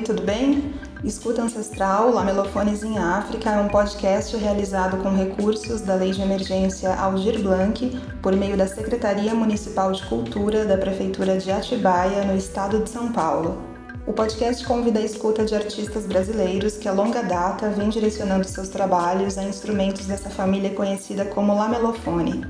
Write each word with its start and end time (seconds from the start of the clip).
Oi, 0.00 0.04
tudo 0.04 0.22
bem? 0.22 0.72
Escuta 1.04 1.42
Ancestral, 1.42 2.10
Lamelofones 2.10 2.82
em 2.82 2.96
África 2.96 3.50
é 3.50 3.60
um 3.60 3.68
podcast 3.68 4.34
realizado 4.34 4.96
com 5.02 5.14
recursos 5.14 5.82
da 5.82 5.94
Lei 5.94 6.10
de 6.10 6.22
Emergência 6.22 6.94
Algir 6.94 7.38
Blanc 7.38 8.00
por 8.22 8.34
meio 8.34 8.56
da 8.56 8.66
Secretaria 8.66 9.34
Municipal 9.34 9.92
de 9.92 10.02
Cultura 10.06 10.64
da 10.64 10.78
Prefeitura 10.78 11.36
de 11.36 11.52
Atibaia, 11.52 12.24
no 12.24 12.34
estado 12.34 12.82
de 12.82 12.88
São 12.88 13.12
Paulo. 13.12 13.58
O 14.06 14.14
podcast 14.14 14.64
convida 14.64 15.00
a 15.00 15.04
escuta 15.04 15.44
de 15.44 15.54
artistas 15.54 16.06
brasileiros 16.06 16.78
que, 16.78 16.88
a 16.88 16.92
longa 16.92 17.22
data, 17.22 17.68
vêm 17.68 17.90
direcionando 17.90 18.48
seus 18.48 18.70
trabalhos 18.70 19.36
a 19.36 19.42
instrumentos 19.44 20.06
dessa 20.06 20.30
família 20.30 20.70
conhecida 20.70 21.26
como 21.26 21.54
lamelofone. 21.54 22.46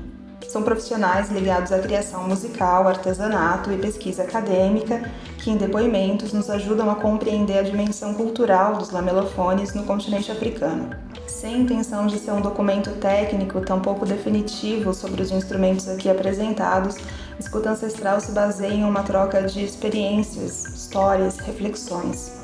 São 0.47 0.63
profissionais 0.63 1.29
ligados 1.29 1.71
à 1.71 1.79
criação 1.79 2.27
musical, 2.27 2.87
artesanato 2.87 3.71
e 3.71 3.77
pesquisa 3.77 4.23
acadêmica 4.23 5.09
que, 5.41 5.49
em 5.49 5.57
depoimentos, 5.57 6.31
nos 6.31 6.49
ajudam 6.49 6.89
a 6.89 6.95
compreender 6.95 7.57
a 7.57 7.63
dimensão 7.63 8.13
cultural 8.13 8.77
dos 8.77 8.91
lamelofones 8.91 9.73
no 9.73 9.83
continente 9.83 10.31
africano. 10.31 10.91
Sem 11.25 11.61
intenção 11.61 12.05
de 12.05 12.19
ser 12.19 12.31
um 12.31 12.41
documento 12.41 12.91
técnico, 12.91 13.59
tampouco 13.61 14.05
definitivo 14.05 14.93
sobre 14.93 15.21
os 15.21 15.31
instrumentos 15.31 15.89
aqui 15.89 16.09
apresentados, 16.09 16.97
Escuta 17.39 17.71
Ancestral 17.71 18.21
se 18.21 18.31
baseia 18.33 18.71
em 18.71 18.83
uma 18.83 19.01
troca 19.01 19.41
de 19.41 19.63
experiências, 19.63 20.63
histórias, 20.65 21.39
reflexões. 21.39 22.39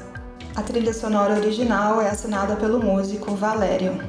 A 0.56 0.64
trilha 0.64 0.92
sonora 0.92 1.36
original 1.36 2.02
é 2.02 2.10
assinada 2.10 2.56
pelo 2.56 2.80
músico 2.80 3.36
Valério. 3.36 4.00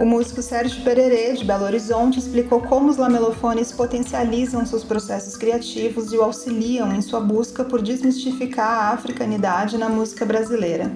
O 0.00 0.06
músico 0.06 0.40
Sérgio 0.40 0.82
Pererê, 0.82 1.34
de 1.34 1.44
Belo 1.44 1.64
Horizonte, 1.64 2.18
explicou 2.18 2.62
como 2.62 2.88
os 2.88 2.96
lamelofones 2.96 3.70
potencializam 3.70 4.64
seus 4.64 4.82
processos 4.82 5.36
criativos 5.36 6.10
e 6.10 6.16
o 6.16 6.22
auxiliam 6.22 6.90
em 6.94 7.02
sua 7.02 7.20
busca 7.20 7.64
por 7.64 7.82
desmistificar 7.82 8.66
a 8.66 8.94
africanidade 8.94 9.76
na 9.76 9.90
música 9.90 10.24
brasileira. 10.24 10.90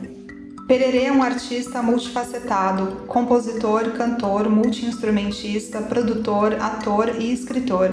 Pererê 0.66 1.04
é 1.04 1.12
um 1.12 1.22
artista 1.22 1.82
multifacetado, 1.82 3.02
compositor, 3.06 3.90
cantor, 3.90 4.48
multiinstrumentista, 4.48 5.82
produtor, 5.82 6.54
ator 6.54 7.10
e 7.20 7.30
escritor. 7.30 7.90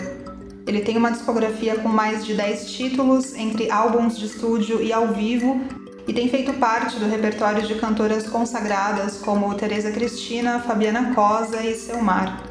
Ele 0.66 0.80
tem 0.80 0.96
uma 0.96 1.12
discografia 1.12 1.76
com 1.76 1.90
mais 1.90 2.26
de 2.26 2.36
10 2.36 2.72
títulos, 2.72 3.36
entre 3.36 3.70
álbuns 3.70 4.18
de 4.18 4.28
estúdio 4.28 4.82
e 4.82 4.94
ao 4.94 5.10
vivo, 5.10 5.60
e 6.12 6.14
tem 6.14 6.28
feito 6.28 6.52
parte 6.56 7.00
do 7.00 7.08
repertório 7.08 7.66
de 7.66 7.76
cantoras 7.76 8.28
consagradas 8.28 9.20
como 9.20 9.56
Teresa 9.56 9.92
Cristina, 9.92 10.60
Fabiana 10.60 11.16
Cosa 11.16 11.64
e 11.64 11.74
Selmar. 11.74 12.44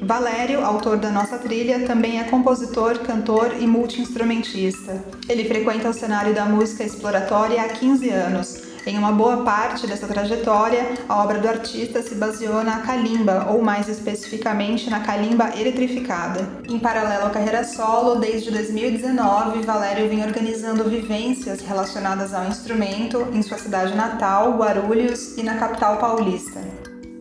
Valério, 0.00 0.64
autor 0.64 0.98
da 0.98 1.10
nossa 1.10 1.36
trilha, 1.36 1.84
também 1.84 2.20
é 2.20 2.24
compositor, 2.24 3.00
cantor 3.00 3.56
e 3.58 3.66
multiinstrumentista. 3.66 5.04
Ele 5.28 5.46
frequenta 5.46 5.90
o 5.90 5.92
cenário 5.92 6.32
da 6.32 6.44
música 6.44 6.84
exploratória 6.84 7.60
há 7.60 7.68
15 7.68 8.08
anos 8.08 8.71
em 8.86 8.98
uma 8.98 9.12
boa 9.12 9.38
parte 9.38 9.86
dessa 9.86 10.08
trajetória, 10.08 10.94
a 11.08 11.22
obra 11.22 11.38
do 11.38 11.48
artista 11.48 12.02
se 12.02 12.16
baseou 12.16 12.64
na 12.64 12.80
calimba, 12.80 13.46
ou 13.50 13.62
mais 13.62 13.88
especificamente 13.88 14.90
na 14.90 15.00
calimba 15.00 15.50
eletrificada. 15.56 16.48
Em 16.68 16.78
paralelo 16.78 17.26
à 17.26 17.30
carreira 17.30 17.62
solo, 17.62 18.16
desde 18.16 18.50
2019, 18.50 19.62
Valério 19.62 20.08
vem 20.08 20.24
organizando 20.24 20.88
vivências 20.88 21.60
relacionadas 21.60 22.34
ao 22.34 22.46
instrumento 22.46 23.28
em 23.32 23.42
sua 23.42 23.58
cidade 23.58 23.94
natal, 23.94 24.56
Guarulhos, 24.56 25.36
e 25.38 25.42
na 25.42 25.56
capital 25.56 25.98
paulista. 25.98 26.60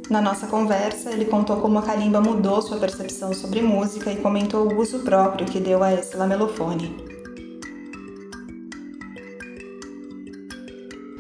Na 0.10 0.20
nossa 0.20 0.48
conversa, 0.48 1.12
ele 1.12 1.26
contou 1.26 1.58
como 1.62 1.80
a 1.80 1.84
calimba 1.84 2.20
mudou 2.20 2.62
sua 2.62 2.78
percepção 2.78 3.34
sobre 3.34 3.62
música 3.62 4.12
e 4.12 4.18
comentou 4.18 4.68
o 4.68 4.78
uso 4.78 5.00
próprio 5.00 5.46
que 5.46 5.60
deu 5.60 5.82
a 5.82 5.94
esse 5.94 6.18
lamelofone. 6.18 7.11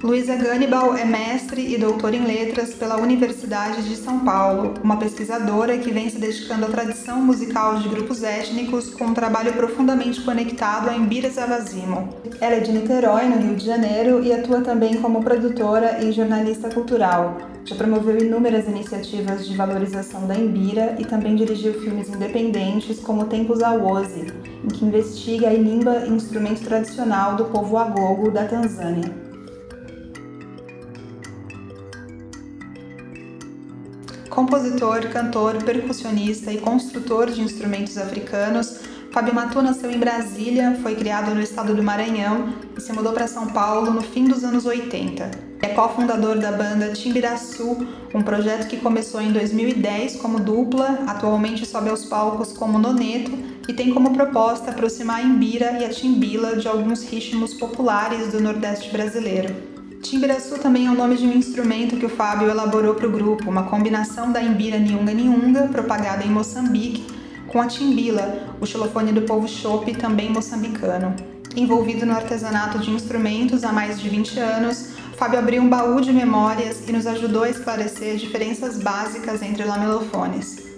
Luísa 0.04 0.36
Gannibal 0.36 0.98
é 0.98 1.06
mestre 1.06 1.76
e 1.76 1.78
doutora 1.78 2.16
em 2.16 2.26
letras 2.26 2.74
pela 2.74 2.98
Universidade 2.98 3.88
de 3.88 3.96
São 3.96 4.18
Paulo, 4.26 4.74
uma 4.84 4.98
pesquisadora 4.98 5.78
que 5.78 5.92
vem 5.92 6.10
se 6.10 6.18
dedicando 6.18 6.66
à 6.66 6.70
tradição 6.70 7.22
musical 7.22 7.76
de 7.76 7.88
grupos 7.88 8.24
étnicos 8.24 8.96
com 8.96 9.06
um 9.06 9.14
trabalho 9.14 9.54
profundamente 9.54 10.20
conectado 10.22 10.90
a 10.90 10.96
Embira 10.96 11.30
Zavazimo. 11.30 12.10
Ela 12.40 12.56
é 12.56 12.60
de 12.62 12.72
Niterói, 12.72 13.26
no 13.26 13.38
Rio 13.38 13.56
de 13.56 13.64
Janeiro, 13.64 14.24
e 14.24 14.34
atua 14.34 14.62
também 14.62 14.96
como 14.96 15.24
produtora 15.24 16.04
e 16.04 16.12
jornalista 16.12 16.68
cultural. 16.70 17.38
Já 17.64 17.76
promoveu 17.76 18.18
inúmeras 18.18 18.68
iniciativas 18.68 19.48
de 19.48 19.56
valorização 19.56 20.26
da 20.26 20.36
Embira 20.36 20.96
e 20.98 21.06
também 21.06 21.36
dirigiu 21.36 21.80
filmes 21.80 22.10
independentes 22.10 23.00
como 23.00 23.28
Tempos 23.28 23.62
Awozi, 23.62 24.34
em 24.64 24.68
que 24.68 24.84
investiga 24.84 25.54
e 25.54 25.62
limba 25.62 26.08
instrumento 26.08 26.64
tradicional 26.64 27.36
do 27.36 27.46
povo 27.46 27.78
Agogo 27.78 28.32
da 28.32 28.46
Tanzânia. 28.46 29.31
Compositor, 34.32 35.10
cantor, 35.10 35.62
percussionista 35.62 36.54
e 36.54 36.58
construtor 36.58 37.30
de 37.30 37.42
instrumentos 37.42 37.98
africanos, 37.98 38.80
Fábio 39.12 39.36
Matu 39.36 39.62
nasceu 39.62 39.92
em 39.92 40.00
Brasília, 40.00 40.80
foi 40.82 40.96
criado 40.96 41.36
no 41.36 41.42
estado 41.42 41.76
do 41.76 41.84
Maranhão 41.84 42.54
e 42.78 42.80
se 42.80 42.94
mudou 42.94 43.12
para 43.12 43.28
São 43.28 43.48
Paulo 43.48 43.92
no 43.92 44.02
fim 44.02 44.24
dos 44.24 44.46
anos 44.46 44.66
80. 44.66 45.30
É 45.62 45.68
cofundador 45.68 46.40
da 46.40 46.50
banda 46.50 46.94
Timbiraçu, 46.94 47.86
um 48.16 48.22
projeto 48.22 48.70
que 48.70 48.78
começou 48.78 49.22
em 49.22 49.34
2010 49.34 50.16
como 50.16 50.40
dupla, 50.40 51.00
atualmente 51.08 51.66
sobe 51.66 51.90
aos 51.90 52.06
palcos 52.06 52.54
como 52.54 52.80
noneto 52.80 53.38
e 53.68 53.74
tem 53.74 53.94
como 53.94 54.14
proposta 54.14 54.72
aproximar 54.72 55.18
a 55.18 55.24
Imbira 55.24 55.78
e 55.78 55.84
a 55.84 55.90
Timbila 55.90 56.56
de 56.56 56.70
alguns 56.70 57.04
ritmos 57.04 57.54
populares 57.54 58.32
do 58.32 58.40
Nordeste 58.40 58.92
brasileiro. 58.92 59.71
Timbiraçu 60.02 60.58
também 60.58 60.88
é 60.88 60.90
o 60.90 60.96
nome 60.96 61.16
de 61.16 61.28
um 61.28 61.34
instrumento 61.34 61.96
que 61.96 62.06
o 62.06 62.10
Fábio 62.10 62.50
elaborou 62.50 62.96
para 62.96 63.08
o 63.08 63.12
grupo, 63.12 63.48
uma 63.48 63.64
combinação 63.64 64.32
da 64.32 64.42
imbira 64.42 64.80
niunga 64.80 65.14
niunga, 65.14 65.68
propagada 65.68 66.24
em 66.24 66.30
Moçambique, 66.30 67.06
com 67.48 67.62
a 67.62 67.68
timbila, 67.68 68.56
o 68.60 68.66
xilofone 68.66 69.12
do 69.12 69.22
povo 69.22 69.48
chope, 69.48 69.94
também 69.94 70.32
moçambicano. 70.32 71.16
Envolvido 71.56 72.04
no 72.06 72.14
artesanato 72.14 72.80
de 72.80 72.90
instrumentos 72.90 73.64
há 73.64 73.72
mais 73.72 74.02
de 74.02 74.10
20 74.10 74.40
anos, 74.40 74.90
Fábio 75.18 75.38
abriu 75.38 75.62
um 75.62 75.70
baú 75.70 76.02
de 76.02 76.12
memórias 76.12 76.90
e 76.90 76.92
nos 76.92 77.06
ajudou 77.06 77.44
a 77.44 77.50
esclarecer 77.50 78.16
diferenças 78.16 78.80
básicas 78.80 79.44
entre 79.44 79.64
lamelofones. 79.64 80.71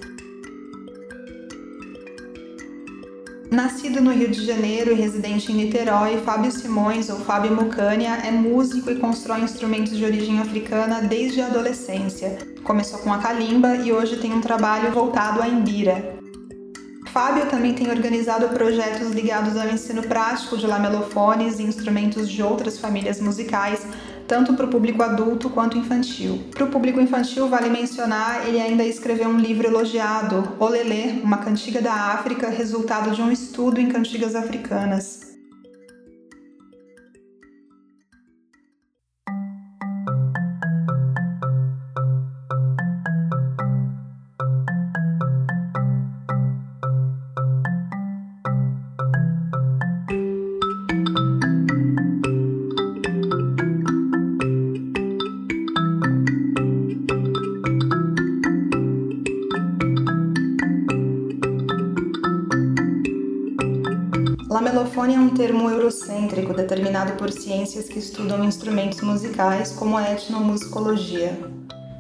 Nascido 3.54 4.02
no 4.02 4.12
Rio 4.12 4.32
de 4.32 4.44
Janeiro 4.44 4.92
e 4.92 4.96
residente 4.96 5.52
em 5.52 5.56
Niterói, 5.56 6.18
Fábio 6.26 6.52
Simões, 6.52 7.08
ou 7.12 7.18
Fábio 7.18 7.56
Mucânia, 7.56 8.18
é 8.26 8.32
músico 8.32 8.90
e 8.90 8.96
constrói 8.96 9.42
instrumentos 9.42 9.96
de 9.96 10.04
origem 10.04 10.40
africana 10.40 11.02
desde 11.02 11.40
a 11.40 11.46
adolescência. 11.46 12.36
Começou 12.64 12.98
com 13.02 13.14
a 13.14 13.20
calimba 13.20 13.76
e 13.76 13.94
hoje 13.94 14.18
tem 14.18 14.34
um 14.34 14.42
trabalho 14.42 14.92
voltado 14.92 15.40
à 15.40 15.48
embira. 15.48 16.18
Fábio 17.12 17.46
também 17.46 17.76
tem 17.76 17.92
organizado 17.92 18.50
projetos 18.50 19.12
ligados 19.12 19.56
ao 19.56 19.70
ensino 19.70 20.02
prático 20.02 20.58
de 20.58 20.66
lamelofones 20.66 21.60
e 21.60 21.64
instrumentos 21.64 22.28
de 22.28 22.42
outras 22.42 22.80
famílias 22.80 23.22
musicais, 23.22 23.86
tanto 24.34 24.56
para 24.56 24.66
o 24.66 24.68
público 24.68 25.04
adulto 25.04 25.48
quanto 25.48 25.78
infantil. 25.78 26.46
Para 26.50 26.66
o 26.66 26.68
público 26.68 27.00
infantil, 27.00 27.48
vale 27.48 27.70
mencionar, 27.70 28.48
ele 28.48 28.60
ainda 28.60 28.84
escreveu 28.84 29.30
um 29.30 29.38
livro 29.38 29.68
elogiado, 29.68 30.54
Olelê, 30.60 31.22
uma 31.24 31.38
cantiga 31.38 31.80
da 31.80 31.94
África, 31.94 32.50
resultado 32.50 33.12
de 33.12 33.22
um 33.22 33.32
estudo 33.32 33.80
em 33.80 33.90
cantigas 33.90 34.34
africanas. 34.34 35.33
Lamelofone 65.04 65.16
é 65.16 65.20
um 65.20 65.36
termo 65.36 65.70
eurocêntrico 65.70 66.54
determinado 66.54 67.14
por 67.18 67.30
ciências 67.30 67.90
que 67.90 68.00
estudam 68.00 68.46
instrumentos 68.46 69.02
musicais, 69.02 69.74
como 69.74 69.98
a 69.98 70.12
etnomusicologia. 70.14 71.38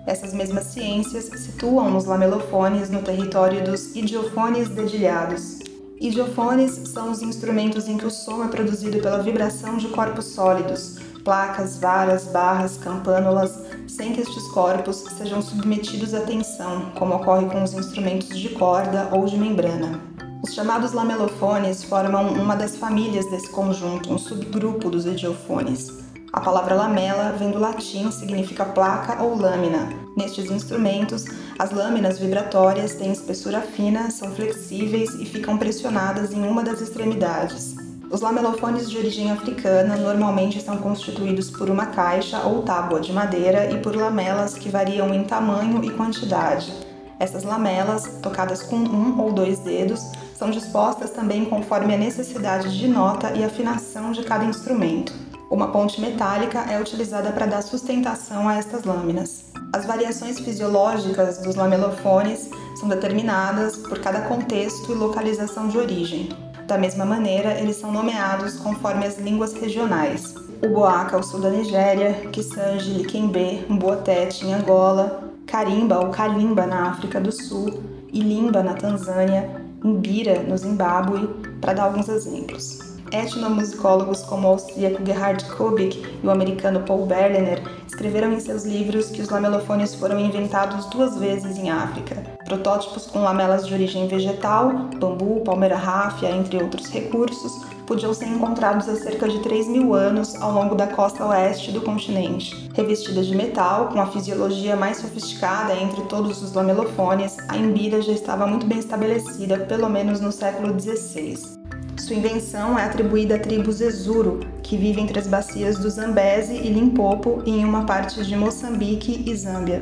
Essas 0.08 0.34
mesmas 0.34 0.68
ciências 0.68 1.26
situam 1.42 1.98
os 1.98 2.06
lamelofones 2.06 2.90
no 2.90 3.02
território 3.02 3.62
dos 3.66 3.94
idiofones 3.94 4.70
dedilhados. 4.70 5.60
Idiofones 6.00 6.72
são 6.94 7.12
os 7.12 7.22
instrumentos 7.22 7.90
em 7.90 7.98
que 7.98 8.06
o 8.06 8.12
som 8.12 8.42
é 8.42 8.48
produzido 8.48 9.00
pela 9.00 9.22
vibração 9.22 9.76
de 9.76 9.90
corpos 9.90 10.28
sólidos, 10.28 10.98
placas, 11.26 11.78
varas, 11.78 12.24
barras, 12.28 12.78
campânulas, 12.78 13.54
sem 13.86 14.14
que 14.14 14.22
estes 14.22 14.48
corpos 14.54 15.04
sejam 15.18 15.42
submetidos 15.42 16.14
à 16.14 16.22
tensão, 16.22 16.92
como 16.98 17.16
ocorre 17.16 17.48
com 17.48 17.64
os 17.64 17.74
instrumentos 17.74 18.40
de 18.40 18.48
corda 18.50 19.10
ou 19.12 19.26
de 19.26 19.38
membrana. 19.38 20.12
Os 20.44 20.54
chamados 20.54 20.92
lamelofones 20.92 21.86
formam 21.86 22.34
uma 22.34 22.54
das 22.54 22.75
famílias 22.75 23.25
desse 23.31 23.50
conjunto, 23.50 24.12
um 24.12 24.18
subgrupo 24.18 24.90
dos 24.90 25.06
idiofones. 25.06 26.04
A 26.34 26.42
palavra 26.42 26.75
lamela 26.75 27.31
vem 27.31 27.50
do 27.50 27.57
latim, 27.57 28.12
significa 28.12 28.66
placa 28.66 29.24
ou 29.24 29.38
lâmina. 29.38 29.88
Nestes 30.18 30.51
instrumentos, 30.51 31.24
as 31.57 31.72
lâminas 31.72 32.19
vibratórias 32.19 32.94
têm 32.95 33.13
espessura 33.13 33.62
fina, 33.62 34.12
são 34.12 34.31
flexíveis 34.31 35.13
e 35.13 35.25
ficam 35.25 35.57
pressionadas 35.57 36.34
em 36.34 36.46
uma 36.46 36.62
das 36.62 36.81
extremidades. 36.81 37.78
Os 38.12 38.19
lamelofones 38.19 38.89
de 38.89 38.98
origem 38.98 39.31
africana 39.31 39.96
normalmente 39.96 40.62
são 40.62 40.75
constituídos 40.75 41.50
por 41.50 41.69
uma 41.69 41.86
caixa 41.86 42.42
ou 42.42 42.63
tábua 42.63 43.00
de 43.00 43.13
madeira 43.13 43.72
e 43.72 43.78
por 43.80 43.96
lamelas 43.96 44.56
que 44.56 44.68
variam 44.68 45.13
em 45.13 45.24
tamanho 45.24 45.81
e 45.86 45.89
quantidade. 45.89 46.74
Essas 47.18 47.44
lamelas, 47.44 48.19
tocadas 48.22 48.62
com 48.63 48.75
um 48.75 49.22
ou 49.22 49.31
dois 49.31 49.60
dedos, 49.60 50.01
são 50.44 50.51
dispostas 50.51 51.12
também 51.12 51.45
conforme 51.45 51.94
a 51.94 51.98
necessidade 51.98 52.78
de 52.78 52.86
nota 52.86 53.31
e 53.31 53.45
afinação 53.45 54.12
de 54.12 54.24
cada 54.24 54.44
instrumento. 54.44 55.13
Uma 55.50 55.69
ponte 55.69 56.01
metálica 56.01 56.60
é 56.69 56.78
utilizada 56.81 57.31
para 57.31 57.45
dar 57.45 57.62
sustentação 57.62 58.50
a 58.50 58.56
estas 58.56 58.84
lâminas. 58.84 59.45
As 59.72 59.86
variações 59.86 60.42
fisiológicas 60.42 61.38
dos 61.38 61.56
lamelofones 61.56 62.50
são 62.78 62.90
determinadas 62.90 63.78
por 63.78 64.00
cada 64.00 64.24
contexto 64.24 64.92
e 64.92 64.95
localização 64.95 65.69
de 65.69 65.78
origem. 65.78 66.28
Da 66.68 66.78
mesma 66.78 67.06
maneira, 67.06 67.57
eles 67.57 67.78
são 67.78 67.89
nomeados 67.89 68.56
conforme 68.56 69.06
as 69.06 69.18
línguas 69.18 69.54
regionais. 69.54 70.36
O 70.62 70.68
Boaca, 70.68 71.16
ao 71.16 71.24
sul 71.24 71.39
da 71.39 71.50
Nigéria, 71.50 72.16
Kisanji, 72.34 72.98
Likembe, 72.98 73.66
Mbootete, 73.69 74.46
em 74.46 74.54
Angola, 74.54 75.24
Karimba 75.48 76.00
ou 76.00 76.10
Kalimba, 76.10 76.66
na 76.66 76.89
África 76.89 77.22
do 77.22 77.31
Sul, 77.31 77.81
e 78.12 78.22
Limba, 78.22 78.62
na 78.62 78.75
Tanzânia, 78.75 79.62
Imbira, 79.84 80.42
no 80.44 80.58
Zimbábue, 80.58 81.28
para 81.60 81.74
dar 81.74 81.84
alguns 81.84 82.08
exemplos. 82.08 82.80
Etnomusicólogos 83.12 84.22
como 84.22 84.48
o 84.48 84.52
austríaco 84.52 85.06
Gerhard 85.06 85.44
Kubik 85.56 86.04
e 86.24 86.26
o 86.26 86.32
americano 86.32 86.80
Paul 86.82 87.06
Berliner 87.06 87.62
escreveram 87.86 88.34
em 88.34 88.40
seus 88.40 88.64
livros 88.64 89.10
que 89.10 89.22
os 89.22 89.30
lamelofones 89.30 89.94
foram 89.94 90.20
inventados 90.20 90.86
duas 90.88 91.18
vezes 91.18 91.58
em 91.58 91.70
África. 91.70 92.16
Protótipos 92.46 93.06
com 93.08 93.20
lamelas 93.20 93.68
de 93.68 93.74
origem 93.74 94.08
vegetal, 94.08 94.72
bambu, 95.00 95.42
palmeira 95.42 95.76
ráfia, 95.76 96.32
entre 96.32 96.58
outros 96.64 96.88
recursos, 96.88 97.62
podiam 97.86 98.14
ser 98.14 98.28
encontrados 98.28 98.88
há 98.90 98.96
cerca 98.96 99.28
de 99.28 99.40
3 99.40 99.68
mil 99.68 99.94
anos 99.94 100.36
ao 100.36 100.52
longo 100.52 100.76
da 100.76 100.88
costa 100.88 101.26
oeste 101.26 101.72
do 101.72 101.82
continente. 101.82 102.70
Revestidas 102.74 103.28
de 103.28 103.36
metal, 103.36 103.90
com 103.90 104.00
a 104.00 104.08
fisiologia 104.08 104.76
mais 104.76 104.98
sofisticada 104.98 105.76
entre 105.76 106.02
todos 106.04 106.42
os 106.42 106.54
lamelofones, 106.54 107.38
a 107.50 107.58
embira 107.58 108.02
já 108.02 108.12
estava 108.12 108.48
muito 108.48 108.66
bem 108.66 108.80
estabelecida, 108.80 109.60
pelo 109.60 109.90
menos 109.90 110.20
no 110.20 110.32
século 110.32 110.80
XVI. 110.80 111.62
Sua 111.98 112.16
invenção 112.16 112.78
é 112.78 112.84
atribuída 112.84 113.36
à 113.36 113.40
tribo 113.40 113.72
Zezuro, 113.72 114.40
que 114.62 114.76
vive 114.76 115.00
entre 115.00 115.20
as 115.20 115.28
bacias 115.28 115.78
do 115.78 115.90
Zambeze 115.90 116.54
e 116.54 116.70
Limpopo 116.70 117.42
e 117.46 117.52
em 117.52 117.66
uma 117.66 117.86
parte 117.86 118.24
de 118.26 118.36
Moçambique 118.36 119.24
e 119.26 119.36
Zâmbia. 119.36 119.82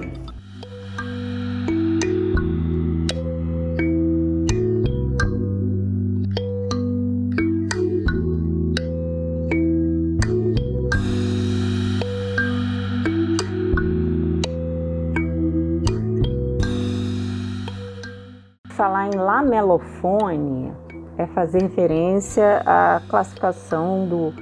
Lamelofone, 19.42 20.72
é 21.18 21.26
fazer 21.26 21.64
referência 21.64 22.62
à 22.64 23.02
classificação 23.10 24.08
do 24.08 24.34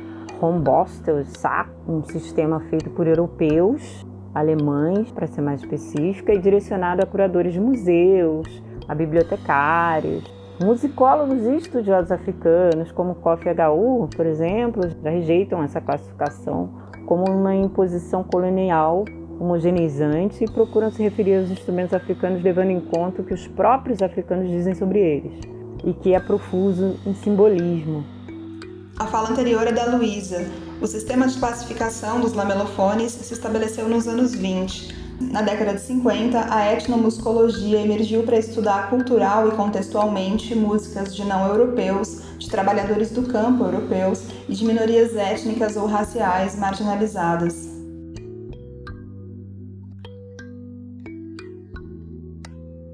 Hombostel 0.41 1.23
SAC, 1.25 1.69
um 1.87 2.03
sistema 2.03 2.59
feito 2.69 2.89
por 2.89 3.07
europeus, 3.07 4.05
alemães, 4.35 5.09
para 5.09 5.25
ser 5.25 5.39
mais 5.39 5.61
específica, 5.61 6.33
e 6.33 6.37
direcionado 6.37 7.01
a 7.01 7.05
curadores 7.05 7.53
de 7.53 7.61
museus, 7.61 8.61
a 8.89 8.93
bibliotecários, 8.93 10.25
musicólogos 10.61 11.45
e 11.45 11.55
estudiosos 11.55 12.11
africanos, 12.11 12.91
como 12.91 13.15
Kofi 13.15 13.47
Agaú, 13.47 14.09
por 14.13 14.25
exemplo, 14.25 14.83
já 15.01 15.09
rejeitam 15.09 15.63
essa 15.63 15.79
classificação 15.79 16.71
como 17.05 17.23
uma 17.31 17.55
imposição 17.55 18.21
colonial 18.21 19.05
homogeneizante 19.39 20.43
e 20.43 20.51
procuram 20.51 20.91
se 20.91 21.01
referir 21.01 21.37
aos 21.37 21.49
instrumentos 21.49 21.93
africanos 21.93 22.43
levando 22.43 22.71
em 22.71 22.79
conta 22.79 23.21
o 23.21 23.25
que 23.25 23.33
os 23.33 23.47
próprios 23.47 24.01
africanos 24.01 24.49
dizem 24.49 24.75
sobre 24.75 24.99
eles 24.99 25.31
e 25.83 25.93
que 25.93 26.13
é 26.13 26.19
profuso 26.19 26.97
em 27.05 27.13
simbolismo. 27.13 28.03
A 28.99 29.07
fala 29.07 29.29
anterior 29.29 29.65
é 29.65 29.71
da 29.71 29.85
Luísa. 29.85 30.45
O 30.81 30.87
sistema 30.87 31.25
de 31.25 31.37
classificação 31.37 32.19
dos 32.19 32.33
lamelofones 32.33 33.13
se 33.13 33.33
estabeleceu 33.33 33.87
nos 33.87 34.07
anos 34.07 34.35
20. 34.35 34.99
Na 35.21 35.41
década 35.41 35.73
de 35.73 35.81
50, 35.81 36.53
a 36.53 36.73
etnomusicologia 36.73 37.81
emergiu 37.81 38.23
para 38.23 38.37
estudar 38.37 38.89
cultural 38.89 39.47
e 39.47 39.51
contextualmente 39.51 40.55
músicas 40.55 41.15
de 41.15 41.23
não 41.25 41.47
europeus, 41.47 42.21
de 42.37 42.49
trabalhadores 42.49 43.11
do 43.11 43.23
campo 43.23 43.63
europeus 43.63 44.23
e 44.47 44.53
de 44.53 44.65
minorias 44.65 45.15
étnicas 45.15 45.75
ou 45.75 45.85
raciais 45.85 46.57
marginalizadas. 46.57 47.78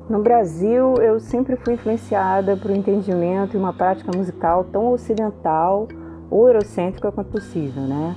No 0.08 0.20
Brasil, 0.20 0.94
eu 1.02 1.20
sempre 1.20 1.56
fui 1.56 1.74
influenciada 1.74 2.56
por 2.56 2.70
um 2.70 2.76
entendimento 2.76 3.56
e 3.56 3.60
uma 3.60 3.74
prática 3.74 4.16
musical 4.16 4.64
tão 4.66 4.92
ocidental 4.92 5.88
ou 6.30 6.48
eurocêntrica 6.48 7.12
quanto 7.12 7.32
possível, 7.32 7.82
né? 7.82 8.16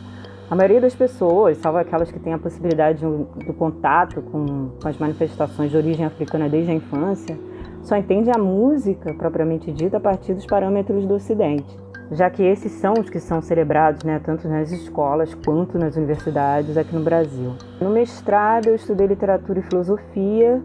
A 0.51 0.55
maioria 0.55 0.83
das 0.83 0.95
pessoas, 0.95 1.57
salvo 1.57 1.79
aquelas 1.79 2.11
que 2.13 2.19
têm 2.19 2.35
a 2.35 2.39
possibilidade 2.39 3.01
do 3.01 3.55
contato 3.55 4.21
com, 4.21 4.71
com 4.83 4.89
as 4.89 4.99
manifestações 4.99 5.71
de 5.71 5.79
origem 5.79 6.05
africana 6.05 6.47
desde 6.47 6.73
a 6.73 6.75
infância, 6.75 7.39
só 7.83 7.97
entende 7.97 8.31
a 8.31 8.39
música 8.39 9.15
propriamente 9.15 9.73
dita 9.73 9.97
a 9.97 10.01
partir 10.01 10.35
dos 10.35 10.45
parâmetros 10.45 11.07
do 11.07 11.15
Ocidente, 11.15 11.75
já 12.11 12.29
que 12.29 12.43
esses 12.43 12.73
são 12.73 12.95
os 13.01 13.09
que 13.09 13.19
são 13.19 13.41
celebrados 13.41 14.05
né, 14.05 14.21
tanto 14.23 14.47
nas 14.47 14.71
escolas 14.71 15.35
quanto 15.35 15.79
nas 15.79 15.97
universidades 15.97 16.77
aqui 16.77 16.95
no 16.95 17.03
Brasil. 17.03 17.55
No 17.81 17.89
mestrado, 17.89 18.67
eu 18.67 18.75
estudei 18.75 19.07
literatura 19.07 19.61
e 19.61 19.63
filosofia 19.63 20.63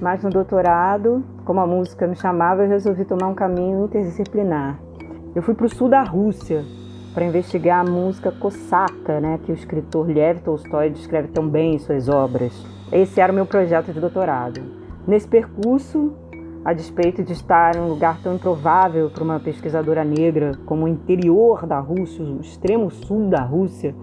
mas 0.00 0.22
no 0.22 0.30
doutorado, 0.30 1.22
como 1.44 1.60
a 1.60 1.66
música 1.66 2.06
me 2.06 2.16
chamava, 2.16 2.62
eu 2.62 2.68
resolvi 2.68 3.04
tomar 3.04 3.28
um 3.28 3.34
caminho 3.34 3.84
interdisciplinar. 3.84 4.78
Eu 5.34 5.42
fui 5.42 5.54
para 5.54 5.66
o 5.66 5.68
sul 5.68 5.88
da 5.88 6.02
Rússia 6.02 6.64
para 7.14 7.24
investigar 7.24 7.86
a 7.86 7.90
música 7.90 8.32
cosaca, 8.32 9.20
né, 9.20 9.38
que 9.44 9.52
o 9.52 9.54
escritor 9.54 10.06
Lev 10.06 10.40
Tolstói 10.40 10.90
descreve 10.90 11.28
tão 11.28 11.48
bem 11.48 11.74
em 11.74 11.78
suas 11.78 12.08
obras. 12.08 12.52
Esse 12.90 13.20
era 13.20 13.32
o 13.32 13.34
meu 13.34 13.46
projeto 13.46 13.92
de 13.92 14.00
doutorado. 14.00 14.60
Nesse 15.06 15.26
percurso, 15.26 16.12
a 16.64 16.72
despeito 16.72 17.22
de 17.22 17.32
estar 17.32 17.76
em 17.76 17.80
um 17.80 17.88
lugar 17.88 18.18
tão 18.22 18.34
improvável 18.34 19.10
para 19.10 19.24
uma 19.24 19.40
pesquisadora 19.40 20.04
negra 20.04 20.52
como 20.64 20.84
o 20.84 20.88
interior 20.88 21.66
da 21.66 21.80
Rússia, 21.80 22.24
o 22.24 22.40
extremo 22.40 22.90
sul 22.90 23.28
da 23.28 23.42
Rússia, 23.42 23.94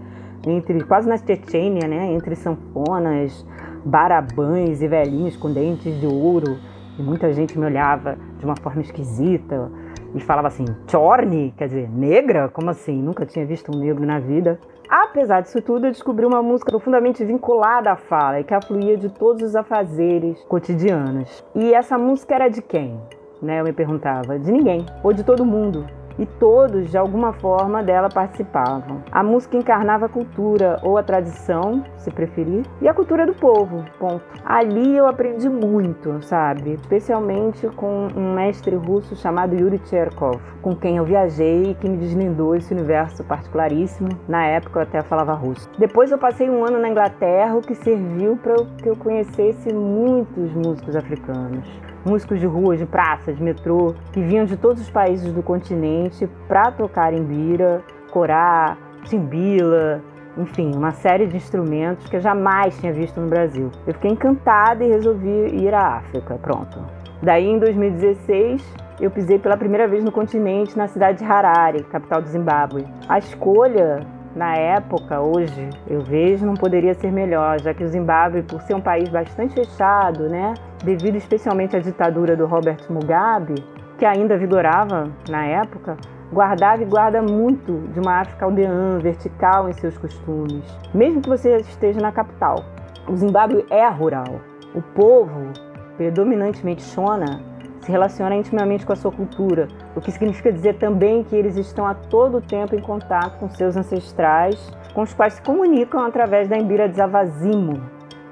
entre 0.45 0.83
quase 0.83 1.07
na 1.07 1.17
Chechênia, 1.17 1.87
né, 1.87 2.11
entre 2.11 2.35
sanfonas, 2.35 3.45
barabães 3.85 4.81
e 4.81 4.87
velhinhos 4.87 5.35
com 5.35 5.51
dentes 5.51 5.99
de 5.99 6.07
ouro. 6.07 6.57
E 6.97 7.01
muita 7.01 7.31
gente 7.31 7.57
me 7.57 7.65
olhava 7.65 8.17
de 8.37 8.45
uma 8.45 8.55
forma 8.55 8.81
esquisita 8.81 9.71
e 10.13 10.19
falava 10.19 10.47
assim: 10.47 10.65
Chorny, 10.87 11.53
quer 11.57 11.67
dizer, 11.67 11.89
negra? 11.89 12.49
Como 12.49 12.69
assim? 12.69 13.01
Nunca 13.01 13.25
tinha 13.25 13.45
visto 13.45 13.75
um 13.75 13.79
negro 13.79 14.05
na 14.05 14.19
vida. 14.19 14.59
Apesar 14.89 15.41
disso 15.41 15.61
tudo, 15.61 15.85
eu 15.85 15.91
descobri 15.91 16.25
uma 16.25 16.41
música 16.41 16.71
profundamente 16.71 17.23
vinculada 17.23 17.91
à 17.91 17.95
fala 17.95 18.39
e 18.39 18.43
que 18.43 18.53
afluía 18.53 18.97
de 18.97 19.09
todos 19.09 19.43
os 19.43 19.55
afazeres 19.55 20.43
cotidianos. 20.45 21.45
E 21.53 21.73
essa 21.73 21.95
música 21.95 22.33
era 22.33 22.49
de 22.49 22.61
quem? 22.61 22.99
Né, 23.39 23.59
eu 23.59 23.63
me 23.63 23.71
perguntava. 23.71 24.39
De 24.39 24.51
ninguém, 24.51 24.83
ou 25.03 25.13
de 25.13 25.23
todo 25.23 25.45
mundo. 25.45 25.85
E 26.19 26.25
todos, 26.25 26.91
de 26.91 26.97
alguma 26.97 27.31
forma, 27.33 27.81
dela 27.81 28.09
participavam. 28.09 29.01
A 29.11 29.23
música 29.23 29.57
encarnava 29.57 30.05
a 30.05 30.09
cultura 30.09 30.77
ou 30.83 30.97
a 30.97 31.03
tradição, 31.03 31.83
se 31.97 32.11
preferir, 32.11 32.65
e 32.81 32.87
a 32.87 32.93
cultura 32.93 33.25
do 33.25 33.33
povo, 33.33 33.85
ponto. 33.97 34.23
Ali 34.45 34.97
eu 34.97 35.07
aprendi 35.07 35.49
muito, 35.49 36.21
sabe? 36.21 36.73
Especialmente 36.73 37.67
com 37.69 38.09
um 38.15 38.33
mestre 38.33 38.75
russo 38.75 39.15
chamado 39.15 39.55
Yuri 39.55 39.79
Cherkov, 39.85 40.41
com 40.61 40.75
quem 40.75 40.97
eu 40.97 41.05
viajei 41.05 41.71
e 41.71 41.75
que 41.75 41.89
me 41.89 41.97
deslindou 41.97 42.55
esse 42.55 42.73
universo 42.73 43.23
particularíssimo. 43.23 44.09
Na 44.27 44.45
época 44.45 44.79
eu 44.79 44.83
até 44.83 45.01
falava 45.01 45.33
russo. 45.33 45.69
Depois 45.77 46.11
eu 46.11 46.17
passei 46.17 46.49
um 46.49 46.65
ano 46.65 46.79
na 46.79 46.89
Inglaterra, 46.89 47.55
o 47.55 47.61
que 47.61 47.73
serviu 47.73 48.35
para 48.35 48.55
que 48.81 48.89
eu 48.89 48.95
conhecesse 48.97 49.73
muitos 49.73 50.51
músicos 50.53 50.95
africanos 50.95 51.88
músicos 52.09 52.39
de 52.39 52.47
ruas, 52.47 52.79
de 52.79 52.85
praças, 52.85 53.37
de 53.37 53.43
metrô, 53.43 53.93
que 54.11 54.19
vinham 54.21 54.45
de 54.45 54.57
todos 54.57 54.81
os 54.81 54.89
países 54.89 55.31
do 55.31 55.43
continente 55.43 56.27
para 56.47 56.71
tocar 56.71 57.13
em 57.13 57.23
bira, 57.23 57.83
corá, 58.09 58.75
timbila, 59.03 60.01
enfim, 60.35 60.71
uma 60.75 60.91
série 60.91 61.27
de 61.27 61.37
instrumentos 61.37 62.07
que 62.07 62.15
eu 62.15 62.21
jamais 62.21 62.77
tinha 62.79 62.91
visto 62.91 63.21
no 63.21 63.27
Brasil. 63.27 63.69
Eu 63.85 63.93
fiquei 63.93 64.11
encantada 64.11 64.83
e 64.83 64.89
resolvi 64.89 65.29
ir 65.29 65.73
à 65.73 65.97
África. 65.97 66.35
Pronto. 66.41 66.79
Daí, 67.21 67.45
em 67.45 67.59
2016, 67.59 68.65
eu 68.99 69.11
pisei 69.11 69.37
pela 69.37 69.55
primeira 69.55 69.87
vez 69.87 70.03
no 70.03 70.11
continente, 70.11 70.77
na 70.77 70.87
cidade 70.87 71.19
de 71.19 71.25
Harare, 71.25 71.83
capital 71.83 72.21
do 72.21 72.27
Zimbábue. 72.27 72.85
A 73.07 73.19
escolha 73.19 74.05
na 74.35 74.55
época, 74.55 75.19
hoje, 75.19 75.69
eu 75.87 76.01
vejo, 76.01 76.45
não 76.45 76.53
poderia 76.53 76.93
ser 76.93 77.11
melhor, 77.11 77.59
já 77.59 77.73
que 77.73 77.83
o 77.83 77.87
Zimbábue, 77.87 78.43
por 78.43 78.61
ser 78.61 78.73
um 78.73 78.81
país 78.81 79.09
bastante 79.09 79.53
fechado, 79.53 80.29
né, 80.29 80.53
devido 80.83 81.15
especialmente 81.15 81.75
à 81.75 81.79
ditadura 81.79 82.35
do 82.35 82.45
Robert 82.45 82.79
Mugabe, 82.89 83.55
que 83.97 84.05
ainda 84.05 84.37
vigorava 84.37 85.09
na 85.29 85.45
época, 85.45 85.97
guardava 86.31 86.81
e 86.81 86.85
guarda 86.85 87.21
muito 87.21 87.87
de 87.91 87.99
uma 87.99 88.21
África 88.21 88.45
aldeã, 88.45 88.97
vertical 88.99 89.67
em 89.67 89.73
seus 89.73 89.97
costumes, 89.97 90.63
mesmo 90.93 91.21
que 91.21 91.29
você 91.29 91.57
esteja 91.57 91.99
na 91.99 92.11
capital. 92.11 92.63
O 93.07 93.15
Zimbábue 93.15 93.65
é 93.69 93.87
rural. 93.89 94.39
O 94.73 94.81
povo, 94.81 95.51
predominantemente 95.97 96.83
Shona, 96.83 97.41
se 97.81 97.91
relaciona 97.91 98.35
intimamente 98.35 98.85
com 98.85 98.93
a 98.93 98.95
sua 98.95 99.11
cultura, 99.11 99.67
o 99.95 100.01
que 100.01 100.11
significa 100.11 100.51
dizer 100.51 100.75
também 100.75 101.23
que 101.23 101.35
eles 101.35 101.55
estão 101.55 101.85
a 101.85 101.93
todo 101.93 102.41
tempo 102.41 102.75
em 102.75 102.81
contato 102.81 103.39
com 103.39 103.49
seus 103.49 103.75
ancestrais, 103.75 104.71
com 104.93 105.01
os 105.01 105.13
quais 105.13 105.33
se 105.33 105.41
comunicam 105.41 106.03
através 106.05 106.47
da 106.47 106.57
Embira 106.57 106.87
de 106.87 106.97
Zavazimo, 106.97 107.81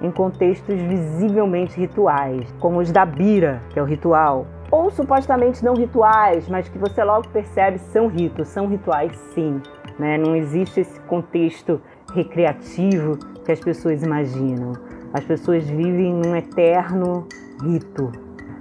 em 0.02 0.12
contextos 0.12 0.80
visivelmente 0.82 1.80
rituais, 1.80 2.54
como 2.60 2.80
os 2.80 2.92
da 2.92 3.06
Bira, 3.06 3.62
que 3.70 3.80
é 3.80 3.82
o 3.82 3.86
ritual, 3.86 4.46
ou 4.70 4.92
supostamente 4.92 5.64
não 5.64 5.74
rituais, 5.74 6.48
mas 6.50 6.68
que 6.68 6.78
você 6.78 7.04
logo 7.04 7.28
percebe 7.30 7.78
são 7.78 8.08
ritos, 8.08 8.48
são 8.48 8.68
rituais 8.68 9.16
sim. 9.34 9.62
Né? 9.98 10.18
Não 10.18 10.36
existe 10.36 10.82
esse 10.82 11.00
contexto 11.02 11.82
recreativo 12.14 13.18
que 13.44 13.52
as 13.52 13.60
pessoas 13.60 14.04
imaginam. 14.04 14.74
As 15.14 15.24
pessoas 15.24 15.68
vivem 15.68 16.14
num 16.14 16.36
eterno 16.36 17.26
rito, 17.64 18.12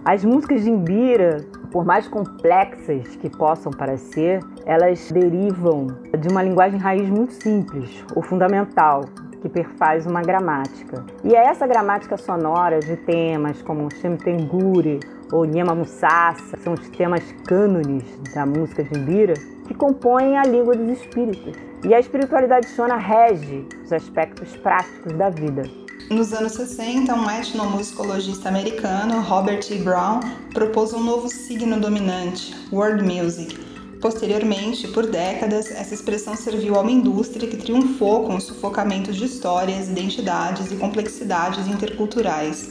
as 0.09 0.25
músicas 0.25 0.63
de 0.63 0.71
Imbira, 0.71 1.45
por 1.73 1.85
mais 1.85 2.07
complexas 2.07 3.17
que 3.17 3.29
possam 3.29 3.73
parecer, 3.73 4.39
elas 4.65 5.11
derivam 5.11 5.89
de 6.17 6.29
uma 6.29 6.45
linguagem 6.45 6.79
raiz 6.79 7.11
muito 7.11 7.33
simples, 7.33 8.05
ou 8.15 8.23
fundamental, 8.23 9.01
que 9.41 9.49
perfaz 9.49 10.07
uma 10.07 10.23
gramática. 10.23 11.05
E 11.25 11.35
é 11.35 11.47
essa 11.47 11.67
gramática 11.67 12.17
sonora 12.17 12.81
de 12.81 12.97
temas 12.97 13.63
como 13.63 13.91
Shemtenguri 13.95 15.01
ou 15.33 15.45
Nyama 15.45 15.75
Musasa, 15.75 16.57
são 16.63 16.75
os 16.75 16.89
temas 16.91 17.23
cânones 17.47 18.05
da 18.35 18.47
música 18.47 18.85
de 18.85 18.99
Imbira, 18.99 19.35
que 19.67 19.75
compõem 19.75 20.39
a 20.39 20.45
língua 20.45 20.75
dos 20.75 20.99
espíritos. 20.99 21.57
E 21.85 21.95
a 21.95 22.01
espiritualidade 22.01 22.69
Shona 22.69 22.97
rege 22.97 23.67
os 23.85 23.93
aspectos 23.93 24.57
práticos 24.57 25.13
da 25.13 25.31
vida. 25.31 25.63
Nos 26.11 26.33
anos 26.33 26.53
60, 26.53 27.13
um 27.15 27.29
etnomusicologista 27.29 28.49
americano, 28.49 29.21
Robert 29.23 29.61
E. 29.71 29.79
Brown, 29.79 30.21
propôs 30.55 30.93
um 30.93 31.03
novo 31.03 31.29
signo 31.29 31.81
dominante, 31.81 32.55
world 32.73 33.03
music. 33.03 33.76
Posteriormente, 34.01 34.89
por 34.89 35.07
décadas, 35.07 35.71
essa 35.71 35.95
expressão 35.95 36.37
serviu 36.37 36.77
a 36.77 36.81
uma 36.81 36.91
indústria 36.91 37.49
que 37.49 37.57
triunfou 37.57 38.25
com 38.25 38.37
o 38.37 38.41
sufocamento 38.41 39.13
de 39.13 39.25
histórias, 39.25 39.89
identidades 39.89 40.71
e 40.71 40.77
complexidades 40.77 41.67
interculturais. 41.67 42.71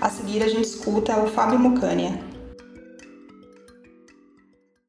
A 0.00 0.10
seguir, 0.10 0.42
a 0.42 0.48
gente 0.48 0.64
escuta 0.64 1.18
o 1.18 1.28
Fábio 1.28 1.58
Mucânia. 1.58 2.33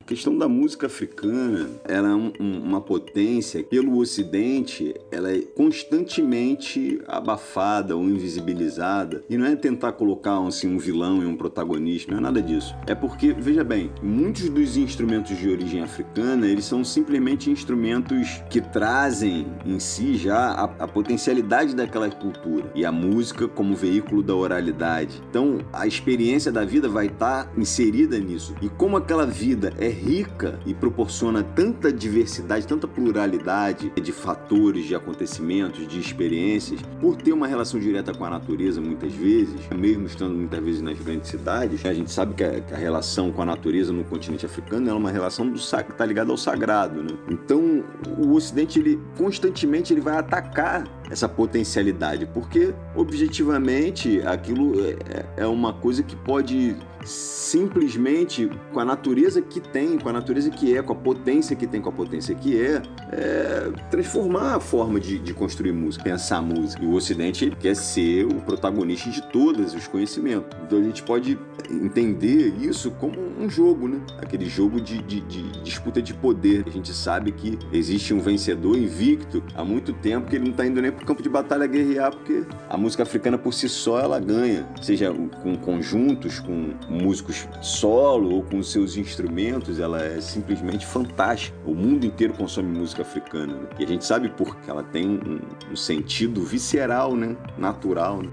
A 0.05 0.07
questão 0.07 0.37
da 0.37 0.47
música 0.47 0.85
africana, 0.85 1.67
ela 1.83 2.09
é 2.09 2.13
um, 2.13 2.31
uma 2.39 2.79
potência 2.79 3.63
pelo 3.63 3.97
Ocidente, 3.97 4.93
ela 5.11 5.31
é 5.31 5.39
constantemente 5.39 7.01
abafada 7.07 7.97
ou 7.97 8.03
invisibilizada. 8.03 9.23
E 9.27 9.35
não 9.35 9.47
é 9.47 9.55
tentar 9.55 9.93
colocar 9.93 10.37
assim, 10.45 10.67
um 10.67 10.77
vilão 10.77 11.23
e 11.23 11.25
um 11.25 11.35
protagonista, 11.35 12.11
não 12.11 12.19
é 12.19 12.21
nada 12.21 12.39
disso. 12.39 12.75
É 12.85 12.93
porque, 12.93 13.33
veja 13.33 13.63
bem, 13.63 13.89
muitos 13.99 14.47
dos 14.47 14.77
instrumentos 14.77 15.35
de 15.39 15.49
origem 15.49 15.81
africana, 15.81 16.45
eles 16.45 16.65
são 16.65 16.83
simplesmente 16.83 17.49
instrumentos 17.49 18.43
que 18.47 18.61
trazem 18.61 19.47
em 19.65 19.79
si 19.79 20.17
já 20.17 20.51
a, 20.51 20.63
a 20.83 20.87
potencialidade 20.87 21.75
daquela 21.75 22.11
cultura. 22.11 22.71
E 22.75 22.85
a 22.85 22.91
música 22.91 23.47
como 23.47 23.75
veículo 23.75 24.21
da 24.21 24.35
oralidade. 24.35 25.19
Então, 25.31 25.61
a 25.73 25.87
experiência 25.87 26.51
da 26.51 26.63
vida 26.63 26.87
vai 26.87 27.07
estar 27.07 27.51
inserida 27.57 28.19
nisso. 28.19 28.53
E 28.61 28.69
como 28.69 28.97
aquela 28.97 29.25
vida 29.25 29.73
é 29.79 29.94
rica 29.95 30.59
e 30.65 30.73
proporciona 30.73 31.43
tanta 31.43 31.91
diversidade, 31.91 32.67
tanta 32.67 32.87
pluralidade 32.87 33.89
de 33.91 34.11
fatores, 34.11 34.85
de 34.85 34.95
acontecimentos, 34.95 35.87
de 35.87 35.99
experiências, 35.99 36.79
por 36.99 37.15
ter 37.15 37.33
uma 37.33 37.47
relação 37.47 37.79
direta 37.79 38.13
com 38.13 38.25
a 38.25 38.29
natureza 38.29 38.81
muitas 38.81 39.13
vezes, 39.13 39.55
mesmo 39.75 40.05
estando 40.05 40.35
muitas 40.35 40.63
vezes 40.63 40.81
nas 40.81 40.99
grandes 40.99 41.29
cidades, 41.29 41.85
a 41.85 41.93
gente 41.93 42.11
sabe 42.11 42.33
que 42.33 42.43
a, 42.43 42.61
que 42.61 42.73
a 42.73 42.77
relação 42.77 43.31
com 43.31 43.41
a 43.41 43.45
natureza 43.45 43.91
no 43.91 44.03
continente 44.03 44.45
africano 44.45 44.89
é 44.89 44.93
uma 44.93 45.11
relação 45.11 45.49
do 45.49 45.55
que 45.55 45.91
está 45.91 46.05
ligada 46.05 46.31
ao 46.31 46.37
sagrado, 46.37 47.01
né? 47.01 47.17
Então, 47.29 47.83
o 48.17 48.33
Ocidente 48.33 48.79
ele 48.79 48.99
constantemente 49.17 49.93
ele 49.93 50.01
vai 50.01 50.17
atacar 50.17 50.85
essa 51.09 51.27
potencialidade, 51.27 52.25
porque 52.25 52.73
objetivamente 52.95 54.21
aquilo 54.25 54.79
é, 54.79 54.89
é, 55.09 55.25
é 55.37 55.47
uma 55.47 55.73
coisa 55.73 56.03
que 56.03 56.15
pode 56.15 56.75
simplesmente 57.05 58.49
com 58.73 58.79
a 58.79 58.85
natureza 58.85 59.41
que 59.41 59.59
tem, 59.59 59.97
com 59.97 60.09
a 60.09 60.13
natureza 60.13 60.49
que 60.49 60.75
é, 60.75 60.81
com 60.81 60.93
a 60.93 60.95
potência 60.95 61.55
que 61.55 61.67
tem, 61.67 61.79
com 61.79 61.89
a 61.89 61.91
potência 61.91 62.33
que 62.33 62.59
é, 62.59 62.81
é 63.11 63.71
transformar 63.91 64.55
a 64.55 64.59
forma 64.59 64.99
de, 64.99 65.19
de, 65.19 65.33
construir 65.33 65.71
música, 65.71 66.03
pensar 66.03 66.41
música. 66.41 66.83
E 66.83 66.87
o 66.87 66.93
Ocidente 66.93 67.51
quer 67.59 67.75
ser 67.75 68.25
o 68.25 68.41
protagonista 68.41 69.09
de 69.09 69.21
todos 69.21 69.75
os 69.75 69.87
conhecimentos. 69.87 70.57
Então 70.65 70.79
a 70.79 70.83
gente 70.83 71.03
pode 71.03 71.37
entender 71.69 72.53
isso 72.59 72.91
como 72.91 73.19
um 73.39 73.49
jogo, 73.49 73.87
né? 73.87 74.01
Aquele 74.17 74.45
jogo 74.45 74.81
de, 74.81 75.01
de, 75.03 75.21
de 75.21 75.61
disputa 75.61 76.01
de 76.01 76.13
poder. 76.13 76.63
A 76.65 76.71
gente 76.71 76.91
sabe 76.91 77.31
que 77.31 77.59
existe 77.71 78.13
um 78.13 78.19
vencedor 78.19 78.75
invicto 78.77 79.43
há 79.53 79.63
muito 79.63 79.93
tempo 79.93 80.29
que 80.29 80.35
ele 80.35 80.45
não 80.45 80.51
está 80.51 80.65
indo 80.65 80.81
nem 80.81 80.91
para 80.95 81.03
o 81.03 81.05
campo 81.05 81.21
de 81.21 81.29
batalha 81.29 81.67
guerrear, 81.67 82.11
porque 82.11 82.43
a 82.69 82.77
música 82.77 83.03
africana 83.03 83.37
por 83.37 83.53
si 83.53 83.69
só 83.69 83.99
ela 83.99 84.19
ganha, 84.19 84.67
seja 84.81 85.13
com 85.43 85.55
conjuntos, 85.57 86.39
com 86.39 86.73
músicos 86.89 87.47
solo 87.61 88.33
ou 88.33 88.43
com 88.43 88.61
seus 88.63 88.97
instrumentos, 88.97 89.79
ela 89.79 90.01
é 90.01 90.19
simplesmente 90.19 90.85
fantástica. 90.85 91.55
O 91.65 91.73
mundo 91.73 92.05
inteiro 92.05 92.33
consome 92.33 92.77
música 92.77 93.01
africana. 93.01 93.53
Né? 93.53 93.67
E 93.79 93.83
a 93.83 93.87
gente 93.87 94.05
sabe 94.05 94.29
por 94.29 94.55
que 94.57 94.69
ela 94.69 94.83
tem 94.83 95.07
um, 95.07 95.39
um 95.71 95.75
sentido 95.75 96.43
visceral, 96.43 97.15
né? 97.15 97.35
natural. 97.57 98.21
Né? 98.21 98.29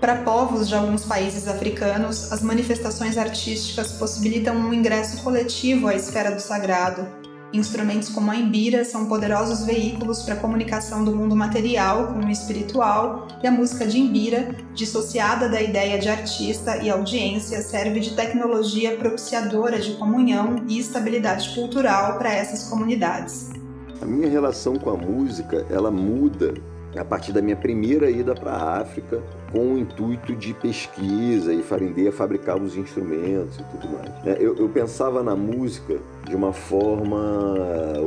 Para 0.00 0.16
povos 0.16 0.68
de 0.68 0.74
alguns 0.74 1.04
países 1.04 1.46
africanos, 1.46 2.32
as 2.32 2.42
manifestações 2.42 3.16
artísticas 3.16 3.92
possibilitam 3.92 4.56
um 4.56 4.74
ingresso 4.74 5.22
coletivo 5.22 5.86
à 5.86 5.94
esfera 5.94 6.32
do 6.32 6.40
sagrado, 6.40 7.06
Instrumentos 7.52 8.08
como 8.08 8.30
a 8.30 8.36
embira 8.36 8.82
são 8.82 9.06
poderosos 9.06 9.66
veículos 9.66 10.22
para 10.22 10.34
a 10.34 10.38
comunicação 10.38 11.04
do 11.04 11.14
mundo 11.14 11.36
material 11.36 12.14
com 12.14 12.20
o 12.20 12.30
espiritual, 12.30 13.28
e 13.42 13.46
a 13.46 13.50
música 13.50 13.86
de 13.86 13.98
embira, 13.98 14.54
dissociada 14.74 15.48
da 15.50 15.60
ideia 15.60 15.98
de 15.98 16.08
artista 16.08 16.78
e 16.78 16.88
audiência, 16.88 17.60
serve 17.60 18.00
de 18.00 18.16
tecnologia 18.16 18.96
propiciadora 18.96 19.78
de 19.78 19.92
comunhão 19.96 20.64
e 20.66 20.78
estabilidade 20.78 21.54
cultural 21.54 22.16
para 22.16 22.32
essas 22.32 22.68
comunidades. 22.70 23.50
A 24.00 24.06
minha 24.06 24.28
relação 24.28 24.76
com 24.76 24.90
a 24.90 24.96
música, 24.96 25.66
ela 25.70 25.90
muda 25.90 26.54
a 26.96 27.04
partir 27.04 27.32
da 27.32 27.40
minha 27.40 27.56
primeira 27.56 28.10
ida 28.10 28.34
para 28.34 28.52
a 28.52 28.80
África, 28.80 29.22
com 29.50 29.74
o 29.74 29.78
intuito 29.78 30.34
de 30.34 30.52
pesquisa 30.54 31.52
e 31.52 31.60
aprender 31.60 32.08
a 32.08 32.12
fabricar 32.12 32.60
os 32.60 32.76
instrumentos 32.76 33.58
e 33.58 33.64
tudo 33.64 33.88
mais. 33.92 34.26
É, 34.26 34.36
eu, 34.40 34.56
eu 34.56 34.68
pensava 34.68 35.22
na 35.22 35.34
música 35.34 35.98
de 36.28 36.36
uma 36.36 36.52
forma 36.52 37.18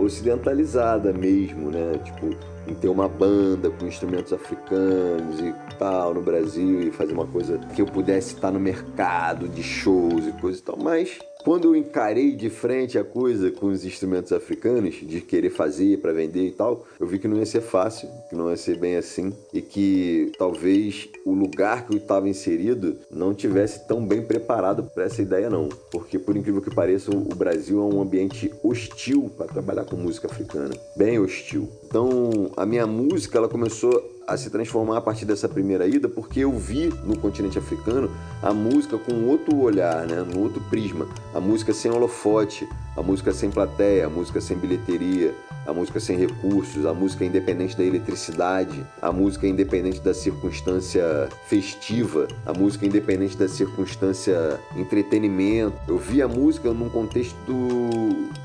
ocidentalizada 0.04 1.12
mesmo, 1.12 1.72
né? 1.72 2.00
Tipo, 2.04 2.30
em 2.68 2.74
ter 2.74 2.88
uma 2.88 3.08
banda 3.08 3.70
com 3.70 3.86
instrumentos 3.86 4.34
africanos 4.34 5.39
e 5.39 5.54
tal 5.77 6.13
no 6.13 6.22
Brasil 6.22 6.82
e 6.82 6.92
fazer 6.92 7.13
uma 7.13 7.27
coisa 7.27 7.58
que 7.75 7.82
eu 7.82 7.86
pudesse 7.86 8.36
estar 8.36 8.51
no 8.51 8.60
mercado 8.60 9.48
de 9.48 9.62
shows 9.62 10.27
e 10.27 10.32
coisa 10.34 10.60
e 10.60 10.62
tal, 10.62 10.77
mas 10.77 11.20
Quando 11.46 11.66
eu 11.66 11.75
encarei 11.75 12.32
de 12.32 12.50
frente 12.50 12.98
a 12.98 13.04
coisa 13.04 13.52
com 13.52 13.68
os 13.68 13.86
instrumentos 13.86 14.34
africanos, 14.34 14.96
de 14.96 15.22
querer 15.22 15.52
fazer 15.52 16.00
para 16.00 16.12
vender 16.12 16.48
e 16.48 16.52
tal, 16.52 16.88
eu 17.00 17.06
vi 17.06 17.20
que 17.20 17.28
não 17.28 17.38
ia 17.38 17.46
ser 17.46 17.62
fácil, 17.62 18.10
que 18.28 18.36
não 18.36 18.50
ia 18.50 18.58
ser 18.58 18.80
bem 18.80 18.96
assim 18.96 19.32
e 19.54 19.62
que 19.62 20.32
talvez 20.40 21.08
o 21.24 21.36
lugar 21.36 21.86
que 21.86 21.94
eu 21.94 22.00
estava 22.00 22.28
inserido 22.28 22.98
não 23.12 23.32
tivesse 23.32 23.88
tão 23.88 24.04
bem 24.04 24.24
preparado 24.24 24.90
para 24.92 25.04
essa 25.04 25.22
ideia 25.22 25.48
não, 25.48 25.70
porque 25.92 26.18
por 26.18 26.36
incrível 26.36 26.64
que 26.64 26.74
pareça, 26.74 27.12
o 27.12 27.36
Brasil 27.36 27.80
é 27.80 27.94
um 27.94 28.02
ambiente 28.02 28.52
hostil 28.64 29.30
para 29.38 29.46
trabalhar 29.46 29.86
com 29.86 29.96
música 29.96 30.25
africana, 30.25 30.74
bem 30.98 31.20
hostil. 31.20 31.70
Então, 31.86 32.50
a 32.58 32.66
minha 32.66 32.88
música 32.88 33.38
ela 33.38 33.48
começou 33.48 34.15
a 34.27 34.38
se 34.38 34.50
transformar 34.50 34.98
a 34.98 35.01
partir 35.01 35.25
dessa 35.25 35.48
primeira 35.48 35.88
ida, 35.88 36.10
porque 36.10 36.39
eu 36.41 36.51
vi 36.51 36.89
no 37.03 37.17
continente 37.17 37.58
africano 37.58 38.10
a 38.41 38.53
música 38.53 38.98
com 38.98 39.25
outro 39.25 39.58
olhar, 39.58 40.05
né? 40.08 40.22
no 40.22 40.41
outro 40.41 40.62
prisma. 40.70 41.08
A 41.34 41.39
música 41.39 41.74
sem 41.74 41.91
holofote, 41.91 42.67
a 42.98 43.01
música 43.01 43.32
sem 43.32 43.51
plateia, 43.51 44.08
a 44.08 44.10
música 44.10 44.41
sem 44.41 44.58
bilheteria, 44.58 45.34
a 45.66 45.74
música 45.74 46.00
sem 46.00 46.18
recursos, 46.18 46.86
a 46.86 46.94
música 46.94 47.26
independente 47.26 47.76
da 47.76 47.84
eletricidade, 47.84 48.86
a 49.02 49.12
música 49.12 49.48
independente 49.48 50.00
da 50.00 50.14
circunstância 50.14 51.28
festiva, 51.48 52.28
a 52.46 52.54
música 52.54 52.86
independente 52.86 53.36
da 53.36 53.48
circunstância 53.48 54.60
entretenimento. 54.76 55.78
Eu 55.88 55.98
vi 55.98 56.22
a 56.22 56.28
música 56.28 56.72
num 56.72 56.90
contexto, 56.90 57.36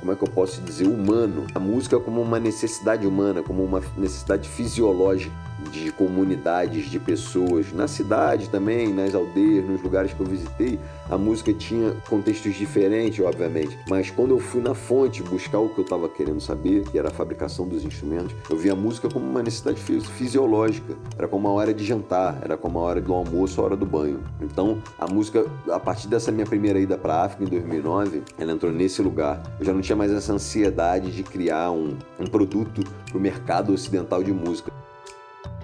como 0.00 0.12
é 0.12 0.16
que 0.16 0.22
eu 0.22 0.28
posso 0.28 0.60
dizer, 0.62 0.86
humano. 0.86 1.46
A 1.54 1.60
música 1.60 1.98
como 1.98 2.20
uma 2.20 2.40
necessidade 2.40 3.06
humana, 3.06 3.42
como 3.42 3.62
uma 3.62 3.82
necessidade 3.96 4.48
fisiológica 4.48 5.34
de 5.70 5.92
comunidades 5.92 6.90
de 6.90 6.98
pessoas 6.98 7.72
na 7.72 7.86
cidade 7.86 8.48
também, 8.48 8.92
nas 8.92 9.14
aldeias, 9.14 9.68
nos 9.68 9.82
lugares 9.82 10.12
que 10.12 10.20
eu 10.20 10.26
visitei, 10.26 10.80
a 11.10 11.18
música 11.18 11.52
tinha 11.52 11.92
contextos 12.08 12.54
diferentes, 12.54 13.24
obviamente. 13.24 13.76
Mas 13.88 14.10
quando 14.10 14.30
eu 14.30 14.38
fui 14.38 14.62
na 14.62 14.74
fonte 14.74 15.22
buscar 15.22 15.58
o 15.58 15.68
que 15.68 15.78
eu 15.78 15.84
estava 15.84 16.08
querendo 16.08 16.40
saber, 16.40 16.84
que 16.84 16.98
era 16.98 17.08
a 17.08 17.10
fabricação 17.10 17.66
dos 17.66 17.84
instrumentos, 17.84 18.34
eu 18.48 18.56
vi 18.56 18.70
a 18.70 18.76
música 18.76 19.08
como 19.08 19.26
uma 19.26 19.42
necessidade 19.42 19.80
fisiológica. 19.80 20.94
Era 21.18 21.26
como 21.26 21.48
a 21.48 21.52
hora 21.52 21.74
de 21.74 21.84
jantar, 21.84 22.38
era 22.42 22.56
como 22.56 22.78
a 22.78 22.82
hora 22.82 23.00
do 23.00 23.12
almoço, 23.12 23.60
a 23.60 23.64
hora 23.64 23.76
do 23.76 23.84
banho. 23.84 24.20
Então, 24.40 24.80
a 24.98 25.06
música, 25.06 25.44
a 25.70 25.80
partir 25.80 26.06
dessa 26.06 26.30
minha 26.30 26.46
primeira 26.46 26.78
ida 26.78 26.96
para 26.96 27.14
a 27.14 27.24
África 27.24 27.44
em 27.44 27.48
2009, 27.48 28.22
ela 28.38 28.52
entrou 28.52 28.72
nesse 28.72 29.02
lugar. 29.02 29.42
Eu 29.58 29.66
já 29.66 29.72
não 29.72 29.80
tinha 29.80 29.96
mais 29.96 30.12
essa 30.12 30.32
ansiedade 30.32 31.10
de 31.10 31.22
criar 31.24 31.72
um, 31.72 31.96
um 32.18 32.26
produto 32.26 32.82
para 33.06 33.18
o 33.18 33.20
mercado 33.20 33.72
ocidental 33.72 34.22
de 34.22 34.32
música. 34.32 34.70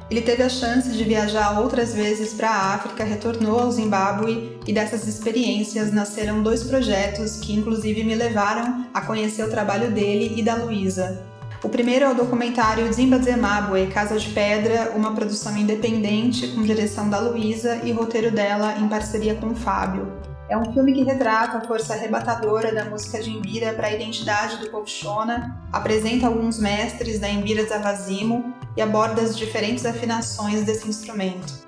Ele 0.08 0.22
teve 0.22 0.42
a 0.44 0.48
chance 0.48 0.88
de 0.92 1.02
viajar 1.02 1.60
outras 1.60 1.92
vezes 1.92 2.32
para 2.32 2.48
a 2.48 2.74
África, 2.74 3.02
retornou 3.02 3.58
ao 3.58 3.72
Zimbábue 3.72 4.56
e 4.64 4.72
dessas 4.72 5.08
experiências 5.08 5.92
nasceram 5.92 6.44
dois 6.44 6.62
projetos 6.62 7.40
que 7.40 7.52
inclusive 7.52 8.04
me 8.04 8.14
levaram 8.14 8.86
a 8.94 9.00
conhecer 9.00 9.42
o 9.42 9.50
trabalho 9.50 9.90
dele 9.90 10.34
e 10.36 10.42
da 10.42 10.54
Luísa. 10.54 11.24
O 11.60 11.68
primeiro 11.68 12.04
é 12.04 12.08
o 12.08 12.14
documentário 12.14 12.92
Zimba 12.92 13.18
Zimbabwe, 13.18 13.88
Casa 13.88 14.16
de 14.16 14.28
Pedra, 14.28 14.92
uma 14.94 15.12
produção 15.12 15.56
independente 15.56 16.46
com 16.48 16.62
direção 16.62 17.10
da 17.10 17.18
Luísa 17.18 17.80
e 17.82 17.90
roteiro 17.90 18.30
dela 18.30 18.78
em 18.78 18.86
parceria 18.86 19.34
com 19.34 19.48
o 19.48 19.56
Fábio. 19.56 20.12
É 20.48 20.56
um 20.56 20.72
filme 20.72 20.92
que 20.92 21.02
retrata 21.02 21.58
a 21.58 21.66
força 21.66 21.94
arrebatadora 21.94 22.72
da 22.72 22.84
música 22.84 23.20
de 23.20 23.30
Imbira 23.30 23.72
para 23.72 23.88
a 23.88 23.92
identidade 23.92 24.58
do 24.58 24.70
povo 24.70 24.86
Shona, 24.86 25.60
apresenta 25.72 26.28
alguns 26.28 26.60
mestres 26.60 27.18
da 27.18 27.28
Imbira 27.28 27.66
Zavazimo 27.66 28.54
e 28.76 28.82
aborda 28.82 29.22
as 29.22 29.36
diferentes 29.36 29.86
afinações 29.86 30.64
desse 30.64 30.88
instrumento 30.88 31.65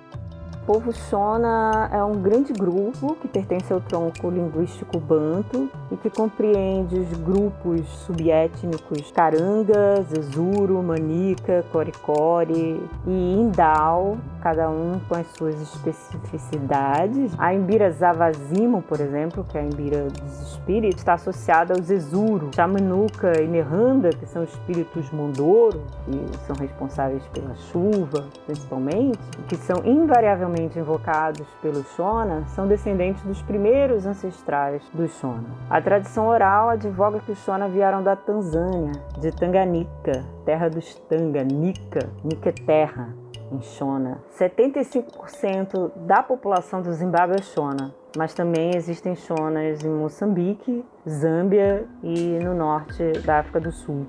povo 0.69 0.93
Shona 0.93 1.89
é 1.91 2.05
um 2.05 2.21
grande 2.21 2.53
grupo 2.53 3.17
que 3.23 3.27
pertence 3.27 3.73
ao 3.73 3.81
tronco 3.81 4.29
linguístico 4.29 4.99
banto 4.99 5.71
e 5.91 5.97
que 5.97 6.11
compreende 6.11 6.95
os 6.95 7.11
grupos 7.21 7.89
subétnicos 8.05 9.11
Karanga, 9.11 10.03
Zezuro, 10.03 10.83
Manica, 10.83 11.65
Coricori 11.73 12.83
e 13.07 13.35
Indal, 13.41 14.19
cada 14.43 14.69
um 14.69 15.01
com 15.09 15.15
as 15.15 15.27
suas 15.29 15.59
especificidades. 15.59 17.33
A 17.39 17.55
Imbira 17.55 17.91
Zavazimo, 17.91 18.83
por 18.83 19.01
exemplo, 19.01 19.45
que 19.45 19.57
é 19.57 19.63
a 19.63 19.65
Imbira 19.65 20.09
dos 20.11 20.53
espíritos, 20.53 20.99
está 20.99 21.15
associada 21.15 21.73
ao 21.73 21.83
Zezuro, 21.83 22.51
Chamanuca 22.55 23.41
e 23.41 23.47
Nerranda, 23.47 24.11
que 24.11 24.27
são 24.27 24.45
espíritos 24.45 25.11
Mondoro, 25.13 25.83
que 26.05 26.39
são 26.47 26.55
responsáveis 26.57 27.23
pela 27.29 27.55
chuva, 27.55 28.27
principalmente, 28.45 29.19
que 29.49 29.57
são 29.57 29.83
invariavelmente 29.83 30.58
invocados 30.59 31.47
pelo 31.63 31.83
Shona 31.85 32.45
são 32.49 32.67
descendentes 32.67 33.23
dos 33.23 33.43
primeiros 33.43 34.07
ancestrais 34.07 34.83
do 34.93 35.09
Shona. 35.09 35.49
A 35.71 35.81
tradição 35.81 36.29
oral 36.29 36.69
advoga 36.69 37.21
que 37.21 37.33
os 37.33 37.39
Shona 37.39 37.69
vieram 37.69 38.03
da 38.03 38.17
Tanzânia, 38.17 38.93
de 39.19 39.31
Tanganica, 39.31 40.25
terra 40.45 40.69
dos 40.69 40.95
Tanga, 41.09 41.45
Nika, 41.45 42.09
Nika 42.25 42.49
é 42.49 42.53
terra, 42.53 43.15
em 43.53 43.61
Shona. 43.63 44.19
75% 44.39 45.91
da 45.97 46.23
população 46.23 46.83
do 46.83 46.93
Zimbábue 46.93 47.37
é 47.37 47.43
Shona, 47.43 47.95
mas 48.17 48.35
também 48.35 48.75
existem 48.75 49.15
Shonas 49.15 49.85
em 49.85 49.91
Moçambique, 49.91 50.85
Zâmbia 51.09 51.87
e 52.03 52.39
no 52.43 52.55
norte 52.55 53.13
da 53.25 53.41
África 53.41 53.61
do 53.61 53.73
Sul. 53.73 54.07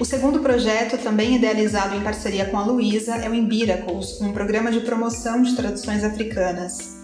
O 0.00 0.04
segundo 0.06 0.40
projeto, 0.40 0.96
também 0.96 1.36
idealizado 1.36 1.94
em 1.94 2.00
parceria 2.00 2.46
com 2.46 2.56
a 2.56 2.64
Luísa, 2.64 3.16
é 3.16 3.28
o 3.28 3.34
Imbiracles, 3.34 4.18
um 4.22 4.32
programa 4.32 4.72
de 4.72 4.80
promoção 4.80 5.42
de 5.42 5.54
traduções 5.54 6.02
africanas. 6.02 7.00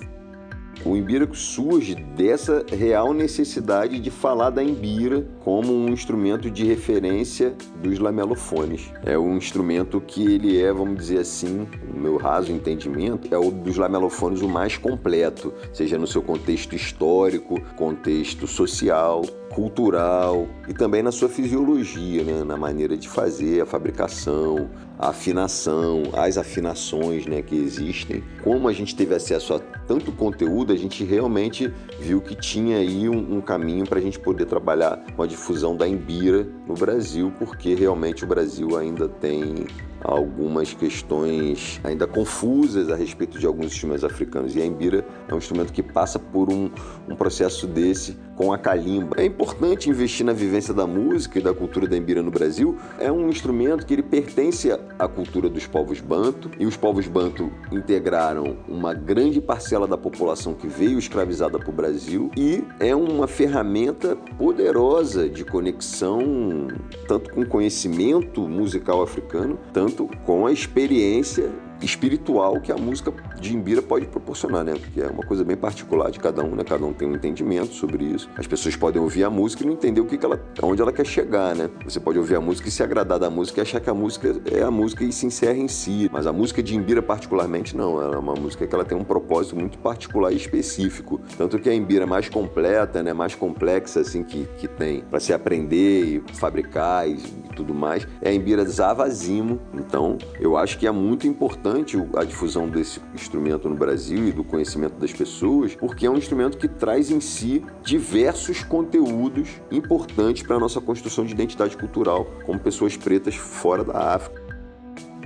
O 0.82 0.96
Imbira 0.96 1.28
surge 1.34 1.94
dessa 1.94 2.64
real 2.74 3.12
necessidade 3.12 3.98
de 3.98 4.10
falar 4.10 4.48
da 4.48 4.62
Imbira 4.62 5.26
como 5.40 5.74
um 5.74 5.88
instrumento 5.88 6.50
de 6.50 6.64
referência 6.64 7.54
dos 7.82 7.98
lamelofones. 7.98 8.90
É 9.04 9.18
um 9.18 9.36
instrumento 9.36 10.00
que 10.00 10.24
ele 10.24 10.62
é, 10.62 10.72
vamos 10.72 10.96
dizer 10.96 11.18
assim, 11.18 11.66
no 11.92 12.00
meu 12.00 12.16
raso 12.16 12.50
entendimento, 12.50 13.28
é 13.34 13.36
o 13.36 13.50
dos 13.50 13.76
lamelofones 13.76 14.40
o 14.40 14.48
mais 14.48 14.78
completo, 14.78 15.52
seja 15.70 15.98
no 15.98 16.06
seu 16.06 16.22
contexto 16.22 16.74
histórico, 16.74 17.60
contexto 17.74 18.46
social, 18.46 19.22
cultural 19.56 20.46
e 20.68 20.74
também 20.74 21.02
na 21.02 21.10
sua 21.10 21.30
fisiologia, 21.30 22.22
né? 22.22 22.44
na 22.44 22.58
maneira 22.58 22.94
de 22.94 23.08
fazer 23.08 23.62
a 23.62 23.64
fabricação, 23.64 24.68
a 24.98 25.08
afinação, 25.08 26.02
as 26.12 26.36
afinações 26.36 27.24
né, 27.24 27.40
que 27.40 27.56
existem. 27.56 28.22
Como 28.44 28.68
a 28.68 28.72
gente 28.74 28.94
teve 28.94 29.14
acesso 29.14 29.54
a 29.54 29.58
tanto 29.58 30.12
conteúdo, 30.12 30.74
a 30.74 30.76
gente 30.76 31.02
realmente 31.04 31.72
viu 31.98 32.20
que 32.20 32.34
tinha 32.34 32.76
aí 32.76 33.08
um, 33.08 33.36
um 33.36 33.40
caminho 33.40 33.86
para 33.86 33.98
a 33.98 34.02
gente 34.02 34.18
poder 34.18 34.44
trabalhar 34.44 35.02
com 35.16 35.22
a 35.22 35.26
difusão 35.26 35.74
da 35.74 35.88
Embira 35.88 36.46
no 36.68 36.74
Brasil, 36.74 37.32
porque 37.38 37.74
realmente 37.74 38.24
o 38.24 38.26
Brasil 38.26 38.76
ainda 38.76 39.08
tem 39.08 39.66
algumas 40.06 40.72
questões 40.72 41.80
ainda 41.82 42.06
confusas 42.06 42.88
a 42.90 42.94
respeito 42.94 43.38
de 43.38 43.46
alguns 43.46 43.66
instrumentos 43.66 44.04
africanos. 44.04 44.54
E 44.54 44.62
a 44.62 44.64
embira 44.64 45.04
é 45.28 45.34
um 45.34 45.38
instrumento 45.38 45.72
que 45.72 45.82
passa 45.82 46.18
por 46.18 46.52
um, 46.52 46.70
um 47.08 47.16
processo 47.16 47.66
desse 47.66 48.16
com 48.36 48.52
a 48.52 48.58
calimba. 48.58 49.16
É 49.18 49.24
importante 49.24 49.88
investir 49.88 50.24
na 50.24 50.32
vivência 50.32 50.72
da 50.72 50.86
música 50.86 51.38
e 51.38 51.42
da 51.42 51.54
cultura 51.54 51.88
da 51.88 51.96
embira 51.96 52.22
no 52.22 52.30
Brasil. 52.30 52.76
É 53.00 53.10
um 53.10 53.28
instrumento 53.28 53.86
que 53.86 53.94
ele 53.94 54.02
pertence 54.02 54.70
à 54.70 55.08
cultura 55.08 55.48
dos 55.48 55.66
povos 55.66 56.00
banto 56.00 56.50
e 56.58 56.66
os 56.66 56.76
povos 56.76 57.08
banto 57.08 57.50
integraram 57.72 58.58
uma 58.68 58.92
grande 58.92 59.40
parcela 59.40 59.88
da 59.88 59.96
população 59.96 60.54
que 60.54 60.68
veio 60.68 60.98
escravizada 60.98 61.58
para 61.58 61.70
o 61.70 61.72
Brasil 61.72 62.30
e 62.36 62.62
é 62.78 62.94
uma 62.94 63.26
ferramenta 63.26 64.14
poderosa 64.36 65.28
de 65.28 65.44
conexão 65.44 66.68
tanto 67.08 67.30
com 67.30 67.44
conhecimento 67.44 68.42
musical 68.42 69.02
africano, 69.02 69.58
tanto 69.72 69.95
com 70.24 70.46
a 70.46 70.52
experiência 70.52 71.50
espiritual 71.82 72.60
que 72.60 72.72
a 72.72 72.76
música 72.76 73.12
de 73.40 73.54
Imbira 73.54 73.82
pode 73.82 74.06
proporcionar, 74.06 74.64
né? 74.64 74.74
Porque 74.74 75.00
é 75.00 75.08
uma 75.08 75.22
coisa 75.22 75.44
bem 75.44 75.56
particular 75.56 76.10
de 76.10 76.18
cada 76.18 76.42
um, 76.42 76.54
né? 76.54 76.64
Cada 76.64 76.84
um 76.84 76.92
tem 76.92 77.08
um 77.08 77.14
entendimento 77.14 77.74
sobre 77.74 78.04
isso. 78.04 78.28
As 78.36 78.46
pessoas 78.46 78.76
podem 78.76 79.00
ouvir 79.00 79.24
a 79.24 79.30
música 79.30 79.62
e 79.62 79.66
não 79.66 79.72
entender 79.74 80.00
o 80.00 80.06
que, 80.06 80.16
que 80.16 80.24
ela, 80.24 80.40
aonde 80.62 80.80
ela 80.80 80.92
quer 80.92 81.06
chegar, 81.06 81.54
né? 81.54 81.68
Você 81.84 82.00
pode 82.00 82.18
ouvir 82.18 82.36
a 82.36 82.40
música 82.40 82.68
e 82.68 82.70
se 82.72 82.82
agradar 82.82 83.18
da 83.18 83.30
música 83.30 83.60
e 83.60 83.62
achar 83.62 83.80
que 83.80 83.90
a 83.90 83.94
música 83.94 84.36
é 84.50 84.62
a 84.62 84.70
música 84.70 85.04
e 85.04 85.12
se 85.12 85.26
encerra 85.26 85.58
em 85.58 85.68
si. 85.68 86.08
Mas 86.12 86.26
a 86.26 86.32
música 86.32 86.62
de 86.62 86.76
Imbira 86.76 87.02
particularmente 87.02 87.76
não, 87.76 88.00
ela 88.00 88.14
é 88.14 88.18
uma 88.18 88.34
música 88.34 88.66
que 88.66 88.74
ela 88.74 88.84
tem 88.84 88.96
um 88.96 89.04
propósito 89.04 89.56
muito 89.56 89.78
particular 89.78 90.32
e 90.32 90.36
específico. 90.36 91.20
Tanto 91.36 91.58
que 91.58 91.68
a 91.68 91.74
Imbira 91.74 92.06
mais 92.06 92.28
completa, 92.28 93.02
né? 93.02 93.12
Mais 93.12 93.34
complexa 93.34 94.00
assim 94.00 94.22
que, 94.22 94.46
que 94.58 94.68
tem 94.68 95.02
para 95.02 95.20
se 95.20 95.32
aprender 95.32 96.04
e 96.04 96.34
fabricar 96.34 97.08
e, 97.08 97.14
e 97.14 97.54
tudo 97.54 97.74
mais 97.74 98.06
é 98.20 98.30
a 98.30 98.32
Imbira 98.32 98.64
Zavazimo. 98.64 99.60
Então, 99.74 100.18
eu 100.40 100.56
acho 100.56 100.78
que 100.78 100.86
é 100.86 100.90
muito 100.90 101.26
importante 101.26 101.65
importante 101.66 101.96
a 102.16 102.24
difusão 102.24 102.68
desse 102.68 103.00
instrumento 103.14 103.68
no 103.68 103.74
Brasil 103.74 104.28
e 104.28 104.32
do 104.32 104.44
conhecimento 104.44 104.94
das 105.00 105.12
pessoas, 105.12 105.74
porque 105.74 106.06
é 106.06 106.10
um 106.10 106.16
instrumento 106.16 106.56
que 106.56 106.68
traz 106.68 107.10
em 107.10 107.20
si 107.20 107.64
diversos 107.82 108.62
conteúdos 108.62 109.48
importantes 109.70 110.44
para 110.44 110.56
a 110.56 110.60
nossa 110.60 110.80
construção 110.80 111.24
de 111.24 111.32
identidade 111.32 111.76
cultural 111.76 112.26
como 112.44 112.58
pessoas 112.60 112.96
pretas 112.96 113.34
fora 113.34 113.82
da 113.82 114.14
África. 114.14 114.42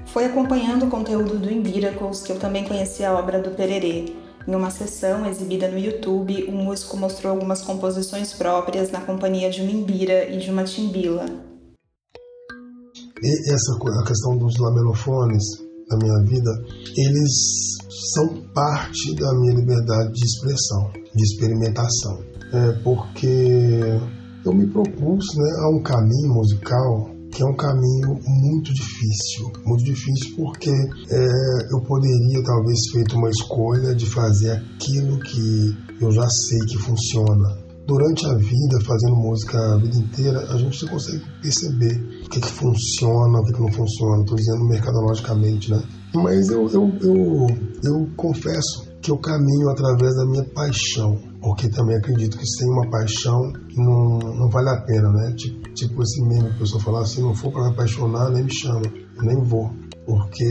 Foi 0.07 0.25
acompanhando 0.25 0.87
o 0.87 0.91
conteúdo 0.91 1.39
do 1.39 1.53
Imbiracles 1.53 2.23
que 2.23 2.33
eu 2.33 2.39
também 2.39 2.65
conheci 2.65 3.05
a 3.05 3.13
obra 3.13 3.41
do 3.41 3.51
Pererê. 3.51 4.15
Em 4.49 4.55
uma 4.55 4.71
sessão 4.71 5.27
exibida 5.27 5.69
no 5.69 5.79
YouTube, 5.79 6.45
o 6.45 6.53
músico 6.53 6.97
mostrou 6.97 7.33
algumas 7.33 7.61
composições 7.61 8.33
próprias 8.33 8.91
na 8.91 9.01
companhia 9.01 9.51
de 9.51 9.61
uma 9.61 9.71
imbira 9.71 10.29
e 10.29 10.39
de 10.39 10.51
uma 10.51 10.65
timbila. 10.65 11.27
E 13.23 13.53
essa 13.53 13.75
a 13.77 14.07
questão 14.07 14.39
dos 14.39 14.59
lamelofones 14.59 15.70
na 15.91 15.97
minha 15.99 16.25
vida, 16.25 16.51
eles 16.97 17.77
são 18.15 18.43
parte 18.55 19.15
da 19.17 19.33
minha 19.35 19.55
liberdade 19.55 20.13
de 20.13 20.25
expressão, 20.25 20.91
de 21.15 21.23
experimentação. 21.23 22.21
É 22.53 22.73
porque 22.83 24.01
eu 24.45 24.53
me 24.53 24.67
propus 24.69 25.25
né, 25.37 25.51
a 25.65 25.77
um 25.77 25.83
caminho 25.83 26.35
musical 26.35 27.11
que 27.33 27.43
é 27.43 27.47
um 27.47 27.55
caminho 27.55 28.19
muito 28.27 28.75
difícil, 28.75 29.53
muito 29.65 29.85
difícil 29.85 30.35
porque 30.37 30.71
é, 30.71 31.27
eu 31.73 31.81
poderia 31.87 32.43
talvez 32.43 32.79
feito 32.93 33.17
uma 33.17 33.31
escolha 33.31 33.95
de 33.95 34.07
fazer 34.07 34.51
aquilo 34.51 35.19
que 35.21 35.77
eu 36.01 36.11
já 36.11 36.29
sei 36.29 36.59
que 36.67 36.79
funciona. 36.79 37.70
Durante 37.91 38.25
a 38.25 38.35
vida, 38.35 38.81
fazendo 38.87 39.17
música 39.17 39.59
a 39.59 39.77
vida 39.77 39.97
inteira, 39.97 40.39
a 40.49 40.57
gente 40.57 40.87
consegue 40.87 41.25
perceber 41.43 42.23
o 42.25 42.31
que, 42.31 42.41
que 42.41 42.53
funciona, 42.53 43.41
o 43.41 43.45
que, 43.45 43.53
que 43.53 43.61
não 43.61 43.73
funciona. 43.73 44.21
Estou 44.21 44.37
dizendo 44.37 44.65
mercadologicamente, 44.65 45.73
né? 45.73 45.83
Mas 46.15 46.49
eu, 46.51 46.69
eu, 46.69 46.89
eu, 47.03 47.47
eu 47.83 48.09
confesso 48.17 48.89
que 49.03 49.11
eu 49.11 49.19
caminho 49.19 49.71
através 49.71 50.15
da 50.15 50.25
minha 50.25 50.45
paixão, 50.45 51.19
porque 51.43 51.69
também 51.69 51.97
acredito 51.97 52.39
que 52.39 52.47
sem 52.47 52.69
uma 52.69 52.89
paixão 52.89 53.53
não, 53.77 54.19
não 54.19 54.49
vale 54.49 54.69
a 54.69 54.83
pena, 54.83 55.11
né? 55.11 55.33
Tipo, 55.33 55.75
tipo 55.75 56.01
esse 56.05 56.23
meme, 56.23 56.49
a 56.49 56.59
pessoa 56.59 56.81
falar 56.81 57.01
assim, 57.01 57.23
não 57.23 57.35
for 57.35 57.51
para 57.51 57.65
me 57.65 57.71
apaixonar, 57.71 58.31
nem 58.31 58.45
me 58.45 58.53
chama, 58.53 58.83
nem 59.21 59.43
vou, 59.43 59.69
porque 60.07 60.45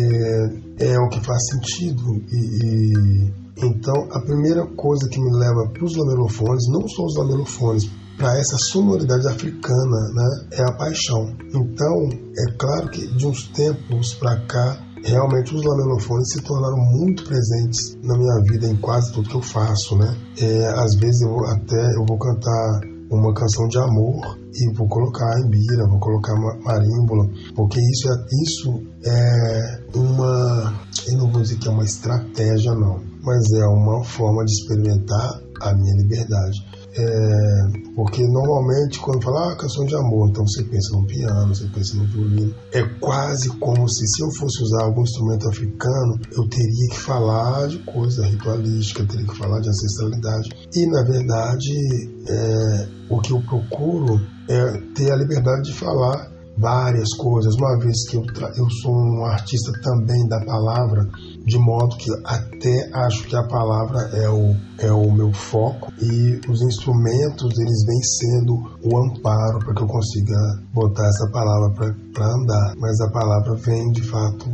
é 0.77 0.99
o 0.99 1.07
que 1.07 1.23
faz 1.23 1.39
sentido 1.47 2.03
e, 2.33 3.29
e 3.29 3.38
então 3.61 4.07
a 4.11 4.19
primeira 4.21 4.65
coisa 4.75 5.07
que 5.09 5.19
me 5.19 5.31
leva 5.31 5.69
para 5.69 5.85
os 5.85 5.95
lamelofones, 5.95 6.67
não 6.69 6.87
só 6.87 7.05
os 7.05 7.15
lamelofones, 7.17 7.89
para 8.17 8.37
essa 8.37 8.57
sonoridade 8.57 9.25
africana, 9.27 9.97
né, 10.13 10.47
é 10.51 10.63
a 10.63 10.73
paixão. 10.73 11.33
Então, 11.53 12.09
é 12.37 12.51
claro 12.57 12.89
que 12.89 13.07
de 13.15 13.25
uns 13.25 13.47
tempos 13.47 14.13
para 14.13 14.35
cá 14.45 14.77
realmente 15.03 15.55
os 15.55 15.63
lamelofones 15.63 16.29
se 16.33 16.41
tornaram 16.41 16.77
muito 16.77 17.23
presentes 17.23 17.97
na 18.03 18.17
minha 18.17 18.43
vida 18.43 18.67
em 18.67 18.75
quase 18.75 19.11
tudo 19.13 19.29
que 19.29 19.35
eu 19.35 19.41
faço, 19.41 19.95
né? 19.95 20.15
É, 20.37 20.67
às 20.67 20.95
vezes 20.95 21.21
eu 21.21 21.45
até 21.45 21.95
eu 21.95 22.05
vou 22.05 22.17
cantar 22.17 22.81
uma 23.09 23.33
canção 23.33 23.67
de 23.67 23.77
amor 23.79 24.37
e 24.53 24.73
vou 24.73 24.87
colocar 24.87 25.39
embira, 25.39 25.87
vou 25.87 25.99
colocar 25.99 26.35
marímbola, 26.35 27.27
porque 27.55 27.79
isso 27.79 28.07
é 28.11 28.25
isso 28.43 28.83
é 29.05 29.83
uma 29.95 30.73
eu 31.07 31.17
não 31.17 31.31
vou 31.31 31.41
dizer 31.41 31.57
que 31.57 31.67
é 31.67 31.71
uma 31.71 31.85
estratégia 31.85 32.73
não, 32.75 33.01
mas 33.21 33.51
é 33.53 33.65
uma 33.67 34.03
forma 34.03 34.43
de 34.45 34.51
experimentar 34.51 35.41
a 35.61 35.73
minha 35.73 35.95
liberdade. 35.95 36.57
É, 36.91 37.93
porque 37.95 38.25
normalmente 38.27 38.99
quando 38.99 39.21
fala 39.21 39.51
ah, 39.51 39.55
canção 39.55 39.85
de 39.85 39.95
amor, 39.95 40.29
então 40.29 40.45
você 40.45 40.63
pensa 40.63 40.97
no 40.97 41.05
piano, 41.05 41.53
você 41.53 41.67
pensa 41.67 41.95
no 41.97 42.05
violino. 42.05 42.53
É 42.73 42.81
quase 42.99 43.49
como 43.59 43.87
se 43.87 44.07
se 44.07 44.23
eu 44.23 44.31
fosse 44.31 44.63
usar 44.63 44.85
algum 44.85 45.03
instrumento 45.03 45.47
africano, 45.47 46.19
eu 46.35 46.47
teria 46.49 46.89
que 46.89 46.97
falar 46.99 47.67
de 47.67 47.77
coisa 47.79 48.25
ritualística, 48.25 49.05
teria 49.05 49.27
que 49.27 49.37
falar 49.37 49.59
de 49.59 49.69
ancestralidade. 49.69 50.49
E 50.73 50.85
na 50.87 51.03
verdade, 51.03 52.09
é, 52.27 52.87
o 53.09 53.19
que 53.21 53.33
eu 53.33 53.41
procuro 53.41 54.19
é 54.49 54.81
ter 54.95 55.11
a 55.11 55.15
liberdade 55.15 55.69
de 55.69 55.73
falar 55.73 56.38
várias 56.59 57.13
coisas, 57.13 57.55
uma 57.55 57.79
vez 57.79 58.07
que 58.09 58.17
eu, 58.17 58.23
eu 58.57 58.69
sou 58.81 58.93
um 58.93 59.25
artista 59.25 59.71
também 59.81 60.27
da 60.27 60.43
palavra, 60.45 61.07
de 61.45 61.57
modo 61.57 61.95
que 61.95 62.11
até 62.25 62.89
acho 62.93 63.23
que 63.27 63.35
a 63.35 63.47
palavra 63.47 63.99
é 64.13 64.29
o, 64.29 64.55
é 64.79 64.91
o 64.91 65.11
meu 65.11 65.31
foco 65.31 65.91
e 66.01 66.39
os 66.49 66.61
instrumentos 66.61 67.57
eles 67.57 67.85
vêm 67.85 68.03
sendo 68.03 68.53
o 68.83 68.97
amparo 68.97 69.59
para 69.59 69.73
que 69.73 69.81
eu 69.81 69.87
consiga 69.87 70.35
botar 70.73 71.07
essa 71.07 71.29
palavra 71.31 71.69
para 72.13 72.25
andar, 72.25 72.73
mas 72.77 72.99
a 72.99 73.09
palavra 73.09 73.55
vem 73.55 73.91
de 73.91 74.03
fato 74.03 74.45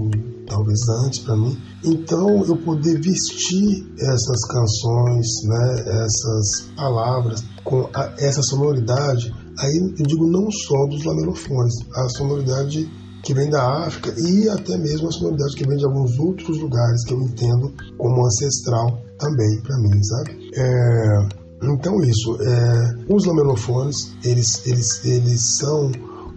talvez 0.47 0.79
antes 1.05 1.19
para 1.19 1.35
mim. 1.35 1.57
Então 1.83 2.45
eu 2.45 2.55
poder 2.57 3.01
vestir 3.01 3.85
essas 3.99 4.45
canções, 4.47 5.27
né, 5.43 6.03
essas 6.03 6.69
palavras 6.75 7.43
com 7.63 7.89
a, 7.95 8.13
essa 8.19 8.43
sonoridade 8.43 9.33
Aí 9.59 9.77
eu 9.77 10.05
digo 10.05 10.27
não 10.27 10.49
só 10.51 10.85
dos 10.87 11.03
lamelofones, 11.03 11.73
a 11.95 12.09
sonoridade 12.09 12.89
que 13.23 13.33
vem 13.33 13.49
da 13.49 13.85
África 13.85 14.13
e 14.19 14.47
até 14.49 14.77
mesmo 14.77 15.07
a 15.07 15.11
sonoridade 15.11 15.55
que 15.55 15.67
vem 15.67 15.77
de 15.77 15.85
alguns 15.85 16.17
outros 16.19 16.59
lugares 16.59 17.03
que 17.05 17.13
eu 17.13 17.21
entendo 17.21 17.73
como 17.97 18.25
ancestral 18.25 19.01
também 19.17 19.61
para 19.61 19.77
mim, 19.79 20.03
sabe? 20.03 20.51
É, 20.53 21.45
então 21.63 21.99
isso, 22.03 22.37
é, 22.41 23.13
os 23.13 23.25
lamelofones 23.25 24.13
eles, 24.23 24.65
eles, 24.67 25.03
eles 25.03 25.57
são 25.57 25.91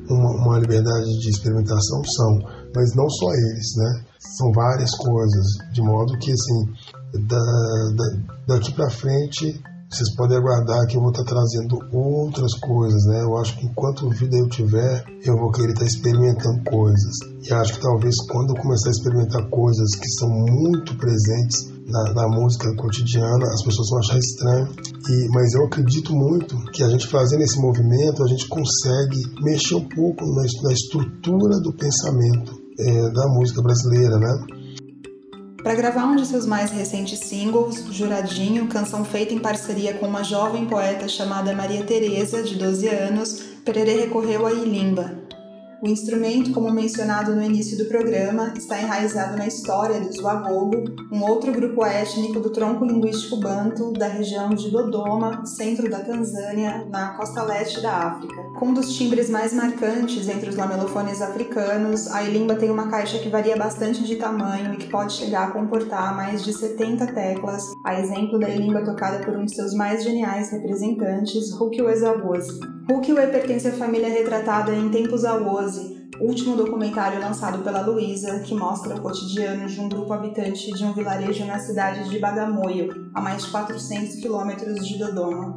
uma, 0.09 0.31
uma 0.31 0.59
liberdade 0.59 1.19
de 1.21 1.29
experimentação, 1.29 2.03
são, 2.05 2.39
mas 2.75 2.95
não 2.95 3.09
só 3.11 3.33
eles, 3.33 3.77
né? 3.77 4.05
São 4.19 4.51
várias 4.53 4.95
coisas, 4.97 5.47
de 5.73 5.83
modo 5.83 6.19
que 6.19 6.33
assim, 6.33 7.27
da, 7.27 7.39
da, 7.39 8.55
daqui 8.55 8.73
para 8.73 8.91
frente 8.91 9.61
vocês 9.91 10.15
podem 10.15 10.37
aguardar 10.37 10.87
que 10.87 10.97
eu 10.97 11.01
vou 11.01 11.11
estar 11.11 11.25
trazendo 11.25 11.79
outras 11.93 12.53
coisas, 12.61 13.05
né? 13.07 13.23
Eu 13.23 13.39
acho 13.39 13.57
que 13.57 13.65
enquanto 13.65 14.11
vida 14.11 14.37
eu 14.37 14.47
tiver, 14.49 15.05
eu 15.25 15.35
vou 15.39 15.51
querer 15.51 15.73
estar 15.73 15.87
experimentando 15.87 16.63
coisas. 16.65 17.17
E 17.43 17.53
acho 17.53 17.75
que 17.75 17.81
talvez 17.81 18.15
quando 18.31 18.55
eu 18.55 18.61
começar 18.61 18.91
a 18.91 18.93
experimentar 18.93 19.49
coisas 19.49 19.95
que 19.95 20.09
são 20.11 20.29
muito 20.29 20.95
presentes 20.99 21.73
na, 21.87 22.13
na 22.13 22.29
música 22.29 22.71
cotidiana, 22.77 23.47
as 23.47 23.63
pessoas 23.63 23.89
vão 23.89 23.99
achar 24.01 24.19
estranho. 24.19 24.69
E, 25.09 25.29
mas 25.33 25.55
eu 25.55 25.65
acredito 25.65 26.15
muito 26.15 26.55
que 26.71 26.85
a 26.85 26.89
gente 26.91 27.09
fazendo 27.09 27.43
esse 27.43 27.59
movimento, 27.59 28.23
a 28.23 28.29
gente 28.29 28.47
consegue 28.47 29.23
mexer 29.41 29.77
um 29.77 29.89
pouco 29.89 30.23
na, 30.27 30.43
na 30.65 30.73
estrutura 30.73 31.59
do 31.61 31.73
pensamento 31.73 32.61
é, 32.79 33.11
da 33.11 33.27
música 33.29 33.63
brasileira, 33.63 34.19
né? 34.19 34.58
Para 35.63 35.75
gravar 35.75 36.05
um 36.05 36.15
de 36.15 36.25
seus 36.25 36.47
mais 36.47 36.71
recentes 36.71 37.19
singles, 37.19 37.85
Juradinho, 37.91 38.69
canção 38.69 39.05
feita 39.05 39.35
em 39.35 39.41
parceria 39.41 39.93
com 39.93 40.07
uma 40.07 40.23
jovem 40.23 40.67
poeta 40.67 41.09
chamada 41.09 41.53
Maria 41.53 41.85
Teresa, 41.85 42.45
de 42.45 42.55
12 42.55 42.89
anos, 42.89 43.43
Pererê 43.65 43.95
recorreu 43.97 44.47
a 44.47 44.53
Ilimba, 44.53 45.19
o 45.83 45.89
instrumento, 45.89 46.53
como 46.53 46.71
mencionado 46.71 47.35
no 47.35 47.43
início 47.43 47.79
do 47.79 47.85
programa, 47.85 48.53
está 48.57 48.81
enraizado 48.81 49.37
na 49.37 49.47
história 49.47 50.01
dos 50.01 50.17
Wagogo, 50.21 50.85
um 51.13 51.23
outro 51.23 51.53
grupo 51.53 51.85
étnico 51.85 52.41
do 52.41 52.51
tronco 52.51 52.85
linguístico 52.85 53.37
banto 53.37 53.93
da 53.93 54.09
região 54.09 54.51
de 54.51 54.71
Dodoma, 54.71 55.47
centro 55.47 55.89
da 55.89 56.01
Tanzânia, 56.01 56.85
na 56.91 57.11
costa 57.11 57.43
leste 57.43 57.81
da 57.81 57.93
África. 57.93 58.43
Com 58.59 58.67
um 58.67 58.75
dos 58.75 58.97
timbres 58.97 59.31
mais 59.31 59.53
marcantes 59.53 60.29
entre 60.29 60.51
os 60.51 60.57
lamelofones 60.57 61.23
africanos, 61.23 62.09
a 62.09 62.23
ilimba 62.23 62.57
tem 62.57 62.71
uma 62.71 62.89
caixa 62.89 63.19
que 63.19 63.29
varia 63.29 63.57
bastante 63.57 64.03
de 64.03 64.17
tamanho 64.17 64.75
e 64.75 64.77
que 64.79 64.89
pode 64.89 65.13
chegar 65.13 65.49
a 65.49 65.51
comportar 65.53 66.15
mais 66.17 66.43
de 66.43 66.53
70 66.53 67.07
teclas, 67.13 67.63
a 67.85 68.01
exemplo 68.01 68.39
da 68.39 68.49
ilimba 68.49 68.85
tocada 68.85 69.25
por 69.25 69.37
um 69.37 69.45
de 69.45 69.55
seus 69.55 69.75
mais 69.75 70.03
geniais 70.03 70.51
representantes, 70.51 71.53
Rukiwe 71.53 71.95
Zawozi. 71.95 72.78
Rukiwe 72.91 73.27
pertence 73.27 73.69
à 73.69 73.73
família 73.73 74.09
retratada 74.09 74.73
em 74.75 74.89
Tempos 74.89 75.23
Awozi, 75.23 76.09
último 76.23 76.57
documentário 76.57 77.21
lançado 77.21 77.63
pela 77.63 77.83
Luísa, 77.83 78.41
que 78.41 78.55
mostra 78.55 78.95
o 78.95 79.03
cotidiano 79.03 79.67
de 79.67 79.79
um 79.79 79.91
grupo 79.91 80.11
habitante 80.15 80.73
de 80.73 80.85
um 80.87 80.95
vilarejo 80.95 81.45
na 81.45 81.59
cidade 81.59 82.09
de 82.09 82.19
Bagamoyo, 82.19 83.11
a 83.15 83.21
mais 83.21 83.45
de 83.45 83.51
400 83.51 84.15
quilômetros 84.15 84.89
de 84.89 84.99
Dodoma. 84.99 85.55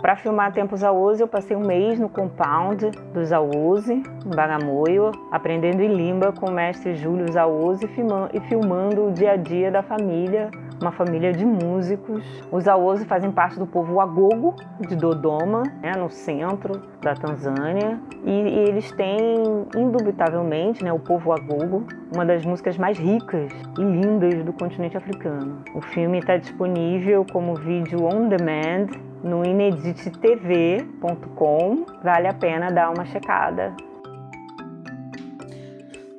Para 0.00 0.16
filmar 0.16 0.50
Tempos 0.54 0.82
Auzi, 0.82 1.20
eu 1.20 1.28
passei 1.28 1.54
um 1.54 1.66
mês 1.66 2.00
no 2.00 2.08
compound 2.08 2.90
dos 3.12 3.32
Auzi, 3.32 4.02
em 4.24 4.30
Bagamoyo, 4.34 5.12
aprendendo 5.30 5.82
em 5.82 5.94
Limba 5.94 6.32
com 6.32 6.46
o 6.46 6.52
mestre 6.52 6.94
Júlio 6.94 7.26
Auzi 7.38 7.84
e 8.32 8.40
filmando 8.48 9.08
o 9.08 9.12
dia 9.12 9.32
a 9.32 9.36
dia 9.36 9.70
da 9.70 9.82
família 9.82 10.50
uma 10.82 10.92
família 10.92 11.32
de 11.32 11.46
músicos. 11.46 12.22
Os 12.50 12.68
Aozi 12.68 13.06
fazem 13.06 13.30
parte 13.30 13.58
do 13.58 13.66
povo 13.66 14.00
Agogo, 14.00 14.54
de 14.80 14.94
Dodoma, 14.96 15.62
né, 15.80 15.92
no 15.96 16.10
centro 16.10 16.82
da 17.00 17.14
Tanzânia. 17.14 17.98
E, 18.24 18.30
e 18.30 18.58
eles 18.68 18.92
têm, 18.92 19.66
indubitavelmente, 19.76 20.84
né, 20.84 20.92
o 20.92 20.98
povo 20.98 21.32
Agogo, 21.32 21.86
uma 22.14 22.26
das 22.26 22.44
músicas 22.44 22.76
mais 22.76 22.98
ricas 22.98 23.50
e 23.78 23.82
lindas 23.82 24.44
do 24.44 24.52
continente 24.52 24.94
africano. 24.96 25.62
O 25.74 25.80
filme 25.80 26.18
está 26.18 26.36
disponível 26.36 27.24
como 27.32 27.54
vídeo 27.54 28.04
on 28.04 28.28
demand 28.28 28.88
no 29.22 29.44
inedittv.com. 29.44 31.86
Vale 32.02 32.26
a 32.26 32.34
pena 32.34 32.70
dar 32.70 32.90
uma 32.90 33.04
checada. 33.04 33.72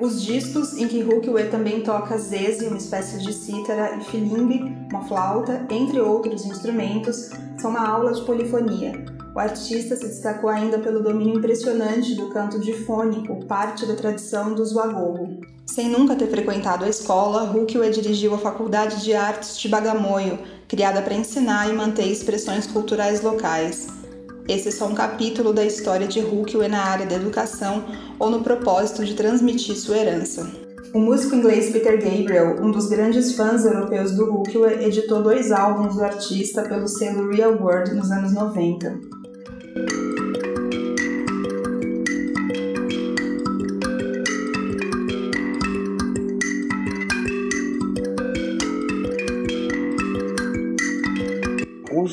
Os 0.03 0.21
discos 0.21 0.73
em 0.73 0.85
que 0.85 1.01
Hukwue 1.01 1.45
também 1.49 1.79
toca 1.79 2.17
zeze, 2.17 2.67
uma 2.67 2.75
espécie 2.75 3.19
de 3.19 3.31
cítara, 3.31 3.95
e 3.95 4.03
filimbi, 4.03 4.59
uma 4.91 5.01
flauta, 5.05 5.65
entre 5.69 5.97
outros 6.01 6.45
instrumentos, 6.45 7.29
são 7.57 7.69
uma 7.69 7.87
aula 7.87 8.11
de 8.11 8.21
polifonia. 8.25 9.05
O 9.33 9.39
artista 9.39 9.95
se 9.95 10.05
destacou 10.05 10.49
ainda 10.49 10.77
pelo 10.77 11.01
domínio 11.01 11.37
impressionante 11.37 12.15
do 12.15 12.27
canto 12.31 12.59
difônico, 12.59 13.45
parte 13.45 13.85
da 13.85 13.95
tradição 13.95 14.53
do 14.53 14.65
Zuagogo. 14.65 15.39
Sem 15.65 15.87
nunca 15.87 16.17
ter 16.17 16.27
frequentado 16.27 16.83
a 16.83 16.89
escola, 16.89 17.49
Hukiwe 17.49 17.89
dirigiu 17.89 18.35
a 18.35 18.37
Faculdade 18.37 19.01
de 19.01 19.13
Artes 19.13 19.57
de 19.57 19.69
Bagamoio, 19.69 20.37
criada 20.67 21.01
para 21.01 21.13
ensinar 21.13 21.69
e 21.69 21.73
manter 21.73 22.07
expressões 22.07 22.67
culturais 22.67 23.21
locais. 23.21 24.02
Esse 24.47 24.67
é 24.67 24.71
só 24.71 24.87
um 24.87 24.93
capítulo 24.93 25.53
da 25.53 25.63
história 25.63 26.05
de 26.05 26.19
Hukiwe 26.19 26.67
na 26.67 26.83
área 26.83 27.05
da 27.05 27.15
educação 27.15 27.85
ou 28.19 28.29
no 28.29 28.43
propósito 28.43 29.05
de 29.05 29.13
transmitir 29.13 29.75
sua 29.75 29.97
herança. 29.97 30.51
O 30.93 30.99
músico 30.99 31.33
inglês 31.33 31.71
Peter 31.71 31.97
Gabriel, 31.97 32.57
um 32.61 32.69
dos 32.69 32.87
grandes 32.87 33.35
fãs 33.35 33.65
europeus 33.65 34.11
do 34.11 34.25
Hukiwe, 34.25 34.83
editou 34.83 35.23
dois 35.23 35.51
álbuns 35.51 35.95
do 35.95 36.03
artista 36.03 36.61
pelo 36.63 36.87
selo 36.87 37.31
Real 37.31 37.53
World 37.53 37.95
nos 37.95 38.11
anos 38.11 38.33
90. 38.33 38.99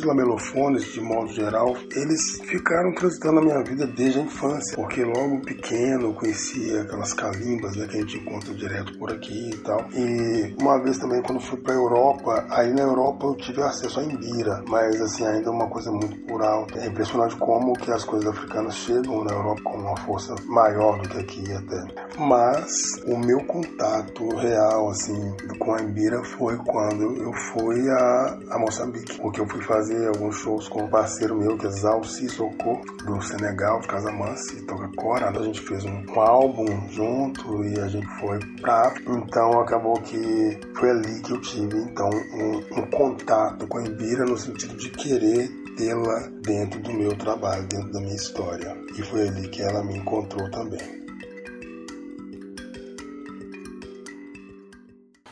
Os 0.01 0.05
lamelofones, 0.07 0.85
de 0.93 1.01
modo 1.01 1.29
geral, 1.33 1.77
eles 1.95 2.41
ficaram 2.45 2.93
transitando 2.95 3.37
na 3.37 3.43
minha 3.43 3.63
vida 3.63 3.87
desde 3.87 4.19
a 4.19 4.23
infância, 4.23 4.77
porque 4.77 5.05
logo 5.05 5.41
pequeno 5.43 6.09
eu 6.09 6.15
conhecia 6.15 6.83
aquelas 6.83 7.13
calimbas 7.13 7.77
né, 7.77 7.87
que 7.87 7.97
a 7.97 8.01
gente 8.01 8.19
encontra 8.19 8.55
direto 8.55 8.99
por 8.99 9.13
aqui 9.13 9.51
e 9.51 9.59
tal. 9.59 9.87
E 9.93 10.57
uma 10.61 10.83
vez 10.83 10.99
também, 10.99 11.23
quando 11.23 11.41
fui 11.41 11.59
para 11.59 11.75
Europa, 11.75 12.47
aí 12.51 12.73
na 12.73 12.83
Europa 12.83 13.27
eu 13.27 13.37
tive 13.37 13.63
acesso 13.63 14.01
a 14.01 14.05
Imbira, 14.05 14.63
mas 14.69 15.01
assim, 15.01 15.27
ainda 15.27 15.49
é 15.49 15.53
uma 15.53 15.69
coisa 15.69 15.91
muito 15.91 16.17
por. 16.27 16.41
É 16.41 16.87
impressionante 16.87 17.37
como 17.37 17.75
que 17.75 17.91
as 17.93 18.03
coisas 18.03 18.27
africanas 18.27 18.75
chegam 18.75 19.23
na 19.25 19.33
Europa 19.33 19.61
com 19.63 19.77
uma 19.77 19.97
força 19.99 20.35
maior 20.47 20.99
do 21.03 21.09
que 21.09 21.19
aqui 21.19 21.53
até. 21.53 21.85
Mas 22.19 22.73
o 23.07 23.19
meu 23.19 23.45
contato 23.45 24.27
real, 24.37 24.89
assim, 24.89 25.37
com 25.59 25.75
a 25.75 25.83
Imbira 25.83 26.25
foi 26.25 26.57
quando 26.57 27.15
eu 27.17 27.33
fui 27.33 27.91
a, 27.91 28.39
a 28.53 28.59
Moçambique, 28.59 29.21
porque 29.21 29.43
eu 29.43 29.47
fui 29.47 29.61
fazer 29.63 30.00
alguns 30.07 30.37
shows 30.37 30.69
com 30.69 30.85
um 30.85 30.89
parceiro 30.89 31.37
meu, 31.37 31.57
que 31.57 31.67
é 31.67 31.71
Zal 31.71 32.03
Sissoko, 32.05 32.81
do 33.05 33.21
Senegal, 33.23 33.81
de 33.81 33.89
Casamance, 33.89 34.57
e 34.57 34.63
toca 34.63 34.89
Cora. 34.97 35.31
A 35.31 35.43
gente 35.43 35.61
fez 35.61 35.85
um, 35.85 36.05
um, 36.09 36.21
álbum 36.21 36.89
junto 36.91 37.65
e 37.65 37.79
a 37.81 37.89
gente 37.89 38.07
foi 38.21 38.39
pra 38.61 38.89
África. 38.89 39.13
Então 39.13 39.61
acabou 39.61 39.95
que 40.03 40.59
foi 40.75 40.91
ali 40.91 41.21
que 41.23 41.33
eu 41.33 41.41
tive 41.41 41.79
então 41.79 42.09
um, 42.09 42.81
um 42.81 42.91
contato 42.91 43.67
com 43.67 43.79
a 43.79 43.85
Ibira 43.85 44.25
no 44.25 44.37
sentido 44.37 44.77
de 44.77 44.91
querer 44.91 45.49
tê-la 45.77 46.29
dentro 46.43 46.81
do 46.81 46.93
meu 46.93 47.17
trabalho, 47.17 47.67
dentro 47.67 47.93
da 47.93 48.01
minha 48.01 48.17
história. 48.17 48.77
E 48.97 49.03
foi 49.03 49.29
ali 49.29 49.49
que 49.49 49.63
ela 49.63 49.83
me 49.83 49.97
encontrou 49.97 50.51
também. 50.51 51.01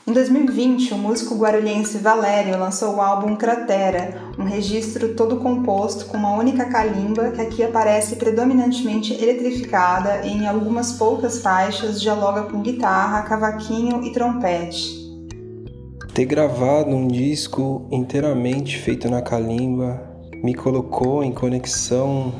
Em 0.09 0.13
2020, 0.15 0.95
o 0.95 0.97
músico 0.97 1.37
guarulhense 1.37 1.99
Valério 1.99 2.59
lançou 2.59 2.95
o 2.95 3.01
álbum 3.03 3.37
Cratera, 3.37 4.33
um 4.39 4.45
registro 4.45 5.15
todo 5.15 5.37
composto 5.37 6.07
com 6.07 6.17
uma 6.17 6.35
única 6.35 6.65
calimba 6.65 7.31
que 7.31 7.43
aqui 7.43 7.63
aparece 7.63 8.17
predominantemente 8.17 9.13
eletrificada 9.13 10.25
e 10.25 10.31
em 10.31 10.47
algumas 10.47 10.93
poucas 10.93 11.43
faixas 11.43 12.01
dialoga 12.01 12.45
com 12.45 12.63
guitarra, 12.63 13.21
cavaquinho 13.21 14.03
e 14.03 14.11
trompete. 14.11 14.97
Ter 16.15 16.25
gravado 16.25 16.89
um 16.89 17.07
disco 17.07 17.87
inteiramente 17.93 18.79
feito 18.79 19.11
na 19.11 19.21
calimba 19.21 20.03
me 20.43 20.55
colocou 20.55 21.23
em 21.23 21.33
conexão 21.33 22.33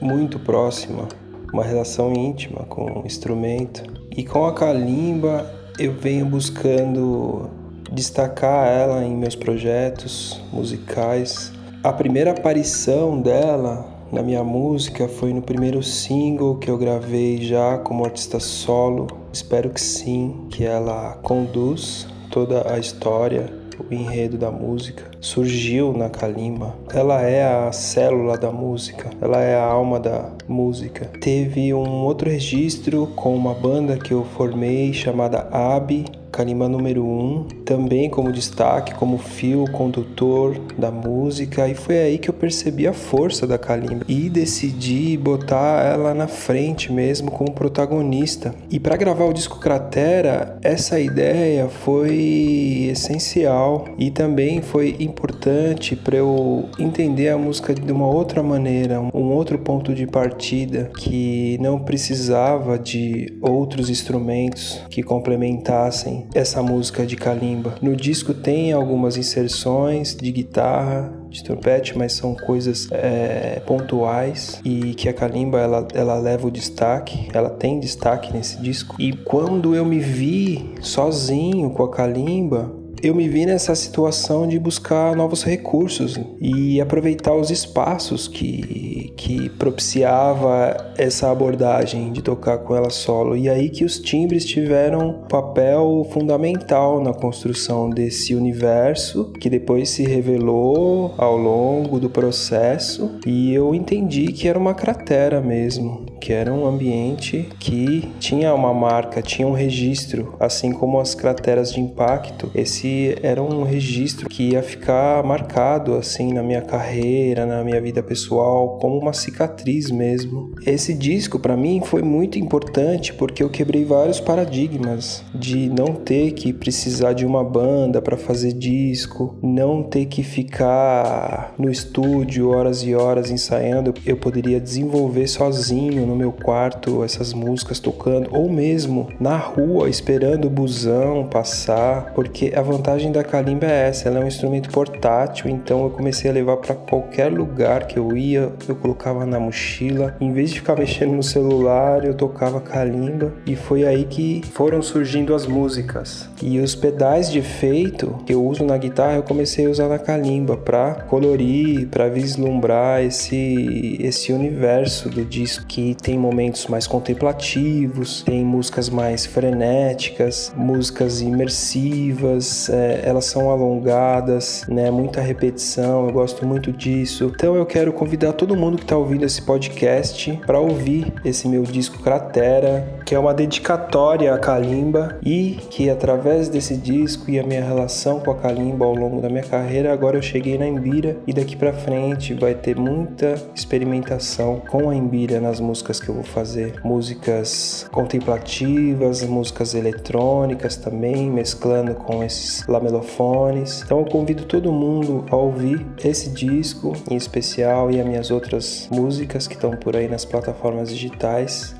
muito 0.00 0.40
próxima, 0.40 1.06
uma 1.54 1.62
relação 1.62 2.12
íntima 2.12 2.64
com 2.64 3.02
o 3.02 3.06
instrumento. 3.06 3.84
E 4.16 4.24
com 4.24 4.46
a 4.46 4.52
calimba 4.52 5.57
eu 5.78 5.92
venho 5.92 6.26
buscando 6.26 7.48
destacar 7.92 8.66
ela 8.66 9.04
em 9.04 9.16
meus 9.16 9.36
projetos 9.36 10.40
musicais. 10.52 11.52
A 11.84 11.92
primeira 11.92 12.32
aparição 12.32 13.20
dela 13.20 13.86
na 14.10 14.20
minha 14.20 14.42
música 14.42 15.06
foi 15.06 15.32
no 15.32 15.40
primeiro 15.40 15.82
single 15.82 16.56
que 16.56 16.68
eu 16.68 16.76
gravei 16.76 17.40
já 17.42 17.78
como 17.78 18.04
artista 18.04 18.40
solo. 18.40 19.06
Espero 19.32 19.70
que 19.70 19.80
sim, 19.80 20.48
que 20.50 20.64
ela 20.64 21.16
conduz 21.22 22.08
toda 22.30 22.72
a 22.72 22.78
história, 22.78 23.52
o 23.78 23.94
enredo 23.94 24.36
da 24.36 24.50
música. 24.50 25.04
Surgiu 25.20 25.92
na 25.92 26.08
Kalimba. 26.08 26.74
Ela 26.92 27.22
é 27.22 27.44
a 27.44 27.72
célula 27.72 28.36
da 28.36 28.50
música, 28.50 29.10
ela 29.20 29.40
é 29.40 29.54
a 29.54 29.64
alma 29.64 29.98
da 29.98 30.30
música. 30.46 31.06
Teve 31.20 31.72
um 31.74 32.04
outro 32.04 32.30
registro 32.30 33.06
com 33.14 33.34
uma 33.34 33.54
banda 33.54 33.96
que 33.96 34.12
eu 34.12 34.24
formei 34.24 34.92
chamada 34.92 35.48
Abi, 35.50 36.04
Kalimba 36.30 36.68
número 36.68 37.04
1, 37.04 37.06
um, 37.06 37.44
também 37.64 38.08
como 38.10 38.32
destaque, 38.32 38.94
como 38.94 39.18
fio 39.18 39.64
condutor 39.72 40.56
da 40.76 40.90
música, 40.90 41.68
e 41.68 41.74
foi 41.74 41.98
aí 41.98 42.18
que 42.18 42.28
eu 42.28 42.34
percebi 42.34 42.86
a 42.86 42.92
força 42.92 43.46
da 43.46 43.58
Kalimba 43.58 44.04
e 44.08 44.28
decidi 44.28 45.16
botar 45.16 45.84
ela 45.84 46.14
na 46.14 46.26
frente 46.26 46.92
mesmo 46.92 47.30
como 47.30 47.52
protagonista. 47.52 48.54
E 48.70 48.78
para 48.78 48.96
gravar 48.96 49.24
o 49.24 49.32
disco 49.32 49.58
Cratera, 49.58 50.58
essa 50.62 51.00
ideia 51.00 51.68
foi 51.68 52.88
essencial 52.90 53.86
e 53.98 54.10
também 54.10 54.60
foi 54.62 54.96
importante 55.00 55.96
para 55.96 56.16
eu 56.16 56.68
entender 56.78 57.30
a 57.30 57.38
música 57.38 57.74
de 57.74 57.90
uma 57.90 58.06
outra 58.06 58.42
maneira, 58.42 59.00
um 59.00 59.32
outro 59.32 59.58
ponto 59.58 59.94
de 59.94 60.06
partida 60.06 60.90
que 60.98 61.56
não 61.60 61.78
precisava 61.78 62.78
de 62.78 63.36
outros 63.40 63.90
instrumentos 63.90 64.80
que 64.90 65.02
complementassem 65.02 66.17
essa 66.34 66.62
música 66.62 67.06
de 67.06 67.16
kalimba. 67.16 67.74
No 67.80 67.94
disco 67.96 68.34
tem 68.34 68.72
algumas 68.72 69.16
inserções 69.16 70.16
de 70.16 70.30
guitarra, 70.30 71.12
de 71.28 71.44
trompete, 71.44 71.96
mas 71.96 72.12
são 72.14 72.34
coisas 72.34 72.88
é, 72.90 73.60
pontuais 73.66 74.60
e 74.64 74.94
que 74.94 75.08
a 75.08 75.12
kalimba 75.12 75.58
ela, 75.60 75.86
ela 75.94 76.18
leva 76.18 76.46
o 76.46 76.50
destaque, 76.50 77.28
ela 77.32 77.50
tem 77.50 77.78
destaque 77.78 78.32
nesse 78.32 78.60
disco. 78.60 78.96
E 78.98 79.12
quando 79.12 79.74
eu 79.74 79.84
me 79.84 79.98
vi 79.98 80.74
sozinho 80.80 81.70
com 81.70 81.82
a 81.82 81.90
kalimba, 81.90 82.77
eu 83.02 83.14
me 83.14 83.28
vi 83.28 83.46
nessa 83.46 83.74
situação 83.74 84.46
de 84.46 84.58
buscar 84.58 85.14
novos 85.14 85.44
recursos 85.44 86.18
e 86.40 86.80
aproveitar 86.80 87.34
os 87.34 87.50
espaços 87.50 88.26
que, 88.26 89.12
que 89.16 89.48
propiciava 89.50 90.94
essa 90.96 91.30
abordagem 91.30 92.12
de 92.12 92.22
tocar 92.22 92.58
com 92.58 92.74
ela 92.74 92.90
solo. 92.90 93.36
E 93.36 93.48
aí 93.48 93.68
que 93.68 93.84
os 93.84 93.98
timbres 93.98 94.44
tiveram 94.44 95.08
um 95.08 95.12
papel 95.28 96.06
fundamental 96.12 97.02
na 97.02 97.12
construção 97.12 97.88
desse 97.88 98.34
universo 98.34 99.32
que 99.40 99.48
depois 99.48 99.90
se 99.90 100.04
revelou 100.04 101.14
ao 101.16 101.36
longo 101.36 102.00
do 102.00 102.10
processo 102.10 103.18
e 103.26 103.52
eu 103.52 103.74
entendi 103.74 104.32
que 104.32 104.48
era 104.48 104.58
uma 104.58 104.74
cratera 104.74 105.40
mesmo, 105.40 106.04
que 106.20 106.32
era 106.32 106.52
um 106.52 106.66
ambiente 106.66 107.48
que 107.58 108.10
tinha 108.18 108.54
uma 108.54 108.74
marca, 108.74 109.22
tinha 109.22 109.46
um 109.46 109.52
registro, 109.52 110.34
assim 110.38 110.72
como 110.72 111.00
as 111.00 111.14
crateras 111.14 111.72
de 111.72 111.80
impacto. 111.80 112.50
Esse 112.54 113.16
era 113.22 113.42
um 113.42 113.62
registro 113.62 114.28
que 114.28 114.50
ia 114.50 114.62
ficar 114.62 115.22
marcado 115.22 115.94
assim 115.94 116.32
na 116.32 116.42
minha 116.42 116.62
carreira, 116.62 117.46
na 117.46 117.62
minha 117.64 117.80
vida 117.80 118.02
pessoal, 118.02 118.78
como 118.78 118.98
uma 118.98 119.12
cicatriz 119.12 119.90
mesmo. 119.90 120.54
Esse 120.66 120.94
disco 120.94 121.38
para 121.38 121.56
mim 121.56 121.80
foi 121.84 122.02
muito 122.02 122.38
importante 122.38 123.12
porque 123.14 123.42
eu 123.42 123.50
quebrei 123.50 123.84
vários 123.84 124.20
paradigmas 124.20 125.24
de 125.34 125.68
não 125.68 125.94
ter 125.94 126.32
que 126.32 126.52
precisar 126.52 127.12
de 127.12 127.24
uma 127.24 127.44
banda 127.44 128.00
para 128.02 128.16
fazer 128.16 128.52
disco, 128.52 129.36
não 129.42 129.82
ter 129.82 130.06
que 130.06 130.22
ficar 130.22 131.54
no 131.58 131.70
estúdio 131.70 132.50
horas 132.50 132.82
e 132.82 132.94
horas 132.94 133.30
ensaiando. 133.30 133.94
Eu 134.04 134.16
poderia 134.16 134.60
desenvolver 134.60 135.26
sozinho 135.26 136.06
no 136.08 136.16
meu 136.16 136.32
quarto 136.32 137.04
essas 137.04 137.32
músicas 137.32 137.78
tocando 137.78 138.30
ou 138.32 138.50
mesmo 138.50 139.08
na 139.20 139.36
rua 139.36 139.88
esperando 139.88 140.46
o 140.46 140.50
busão 140.50 141.26
passar, 141.26 142.12
porque 142.14 142.52
a 142.54 142.62
vantagem 142.62 143.12
da 143.12 143.22
kalimba 143.22 143.66
é 143.66 143.88
essa, 143.88 144.08
ela 144.08 144.20
é 144.20 144.24
um 144.24 144.26
instrumento 144.26 144.70
portátil, 144.70 145.50
então 145.50 145.84
eu 145.84 145.90
comecei 145.90 146.30
a 146.30 146.34
levar 146.34 146.56
para 146.56 146.74
qualquer 146.74 147.30
lugar 147.32 147.86
que 147.86 147.98
eu 147.98 148.16
ia, 148.16 148.52
eu 148.68 148.74
colocava 148.74 149.26
na 149.26 149.38
mochila, 149.38 150.16
em 150.20 150.32
vez 150.32 150.50
de 150.50 150.60
ficar 150.60 150.76
mexendo 150.78 151.12
no 151.12 151.22
celular, 151.22 152.04
eu 152.04 152.14
tocava 152.14 152.60
kalimba 152.60 153.32
e 153.46 153.54
foi 153.54 153.84
aí 153.84 154.04
que 154.04 154.42
foram 154.52 154.80
surgindo 154.82 155.34
as 155.34 155.46
músicas. 155.46 156.28
E 156.42 156.58
os 156.58 156.74
pedais 156.74 157.30
de 157.30 157.38
efeito 157.38 158.18
que 158.26 158.32
eu 158.34 158.44
uso 158.44 158.64
na 158.64 158.76
guitarra, 158.76 159.16
eu 159.16 159.22
comecei 159.22 159.66
a 159.66 159.70
usar 159.70 159.88
na 159.88 159.98
kalimba 159.98 160.56
para 160.56 160.94
colorir, 161.08 161.88
para 161.88 162.08
vislumbrar 162.08 163.02
esse 163.02 163.98
esse 164.00 164.32
universo 164.32 165.08
do 165.08 165.24
disco 165.24 165.66
que 165.66 165.94
tem 166.02 166.18
momentos 166.18 166.66
mais 166.66 166.86
contemplativos, 166.86 168.22
tem 168.22 168.44
músicas 168.44 168.88
mais 168.88 169.26
frenéticas, 169.26 170.52
músicas 170.56 171.20
imersivas, 171.20 172.68
é, 172.68 173.02
elas 173.04 173.26
são 173.26 173.50
alongadas, 173.50 174.64
né? 174.68 174.90
Muita 174.90 175.20
repetição, 175.20 176.06
eu 176.06 176.12
gosto 176.12 176.46
muito 176.46 176.72
disso. 176.72 177.32
Então 177.34 177.56
eu 177.56 177.66
quero 177.66 177.92
convidar 177.92 178.32
todo 178.32 178.56
mundo 178.56 178.76
que 178.76 178.84
está 178.84 178.96
ouvindo 178.96 179.24
esse 179.24 179.42
podcast 179.42 180.38
para 180.46 180.58
ouvir 180.58 181.12
esse 181.24 181.48
meu 181.48 181.62
disco 181.62 182.02
Cratera, 182.02 183.00
que 183.04 183.14
é 183.14 183.18
uma 183.18 183.34
dedicatória 183.34 184.32
à 184.32 184.38
Kalimba 184.38 185.18
e 185.22 185.58
que 185.70 185.90
através 185.90 186.48
desse 186.48 186.76
disco 186.76 187.30
e 187.30 187.38
a 187.38 187.42
minha 187.42 187.64
relação 187.64 188.20
com 188.20 188.30
a 188.30 188.34
Kalimba 188.34 188.84
ao 188.84 188.94
longo 188.94 189.20
da 189.20 189.28
minha 189.28 189.42
carreira, 189.42 189.92
agora 189.92 190.16
eu 190.16 190.22
cheguei 190.22 190.56
na 190.56 190.66
Embira 190.66 191.16
e 191.26 191.32
daqui 191.32 191.56
para 191.56 191.72
frente 191.72 192.34
vai 192.34 192.54
ter 192.54 192.76
muita 192.76 193.34
experimentação 193.54 194.60
com 194.68 194.90
a 194.90 194.94
Embira 194.94 195.40
nas 195.40 195.60
músicas 195.60 195.87
que 195.92 196.10
eu 196.10 196.14
vou 196.14 196.24
fazer, 196.24 196.80
músicas 196.84 197.88
contemplativas, 197.90 199.22
músicas 199.22 199.74
eletrônicas 199.74 200.76
também, 200.76 201.30
mesclando 201.30 201.94
com 201.94 202.22
esses 202.22 202.66
lamelofones. 202.66 203.82
Então 203.82 204.00
eu 204.00 204.04
convido 204.04 204.44
todo 204.44 204.70
mundo 204.70 205.24
a 205.30 205.36
ouvir 205.36 205.86
esse 206.04 206.28
disco 206.28 206.92
em 207.10 207.16
especial 207.16 207.90
e 207.90 207.98
as 207.98 208.06
minhas 208.06 208.30
outras 208.30 208.88
músicas 208.90 209.46
que 209.46 209.54
estão 209.54 209.70
por 209.70 209.96
aí 209.96 210.08
nas 210.08 210.24
plataformas 210.26 210.90
digitais. 210.90 211.74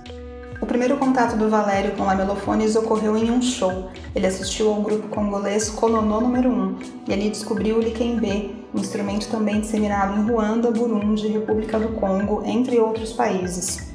O 0.61 0.67
primeiro 0.67 0.97
contato 0.97 1.37
do 1.37 1.49
Valério 1.49 1.93
com 1.93 2.05
lamelofones 2.05 2.75
ocorreu 2.75 3.17
em 3.17 3.31
um 3.31 3.41
show. 3.41 3.91
Ele 4.13 4.27
assistiu 4.27 4.69
ao 4.71 4.83
grupo 4.83 5.07
congolês 5.09 5.71
Kononô 5.71 6.21
número 6.21 6.51
1 6.51 6.79
e 7.07 7.13
ali 7.13 7.31
descobriu 7.31 7.77
o 7.77 7.81
Likembe, 7.81 8.57
um 8.75 8.81
instrumento 8.81 9.29
também 9.29 9.61
disseminado 9.61 10.19
em 10.19 10.29
Ruanda, 10.29 10.73
Burundi, 10.73 11.29
República 11.29 11.79
do 11.79 11.91
Congo, 11.91 12.43
entre 12.45 12.79
outros 12.81 13.13
países. 13.13 13.88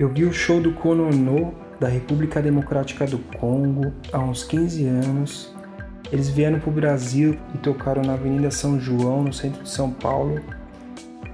Eu 0.00 0.08
vi 0.08 0.24
o 0.24 0.32
show 0.32 0.62
do 0.62 0.72
Kononô 0.72 1.52
da 1.78 1.86
República 1.86 2.40
Democrática 2.40 3.04
do 3.04 3.18
Congo 3.18 3.92
há 4.10 4.18
uns 4.18 4.42
15 4.42 4.86
anos. 4.86 5.54
Eles 6.10 6.30
vieram 6.30 6.58
para 6.58 6.70
o 6.70 6.72
Brasil 6.72 7.38
e 7.54 7.58
tocaram 7.58 8.00
na 8.00 8.14
Avenida 8.14 8.50
São 8.50 8.80
João, 8.80 9.24
no 9.24 9.30
centro 9.30 9.62
de 9.62 9.68
São 9.68 9.90
Paulo, 9.90 10.40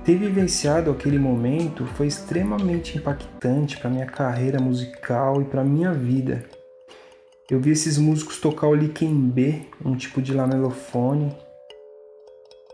ter 0.05 0.17
vivenciado 0.17 0.91
aquele 0.91 1.17
momento 1.17 1.87
foi 1.95 2.09
extremamente 2.09 2.99
impactante 2.99 3.77
para 3.79 3.89
minha 3.89 4.07
carreira 4.07 4.59
musical 4.59 5.41
e 5.41 5.45
para 5.45 5.63
minha 5.63 5.93
vida. 5.93 6.45
Eu 7.49 7.61
vi 7.61 7.71
esses 7.71 7.97
músicos 7.97 8.41
tocar 8.41 8.67
o 8.67 8.75
likembe, 8.75 9.69
um 9.85 9.95
tipo 9.95 10.21
de 10.21 10.35
lamelofone. 10.35 11.33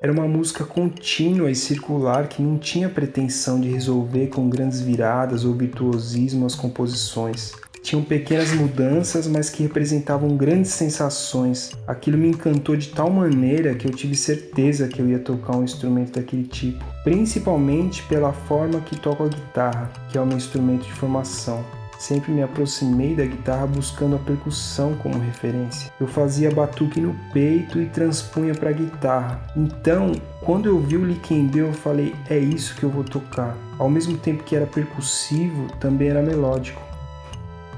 Era 0.02 0.12
uma 0.12 0.26
música 0.26 0.64
contínua 0.64 1.48
e 1.48 1.54
circular 1.54 2.26
que 2.26 2.42
não 2.42 2.58
tinha 2.58 2.88
pretensão 2.88 3.60
de 3.60 3.68
resolver 3.68 4.26
com 4.26 4.48
grandes 4.48 4.80
viradas 4.80 5.44
ou 5.44 5.54
virtuosismo 5.54 6.44
as 6.44 6.56
composições 6.56 7.52
tinham 7.82 8.04
pequenas 8.04 8.52
mudanças, 8.52 9.26
mas 9.26 9.50
que 9.50 9.64
representavam 9.64 10.36
grandes 10.36 10.70
sensações. 10.70 11.72
Aquilo 11.86 12.16
me 12.16 12.28
encantou 12.28 12.76
de 12.76 12.88
tal 12.88 13.10
maneira 13.10 13.74
que 13.74 13.86
eu 13.86 13.90
tive 13.90 14.14
certeza 14.14 14.86
que 14.86 15.00
eu 15.00 15.08
ia 15.08 15.18
tocar 15.18 15.56
um 15.56 15.64
instrumento 15.64 16.12
daquele 16.12 16.44
tipo, 16.44 16.84
principalmente 17.02 18.02
pela 18.04 18.32
forma 18.32 18.80
que 18.80 18.98
toco 18.98 19.24
a 19.24 19.28
guitarra, 19.28 19.92
que 20.08 20.16
é 20.16 20.20
o 20.20 20.26
meu 20.26 20.36
instrumento 20.36 20.84
de 20.84 20.92
formação. 20.92 21.81
Sempre 22.02 22.32
me 22.32 22.42
aproximei 22.42 23.14
da 23.14 23.24
guitarra 23.24 23.64
buscando 23.64 24.16
a 24.16 24.18
percussão 24.18 24.96
como 24.96 25.20
referência. 25.20 25.92
Eu 26.00 26.08
fazia 26.08 26.50
batuque 26.50 27.00
no 27.00 27.14
peito 27.32 27.80
e 27.80 27.86
transpunha 27.86 28.52
para 28.56 28.70
a 28.70 28.72
guitarra. 28.72 29.40
Então, 29.56 30.10
quando 30.40 30.68
eu 30.68 30.80
vi 30.80 30.96
o 30.96 31.06
Likembe, 31.06 31.60
eu 31.60 31.72
falei: 31.72 32.12
é 32.28 32.36
isso 32.36 32.74
que 32.74 32.82
eu 32.82 32.90
vou 32.90 33.04
tocar. 33.04 33.56
Ao 33.78 33.88
mesmo 33.88 34.18
tempo 34.18 34.42
que 34.42 34.56
era 34.56 34.66
percussivo, 34.66 35.68
também 35.78 36.08
era 36.08 36.20
melódico. 36.20 36.91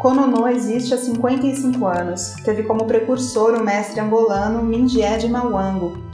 Kononô 0.04 0.46
existe 0.48 0.92
há 0.92 0.98
55 0.98 1.86
anos. 1.86 2.34
Teve 2.44 2.64
como 2.64 2.84
precursor 2.84 3.54
o 3.54 3.64
mestre 3.64 4.00
angolano 4.00 4.62
Mindié 4.62 5.16
de. 5.16 5.32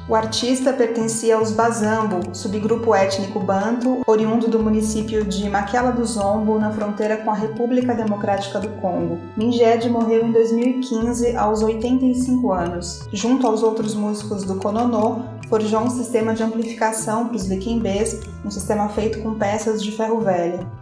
O 0.09 0.15
artista 0.15 0.73
pertencia 0.73 1.35
aos 1.35 1.51
Bazambo, 1.51 2.33
subgrupo 2.33 2.95
étnico 2.95 3.41
banto, 3.41 4.03
oriundo 4.07 4.47
do 4.47 4.61
município 4.61 5.25
de 5.25 5.51
Maquela 5.51 5.91
do 5.91 6.07
Zombo, 6.07 6.57
na 6.57 6.71
fronteira 6.71 7.17
com 7.17 7.33
a 7.33 7.35
República 7.35 7.93
Democrática 7.93 8.61
do 8.61 8.69
Congo. 8.81 9.19
Mindied 9.37 9.91
morreu 9.91 10.25
em 10.25 10.31
2015 10.31 11.35
aos 11.35 11.61
85 11.61 12.53
anos. 12.53 13.09
Junto 13.13 13.45
aos 13.45 13.65
outros 13.65 13.97
músicos 13.97 14.45
do 14.45 14.55
Kononô, 14.55 15.23
forjou 15.49 15.81
um 15.81 15.91
sistema 15.91 16.33
de 16.33 16.45
amplificação 16.45 17.27
para 17.27 17.35
os 17.35 17.49
liquimbês, 17.49 18.21
um 18.45 18.53
sistema 18.53 18.89
feito 18.89 19.21
com 19.21 19.35
peças 19.35 19.83
de 19.83 19.91
ferro 19.91 20.21
velho 20.21 20.80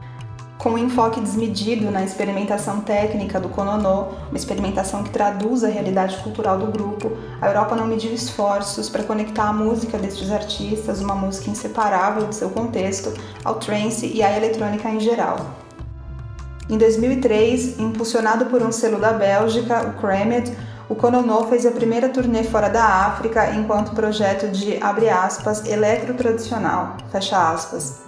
com 0.59 0.71
um 0.71 0.79
enfoque 0.79 1.21
desmedido 1.21 1.89
na 1.89 2.03
experimentação 2.03 2.81
técnica 2.81 3.39
do 3.39 3.49
Kononô, 3.49 4.09
uma 4.29 4.37
experimentação 4.37 5.05
que 5.05 5.11
traduz 5.11 5.63
a 5.63 5.69
realidade 5.69 6.17
cultural 6.19 6.59
do 6.59 6.67
grupo, 6.67 7.13
a 7.41 7.47
Europa 7.47 7.77
não 7.77 7.87
mediu 7.87 8.13
esforços 8.13 8.89
para 8.89 9.05
conectar 9.05 9.45
a 9.45 9.53
música 9.53 9.97
destes 9.97 10.33
artistas, 10.33 11.01
uma 11.01 11.15
música 11.15 11.49
inseparável 11.49 12.27
de 12.27 12.35
seu 12.35 12.51
contexto, 12.51 13.15
ao 13.45 13.55
trance 13.55 14.07
e 14.07 14.21
à 14.21 14.37
eletrônica 14.37 14.89
em 14.91 14.99
geral. 14.99 15.39
Em 16.69 16.77
2003, 16.77 17.79
impulsionado 17.79 18.47
por 18.47 18.61
um 18.61 18.73
selo 18.73 18.99
da 18.99 19.13
Bélgica, 19.13 19.87
o 19.87 20.01
Cremed, 20.01 20.53
o 20.89 20.95
Kononô 20.95 21.45
fez 21.45 21.65
a 21.67 21.71
primeira 21.71 22.09
turnê 22.09 22.43
fora 22.43 22.69
da 22.69 22.85
África 22.85 23.55
enquanto 23.55 23.95
projeto 23.95 24.49
de, 24.49 24.83
abre 24.83 25.09
aspas, 25.09 25.63
fecha 27.11 27.53
aspas, 27.53 28.08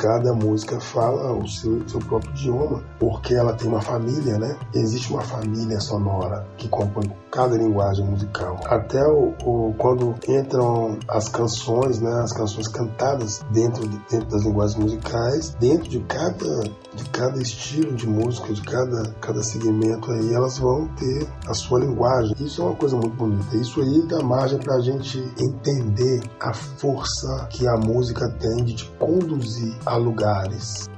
cada 0.00 0.32
música 0.32 0.80
fala 0.80 1.30
o 1.34 1.46
seu, 1.46 1.86
seu 1.86 2.00
próprio 2.00 2.30
idioma, 2.30 2.82
porque 2.98 3.34
ela 3.34 3.52
tem 3.52 3.68
uma 3.68 3.82
família, 3.82 4.38
né? 4.38 4.56
Existe 4.74 5.12
uma 5.12 5.20
família 5.20 5.78
sonora 5.78 6.46
que 6.56 6.68
compõe 6.68 7.04
cada 7.30 7.54
linguagem 7.56 8.06
musical. 8.06 8.58
Até 8.64 9.06
o, 9.06 9.34
o, 9.44 9.74
quando 9.76 10.14
entram 10.26 10.98
as 11.06 11.28
canções, 11.28 12.00
né, 12.00 12.10
as 12.22 12.32
canções 12.32 12.66
cantadas 12.66 13.44
dentro, 13.50 13.86
de, 13.86 13.98
dentro 14.10 14.26
das 14.28 14.42
linguagens 14.42 14.78
musicais, 14.82 15.50
dentro 15.60 15.88
de 15.88 16.00
cada, 16.00 16.64
de 16.94 17.04
cada 17.10 17.40
estilo 17.40 17.94
de 17.94 18.06
música, 18.06 18.52
de 18.52 18.62
cada, 18.62 19.14
cada 19.20 19.42
segmento 19.42 20.10
aí, 20.10 20.34
elas 20.34 20.58
vão 20.58 20.88
ter 20.88 21.28
a 21.46 21.54
sua 21.54 21.80
linguagem. 21.80 22.34
Isso 22.40 22.60
é 22.62 22.64
uma 22.64 22.76
coisa 22.76 22.96
muito 22.96 23.14
bonita. 23.14 23.56
Isso 23.56 23.80
aí 23.80 24.02
dá 24.08 24.22
margem 24.22 24.58
para 24.58 24.74
a 24.74 24.80
gente 24.80 25.18
entender 25.38 26.20
a 26.40 26.52
força 26.52 27.46
que 27.50 27.66
a 27.66 27.76
música 27.76 28.28
tem 28.28 28.64
de 28.64 28.74
te 28.74 28.84
conduzir 28.98 29.74
a 29.86 29.96
lugares. 29.96 30.88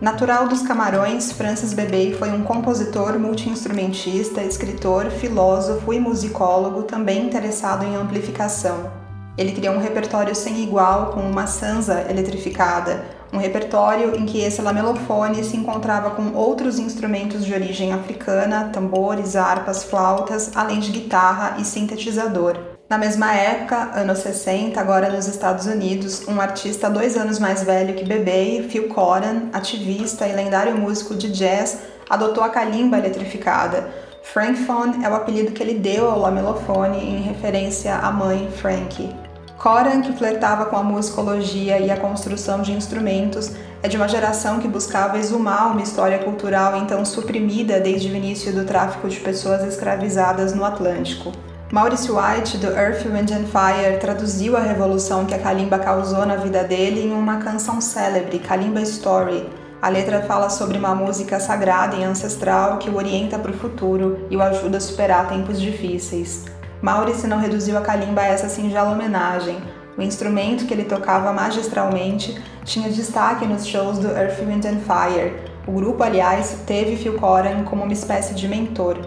Natural 0.00 0.48
dos 0.48 0.62
Camarões, 0.62 1.30
Francis 1.30 1.72
Bebey 1.72 2.12
foi 2.14 2.32
um 2.32 2.42
compositor, 2.42 3.20
multiinstrumentista, 3.20 4.42
escritor, 4.42 5.12
filósofo 5.12 5.92
e 5.92 6.00
musicólogo 6.00 6.82
também 6.82 7.24
interessado 7.24 7.84
em 7.84 7.94
amplificação. 7.94 9.01
Ele 9.36 9.52
criou 9.52 9.74
um 9.74 9.80
repertório 9.80 10.34
sem 10.34 10.62
igual 10.62 11.12
com 11.12 11.20
uma 11.20 11.46
sansa 11.46 12.06
eletrificada, 12.10 13.02
um 13.32 13.38
repertório 13.38 14.14
em 14.14 14.26
que 14.26 14.40
esse 14.42 14.60
lamelofone 14.60 15.42
se 15.42 15.56
encontrava 15.56 16.10
com 16.10 16.34
outros 16.34 16.78
instrumentos 16.78 17.44
de 17.44 17.54
origem 17.54 17.92
africana, 17.92 18.68
tambores, 18.70 19.34
harpas, 19.34 19.84
flautas, 19.84 20.50
além 20.54 20.80
de 20.80 20.92
guitarra 20.92 21.56
e 21.58 21.64
sintetizador. 21.64 22.58
Na 22.90 22.98
mesma 22.98 23.32
época, 23.32 23.90
anos 23.94 24.18
60, 24.18 24.78
agora 24.78 25.08
nos 25.08 25.26
Estados 25.26 25.64
Unidos, 25.64 26.28
um 26.28 26.38
artista 26.38 26.90
dois 26.90 27.16
anos 27.16 27.38
mais 27.38 27.62
velho 27.62 27.94
que 27.94 28.04
Bebê, 28.04 28.66
Phil 28.68 28.88
Coran, 28.88 29.48
ativista 29.50 30.26
e 30.26 30.34
lendário 30.34 30.76
músico 30.76 31.14
de 31.14 31.32
jazz, 31.32 31.78
adotou 32.10 32.44
a 32.44 32.50
calimba 32.50 32.98
eletrificada. 32.98 33.88
Frankphone 34.22 35.02
é 35.02 35.08
o 35.08 35.14
apelido 35.14 35.52
que 35.52 35.62
ele 35.62 35.74
deu 35.74 36.10
ao 36.10 36.18
lamelofone 36.18 36.98
em 36.98 37.22
referência 37.22 37.94
à 37.96 38.12
mãe 38.12 38.50
Frank. 38.50 39.21
Coran, 39.62 40.00
que 40.00 40.12
flertava 40.12 40.64
com 40.66 40.76
a 40.76 40.82
musicologia 40.82 41.78
e 41.78 41.88
a 41.88 41.96
construção 41.96 42.62
de 42.62 42.72
instrumentos, 42.72 43.52
é 43.80 43.86
de 43.86 43.96
uma 43.96 44.08
geração 44.08 44.58
que 44.58 44.66
buscava 44.66 45.20
exumar 45.20 45.70
uma 45.70 45.80
história 45.80 46.18
cultural 46.18 46.76
então 46.78 47.04
suprimida 47.04 47.78
desde 47.78 48.10
o 48.10 48.16
início 48.16 48.52
do 48.52 48.64
tráfico 48.64 49.08
de 49.08 49.20
pessoas 49.20 49.62
escravizadas 49.62 50.52
no 50.52 50.64
Atlântico. 50.64 51.30
Maurice 51.70 52.10
White, 52.10 52.58
do 52.58 52.66
Earth, 52.66 53.06
Wind 53.06 53.30
and 53.30 53.46
Fire, 53.46 54.00
traduziu 54.00 54.56
a 54.56 54.60
revolução 54.60 55.26
que 55.26 55.34
a 55.34 55.38
kalimba 55.38 55.78
causou 55.78 56.26
na 56.26 56.34
vida 56.34 56.64
dele 56.64 57.02
em 57.02 57.12
uma 57.12 57.36
canção 57.36 57.80
célebre, 57.80 58.40
Kalimba 58.40 58.80
Story. 58.80 59.48
A 59.80 59.88
letra 59.88 60.22
fala 60.22 60.50
sobre 60.50 60.76
uma 60.76 60.92
música 60.92 61.38
sagrada 61.38 61.94
e 61.94 62.02
ancestral 62.02 62.78
que 62.78 62.90
o 62.90 62.96
orienta 62.96 63.38
para 63.38 63.52
o 63.52 63.56
futuro 63.56 64.26
e 64.28 64.36
o 64.36 64.42
ajuda 64.42 64.78
a 64.78 64.80
superar 64.80 65.28
tempos 65.28 65.60
difíceis. 65.60 66.46
Maurice 66.82 67.28
não 67.28 67.38
reduziu 67.38 67.78
a 67.78 67.80
kalimba 67.80 68.22
a 68.22 68.26
essa 68.26 68.48
singela 68.48 68.90
homenagem. 68.90 69.62
O 69.96 70.02
instrumento 70.02 70.66
que 70.66 70.74
ele 70.74 70.84
tocava 70.84 71.32
magistralmente 71.32 72.42
tinha 72.64 72.90
destaque 72.90 73.46
nos 73.46 73.64
shows 73.64 73.98
do 73.98 74.08
Earth, 74.08 74.40
Wind 74.40 74.64
and 74.64 74.80
Fire. 74.80 75.32
O 75.64 75.70
grupo, 75.70 76.02
aliás, 76.02 76.56
teve 76.66 76.96
Phil 76.96 77.18
Coran 77.18 77.62
como 77.62 77.84
uma 77.84 77.92
espécie 77.92 78.34
de 78.34 78.48
mentor. 78.48 78.98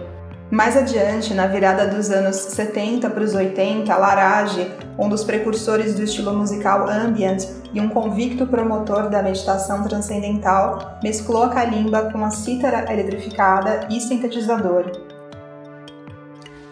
Mais 0.50 0.74
adiante, 0.76 1.34
na 1.34 1.48
virada 1.48 1.86
dos 1.86 2.08
anos 2.08 2.36
70 2.36 3.10
para 3.10 3.24
os 3.24 3.34
80, 3.34 3.94
Larage, 3.94 4.70
um 4.96 5.08
dos 5.08 5.24
precursores 5.24 5.96
do 5.96 6.02
estilo 6.02 6.32
musical 6.32 6.88
ambient 6.88 7.46
e 7.74 7.80
um 7.80 7.88
convicto 7.90 8.46
promotor 8.46 9.10
da 9.10 9.22
meditação 9.22 9.82
transcendental, 9.82 10.98
mesclou 11.02 11.42
a 11.42 11.48
kalimba 11.50 12.10
com 12.10 12.24
a 12.24 12.30
cítara 12.30 12.90
eletrificada 12.90 13.88
e 13.90 14.00
sintetizador. 14.00 15.15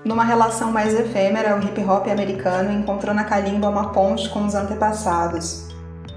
Numa 0.04 0.22
relação 0.22 0.70
mais 0.70 0.92
efêmera, 0.92 1.56
o 1.56 1.64
hip 1.64 1.80
hop 1.82 2.08
americano 2.08 2.70
encontrou 2.70 3.14
na 3.14 3.24
kalimba 3.24 3.70
uma 3.70 3.88
ponte 3.88 4.28
com 4.28 4.44
os 4.44 4.54
antepassados. 4.54 5.68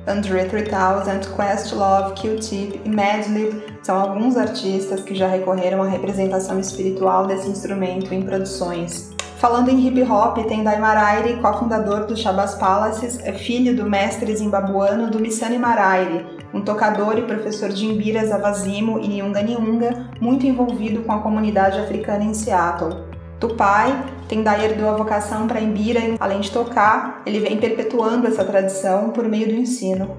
Andre 0.06 0.44
3000, 0.44 1.34
Questlove, 1.34 2.14
Q-Tip 2.16 2.82
e 2.84 2.90
Madlib 2.90 3.64
são 3.82 3.98
alguns 3.98 4.36
artistas 4.36 5.00
que 5.00 5.16
já 5.16 5.28
recorreram 5.28 5.82
à 5.82 5.88
representação 5.88 6.60
espiritual 6.60 7.28
desse 7.28 7.48
instrumento 7.48 8.14
em 8.14 8.24
produções. 8.24 9.16
Falando 9.38 9.70
em 9.70 9.88
hip 9.88 10.02
hop, 10.04 10.38
tem 10.48 10.66
Daimaraire, 10.66 11.40
cofundador 11.42 12.08
do 12.08 12.18
Shabazz 12.18 12.56
Palaces, 12.56 13.20
é 13.24 13.32
filho 13.32 13.74
do 13.74 13.90
mestre 13.90 14.36
zimbabuano 14.36 15.10
do 15.10 15.20
Missani 15.20 15.58
Maraire, 15.58 16.26
um 16.54 16.62
tocador 16.62 17.18
e 17.18 17.22
professor 17.22 17.70
de 17.70 17.86
Imbira 17.86 18.26
Zavazimo 18.26 19.00
e 19.00 19.08
Nyunga 19.08 20.10
muito 20.20 20.46
envolvido 20.46 21.04
com 21.04 21.14
a 21.14 21.20
comunidade 21.20 21.80
africana 21.80 22.26
em 22.26 22.34
Seattle. 22.34 23.07
Tupai, 23.40 24.04
Tendai 24.28 24.66
herdou 24.66 24.90
a 24.90 24.98
vocação 24.98 25.48
para 25.48 25.62
Imbira, 25.62 26.02
além 26.20 26.42
de 26.42 26.52
tocar, 26.52 27.22
ele 27.26 27.40
vem 27.40 27.58
perpetuando 27.58 28.28
essa 28.28 28.44
tradição 28.44 29.12
por 29.12 29.26
meio 29.26 29.48
do 29.48 29.54
ensino. 29.54 30.18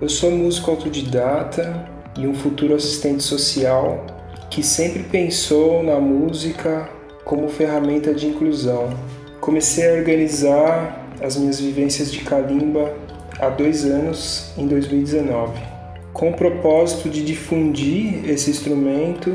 Eu 0.00 0.08
sou 0.08 0.30
músico 0.30 0.70
autodidata 0.70 1.86
e 2.18 2.26
um 2.26 2.34
futuro 2.34 2.74
assistente 2.74 3.22
social 3.22 4.04
que 4.50 4.62
sempre 4.62 5.02
pensou 5.02 5.82
na 5.82 6.00
música 6.00 6.88
como 7.24 7.48
ferramenta 7.48 8.14
de 8.14 8.26
inclusão. 8.26 8.88
Comecei 9.40 9.90
a 9.90 9.94
organizar 9.94 11.06
as 11.22 11.36
minhas 11.36 11.60
vivências 11.60 12.10
de 12.10 12.20
calimba 12.20 12.94
há 13.38 13.50
dois 13.50 13.84
anos, 13.84 14.52
em 14.56 14.66
2019, 14.66 15.60
com 16.12 16.30
o 16.30 16.34
propósito 16.34 17.10
de 17.10 17.22
difundir 17.22 18.28
esse 18.28 18.50
instrumento 18.50 19.30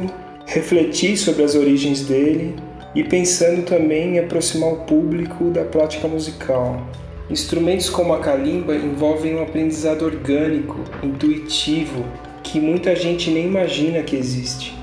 refletir 0.52 1.16
sobre 1.16 1.43
as 1.43 1.56
origens 1.56 2.04
dele 2.04 2.54
e 2.93 3.06
pensando 3.06 3.64
também 3.64 4.16
em 4.16 4.20
aproximar 4.20 4.74
o 4.74 4.78
público 4.82 5.45
da 5.45 5.64
prática 5.64 6.10
musical. 6.10 6.86
Instrumentos 7.30 7.89
como 7.89 8.14
a 8.14 8.20
kalimba 8.20 8.76
envolvem 8.76 9.36
um 9.36 9.41
aprendizado 9.41 10.04
orgânico, 10.04 10.78
intuitivo, 11.02 12.04
que 12.43 12.60
muita 12.60 12.93
gente 12.93 13.32
nem 13.32 13.45
imagina 13.45 14.04
que 14.04 14.18
existe. 14.18 14.80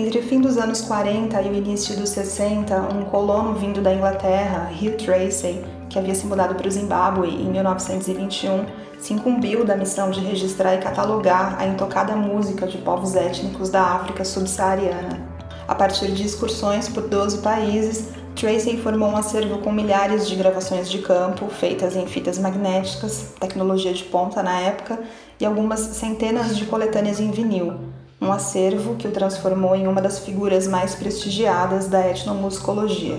Entre 0.00 0.18
o 0.18 0.22
fim 0.22 0.40
dos 0.40 0.56
anos 0.56 0.80
40 0.80 1.42
e 1.42 1.50
o 1.50 1.54
início 1.54 1.94
dos 1.94 2.08
60, 2.08 2.74
um 2.94 3.04
colono 3.04 3.52
vindo 3.52 3.82
da 3.82 3.92
Inglaterra, 3.92 4.70
Hugh 4.72 4.96
Tracy, 4.96 5.62
que 5.90 5.98
havia 5.98 6.14
se 6.14 6.26
mudado 6.26 6.54
para 6.54 6.66
o 6.66 6.70
Zimbábue 6.70 7.28
em 7.28 7.50
1921, 7.50 8.64
se 8.98 9.12
incumbiu 9.12 9.62
da 9.62 9.76
missão 9.76 10.10
de 10.10 10.20
registrar 10.20 10.74
e 10.74 10.78
catalogar 10.78 11.60
a 11.60 11.66
intocada 11.66 12.16
música 12.16 12.66
de 12.66 12.78
povos 12.78 13.14
étnicos 13.14 13.68
da 13.68 13.82
África 13.82 14.24
subsaariana. 14.24 15.20
A 15.68 15.74
partir 15.74 16.10
de 16.12 16.24
excursões 16.24 16.88
por 16.88 17.06
12 17.06 17.42
países, 17.42 18.08
Tracy 18.34 18.78
formou 18.78 19.10
um 19.10 19.16
acervo 19.18 19.58
com 19.58 19.70
milhares 19.70 20.26
de 20.26 20.34
gravações 20.34 20.90
de 20.90 21.00
campo, 21.00 21.48
feitas 21.48 21.94
em 21.94 22.06
fitas 22.06 22.38
magnéticas, 22.38 23.34
tecnologia 23.38 23.92
de 23.92 24.04
ponta 24.04 24.42
na 24.42 24.60
época, 24.60 24.98
e 25.38 25.44
algumas 25.44 25.80
centenas 25.80 26.56
de 26.56 26.64
coletâneas 26.64 27.20
em 27.20 27.30
vinil, 27.30 27.89
um 28.20 28.30
acervo 28.30 28.96
que 28.96 29.08
o 29.08 29.12
transformou 29.12 29.74
em 29.74 29.86
uma 29.86 30.00
das 30.00 30.18
figuras 30.18 30.66
mais 30.66 30.94
prestigiadas 30.94 31.88
da 31.88 32.06
etnomusicologia. 32.06 33.18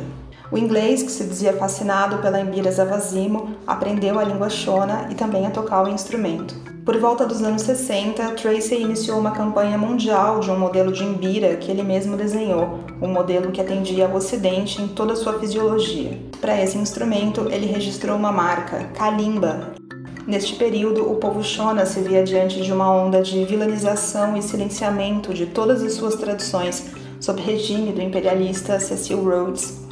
O 0.52 0.58
inglês, 0.58 1.02
que 1.02 1.12
se 1.12 1.24
dizia 1.24 1.54
fascinado 1.54 2.18
pela 2.18 2.40
Embira 2.40 2.70
Zavazimo, 2.70 3.56
aprendeu 3.66 4.20
a 4.20 4.24
língua 4.24 4.50
Shona 4.50 5.08
e 5.10 5.16
também 5.16 5.48
a 5.48 5.50
tocar 5.50 5.84
o 5.84 5.90
instrumento. 5.90 6.54
Por 6.84 7.00
volta 7.00 7.26
dos 7.26 7.42
anos 7.42 7.62
60, 7.62 8.32
Tracy 8.32 8.76
iniciou 8.76 9.18
uma 9.18 9.32
campanha 9.32 9.78
mundial 9.78 10.42
de 10.42 10.52
um 10.52 10.60
modelo 10.60 10.92
de 10.92 11.04
Embira 11.04 11.56
que 11.56 11.72
ele 11.72 11.84
mesmo 11.84 12.18
desenhou, 12.18 12.80
um 13.02 13.08
modelo 13.08 13.52
que 13.52 13.62
atendia 13.62 14.08
ao 14.08 14.16
Ocidente 14.16 14.82
em 14.82 14.90
toda 14.90 15.16
sua 15.16 15.40
fisiologia. 15.40 16.20
Para 16.42 16.62
esse 16.62 16.78
instrumento, 16.78 17.48
ele 17.50 17.68
registrou 17.68 18.18
uma 18.18 18.32
marca, 18.32 18.90
Kalimba, 18.96 19.76
Neste 20.28 20.56
período, 20.56 21.12
o 21.12 21.16
povo 21.16 21.44
Shona 21.44 21.86
se 21.86 22.00
via 22.02 22.24
diante 22.24 22.62
de 22.62 22.72
uma 22.72 22.92
onda 22.92 23.22
de 23.22 23.44
vilanização 23.44 24.38
e 24.38 24.42
silenciamento 24.42 25.34
de 25.34 25.48
todas 25.48 25.82
as 25.82 25.94
suas 25.94 26.16
tradições 26.16 26.94
sob 27.20 27.42
regime 27.42 27.92
do 27.92 28.02
imperialista 28.02 28.80
Cecil 28.80 29.24
Rhodes. 29.24 29.88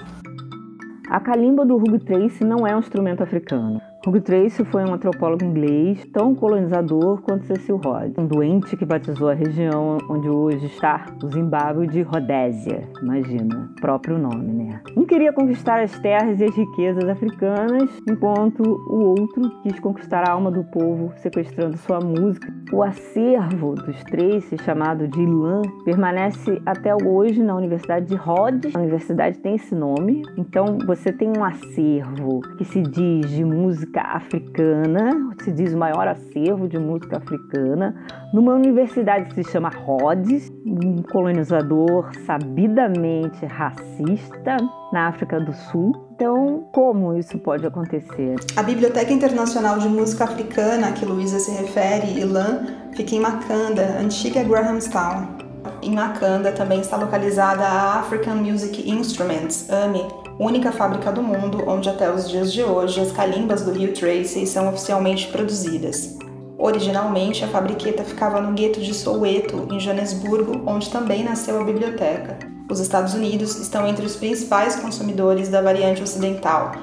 A 1.10 1.20
calimba 1.20 1.66
do 1.66 1.78
Hugh 1.78 2.00
Trace 2.06 2.44
não 2.44 2.68
é 2.68 2.76
um 2.76 2.80
instrumento 2.80 3.24
africano. 3.24 3.82
Hugh 4.08 4.22
Trace 4.22 4.64
foi 4.64 4.86
um 4.86 4.94
antropólogo 4.94 5.44
inglês 5.44 6.06
tão 6.14 6.34
colonizador 6.34 7.22
quanto 7.22 7.46
Cecil 7.46 7.76
Rhodes, 7.76 8.18
um 8.18 8.26
doente 8.26 8.78
que 8.78 8.86
batizou 8.86 9.28
a 9.28 9.34
região 9.34 9.98
onde 10.10 10.30
hoje 10.30 10.68
está 10.68 11.06
o 11.22 11.28
Zimbábue 11.28 11.86
de 11.86 12.02
Rodésia. 12.02 12.88
Imagina, 13.02 13.70
próprio 13.82 14.18
nome, 14.18 14.54
né? 14.54 14.82
Um 14.96 15.06
queria 15.06 15.34
conquistar 15.34 15.82
as 15.82 16.00
terras 16.00 16.40
e 16.40 16.46
as 16.46 16.56
riquezas 16.56 17.10
africanas, 17.10 17.90
enquanto 18.10 18.62
o 18.64 19.20
outro 19.20 19.50
quis 19.64 19.78
conquistar 19.82 20.30
a 20.30 20.32
alma 20.32 20.50
do 20.50 20.64
povo, 20.64 21.12
sequestrando 21.18 21.76
sua 21.76 22.00
música. 22.00 22.48
O 22.72 22.82
acervo 22.82 23.76
dos 23.76 24.02
Trace, 24.06 24.58
chamado 24.64 25.10
de 25.10 25.22
Ilan, 25.22 25.62
permanece 25.84 26.62
até 26.66 26.96
hoje 26.96 27.44
na 27.44 27.54
Universidade 27.54 28.06
de 28.06 28.16
Rhodes. 28.16 28.74
A 28.74 28.80
universidade 28.80 29.40
tem 29.40 29.56
esse 29.56 29.76
nome, 29.76 30.22
então 30.38 30.78
você 30.86 31.12
tem 31.12 31.34
um 31.38 31.44
acervo 31.44 32.40
que 32.58 32.64
se 32.64 32.82
diz 32.82 33.30
de 33.30 33.44
música 33.44 33.89
música 33.90 34.02
africana, 34.02 35.34
se 35.44 35.52
diz 35.52 35.74
o 35.74 35.78
maior 35.78 36.08
acervo 36.08 36.68
de 36.68 36.78
música 36.78 37.18
africana, 37.18 37.96
numa 38.32 38.54
universidade 38.54 39.30
que 39.30 39.44
se 39.44 39.52
chama 39.52 39.70
Rhodes, 39.70 40.52
um 40.66 41.02
colonizador 41.02 42.10
sabidamente 42.26 43.46
racista 43.48 44.58
na 44.94 45.08
África 45.08 45.40
do 45.40 45.52
Sul. 45.54 45.92
Então, 46.14 46.68
como 46.72 47.18
isso 47.18 47.38
pode 47.40 47.66
acontecer? 47.66 48.36
A 48.56 48.62
Biblioteca 48.62 49.12
Internacional 49.12 49.80
de 49.80 49.90
Música 49.90 50.26
Africana, 50.26 50.90
a 50.90 50.92
que 50.92 51.06
Luísa 51.06 51.40
se 51.40 51.52
refere, 51.52 52.20
ILAN, 52.20 52.66
fica 52.96 53.16
em 53.16 53.20
Makanda, 53.20 53.98
antiga 54.00 54.44
Grahamstown. 54.44 55.50
Em 55.82 55.94
Makanda 55.94 56.52
também 56.52 56.82
está 56.82 56.98
localizada 56.98 57.64
a 57.64 58.00
African 58.00 58.36
Music 58.36 58.90
Instruments, 58.90 59.70
AMI, 59.70 60.06
única 60.40 60.72
fábrica 60.72 61.12
do 61.12 61.22
mundo 61.22 61.64
onde 61.68 61.90
até 61.90 62.10
os 62.12 62.30
dias 62.30 62.54
de 62.54 62.64
hoje 62.64 63.02
as 63.02 63.12
calimbas 63.12 63.62
do 63.62 63.72
Rio 63.72 63.94
Tracy 63.94 64.48
são 64.48 64.70
oficialmente 64.70 65.28
produzidas. 65.28 66.18
Originalmente, 66.58 67.44
a 67.44 67.48
fabriqueta 67.48 68.04
ficava 68.04 68.42
no 68.42 68.54
gueto 68.54 68.82
de 68.82 68.94
Soweto, 68.94 69.68
em 69.72 69.80
Joanesburgo, 69.80 70.64
onde 70.66 70.90
também 70.90 71.24
nasceu 71.24 71.60
a 71.60 71.64
biblioteca. 71.64 72.40
Os 72.70 72.80
Estados 72.80 73.14
Unidos 73.14 73.56
estão 73.58 73.88
entre 73.88 74.06
os 74.06 74.16
principais 74.16 74.76
consumidores 74.76 75.50
da 75.50 75.62
variante 75.62 76.04
ocidental, 76.04 76.74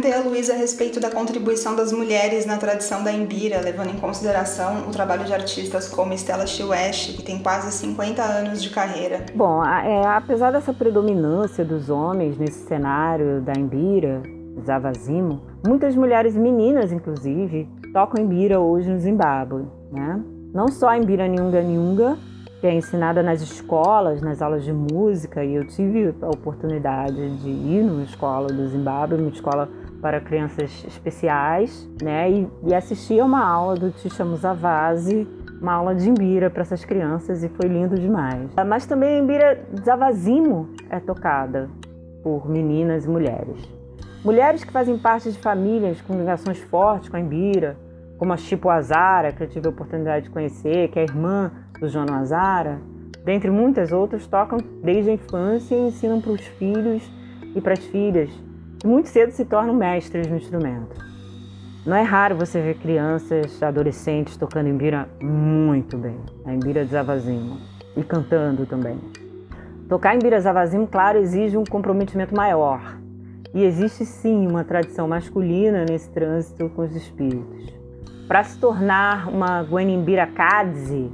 Perguntei 0.00 0.18
a 0.18 0.26
Luísa 0.26 0.54
a 0.54 0.56
respeito 0.56 0.98
da 0.98 1.10
contribuição 1.10 1.76
das 1.76 1.92
mulheres 1.92 2.46
na 2.46 2.56
tradição 2.56 3.04
da 3.04 3.12
Embira, 3.12 3.60
levando 3.60 3.90
em 3.90 3.98
consideração 3.98 4.88
o 4.88 4.90
trabalho 4.90 5.24
de 5.24 5.34
artistas 5.34 5.90
como 5.90 6.14
Stella 6.14 6.46
Chiwesh, 6.46 7.16
que 7.16 7.22
tem 7.22 7.38
quase 7.38 7.70
50 7.70 8.22
anos 8.22 8.62
de 8.62 8.70
carreira. 8.70 9.26
Bom, 9.34 9.62
é, 9.62 10.06
apesar 10.06 10.52
dessa 10.52 10.72
predominância 10.72 11.66
dos 11.66 11.90
homens 11.90 12.38
nesse 12.38 12.66
cenário 12.66 13.42
da 13.42 13.52
Embira, 13.52 14.22
Zavazimo, 14.64 15.42
muitas 15.66 15.94
mulheres 15.94 16.34
meninas, 16.34 16.92
inclusive, 16.92 17.68
tocam 17.92 18.24
Embira 18.24 18.58
hoje 18.58 18.88
no 18.88 18.98
Zimbábue, 18.98 19.66
né? 19.92 20.18
Não 20.54 20.68
só 20.68 20.88
a 20.88 20.96
Embira 20.96 21.28
Nyunga 21.28 21.62
Nyunga, 21.62 22.16
que 22.58 22.66
é 22.66 22.74
ensinada 22.74 23.22
nas 23.22 23.42
escolas, 23.42 24.22
nas 24.22 24.40
aulas 24.40 24.64
de 24.64 24.72
música, 24.72 25.44
e 25.44 25.54
eu 25.54 25.66
tive 25.66 26.14
a 26.22 26.28
oportunidade 26.28 27.36
de 27.36 27.50
ir 27.50 27.84
numa 27.84 28.02
escola 28.02 28.48
do 28.48 28.66
Zimbábue, 28.66 29.16
uma 29.16 29.28
escola 29.28 29.68
para 30.00 30.20
crianças 30.20 30.84
especiais, 30.86 31.88
né, 32.02 32.30
e, 32.30 32.48
e 32.66 32.74
assistir 32.74 33.20
a 33.20 33.24
uma 33.24 33.44
aula 33.44 33.74
do 33.74 33.90
Tisha 33.90 34.24
Muzavasi, 34.24 35.26
uma 35.60 35.74
aula 35.74 35.94
de 35.94 36.08
Imbira 36.08 36.48
para 36.48 36.62
essas 36.62 36.84
crianças 36.84 37.44
e 37.44 37.48
foi 37.50 37.68
lindo 37.68 37.96
demais. 37.96 38.50
Mas 38.66 38.86
também 38.86 39.16
a 39.16 39.18
Imbira 39.18 39.68
Zavazimo 39.84 40.70
é 40.88 40.98
tocada 40.98 41.68
por 42.22 42.48
meninas 42.48 43.04
e 43.04 43.08
mulheres. 43.08 43.68
Mulheres 44.24 44.64
que 44.64 44.72
fazem 44.72 44.98
parte 44.98 45.30
de 45.30 45.38
famílias 45.38 46.00
com 46.00 46.14
ligações 46.14 46.58
fortes 46.58 47.08
com 47.08 47.16
a 47.16 47.20
Imbira, 47.20 47.76
como 48.18 48.32
a 48.32 48.36
Chipo 48.36 48.68
Azara, 48.68 49.32
que 49.32 49.42
eu 49.42 49.48
tive 49.48 49.66
a 49.66 49.70
oportunidade 49.70 50.26
de 50.26 50.30
conhecer, 50.30 50.88
que 50.88 50.98
é 50.98 51.02
irmã 51.02 51.50
do 51.78 51.88
João 51.88 52.06
Azara, 52.12 52.78
dentre 53.24 53.50
muitas 53.50 53.92
outras, 53.92 54.26
tocam 54.26 54.58
desde 54.82 55.10
a 55.10 55.14
infância 55.14 55.74
e 55.74 55.88
ensinam 55.88 56.20
para 56.20 56.32
os 56.32 56.46
filhos 56.46 57.10
e 57.54 57.60
para 57.60 57.72
as 57.72 57.84
filhas, 57.86 58.30
e 58.82 58.86
muito 58.86 59.08
cedo 59.08 59.30
se 59.32 59.44
tornam 59.44 59.74
mestres 59.74 60.26
no 60.26 60.36
instrumento. 60.36 61.10
Não 61.84 61.96
é 61.96 62.02
raro 62.02 62.36
você 62.36 62.60
ver 62.60 62.74
crianças, 62.78 63.62
adolescentes 63.62 64.36
tocando 64.36 64.68
embira 64.68 65.08
muito 65.20 65.96
bem, 65.96 66.16
a 66.44 66.52
embira 66.52 66.84
de 66.84 66.90
Zavazimo, 66.90 67.58
e 67.96 68.02
cantando 68.02 68.66
também. 68.66 68.98
Tocar 69.88 70.14
embira 70.14 70.40
Zavazimo, 70.40 70.86
claro, 70.86 71.18
exige 71.18 71.56
um 71.56 71.64
comprometimento 71.64 72.36
maior, 72.36 72.98
e 73.54 73.64
existe 73.64 74.04
sim 74.04 74.46
uma 74.46 74.62
tradição 74.62 75.08
masculina 75.08 75.84
nesse 75.88 76.08
trânsito 76.10 76.68
com 76.70 76.82
os 76.82 76.94
espíritos. 76.94 77.74
Para 78.28 78.44
se 78.44 78.58
tornar 78.58 79.28
uma 79.28 79.62
Guenimbira 79.62 80.26
Kadzi, 80.26 81.10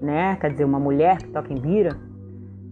né, 0.00 0.36
quer 0.40 0.50
dizer, 0.50 0.64
uma 0.64 0.80
mulher 0.80 1.18
que 1.18 1.28
toca 1.28 1.52
embira, 1.52 1.96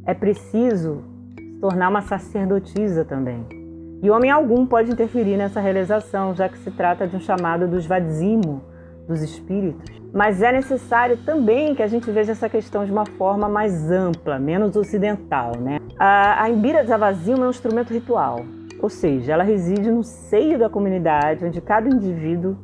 é 0.05 0.13
preciso 0.13 1.03
se 1.39 1.61
tornar 1.61 1.89
uma 1.89 2.03
sacerdotisa 2.03 3.05
também. 3.05 3.60
E 4.03 4.11
homem 4.11 4.31
algum 4.31 4.65
pode 4.65 4.91
interferir 4.91 5.37
nessa 5.37 5.61
realização, 5.61 6.35
já 6.35 6.49
que 6.49 6.59
se 6.59 6.71
trata 6.71 7.07
de 7.07 7.17
um 7.17 7.21
chamado 7.21 7.69
dos 7.69 7.85
vadzimo, 7.87 8.63
dos 9.07 9.21
espíritos. 9.21 10.01
Mas 10.13 10.41
é 10.41 10.51
necessário 10.51 11.19
também 11.19 11.75
que 11.75 11.83
a 11.83 11.87
gente 11.87 12.11
veja 12.11 12.33
essa 12.33 12.49
questão 12.49 12.85
de 12.85 12.91
uma 12.91 13.05
forma 13.05 13.49
mais 13.49 13.91
ampla, 13.91 14.39
menos 14.39 14.75
ocidental. 14.75 15.53
Né? 15.59 15.79
A, 15.99 16.45
a 16.45 16.51
Imbira 16.51 16.85
Zavazimo 16.85 17.45
é 17.45 17.47
um 17.47 17.51
instrumento 17.51 17.93
ritual, 17.93 18.41
ou 18.81 18.89
seja, 18.89 19.35
ela 19.35 19.45
reside 19.45 19.91
no 19.91 20.03
seio 20.03 20.59
da 20.59 20.71
comunidade, 20.71 21.45
onde 21.45 21.61
cada 21.61 21.89
indivíduo 21.89 22.57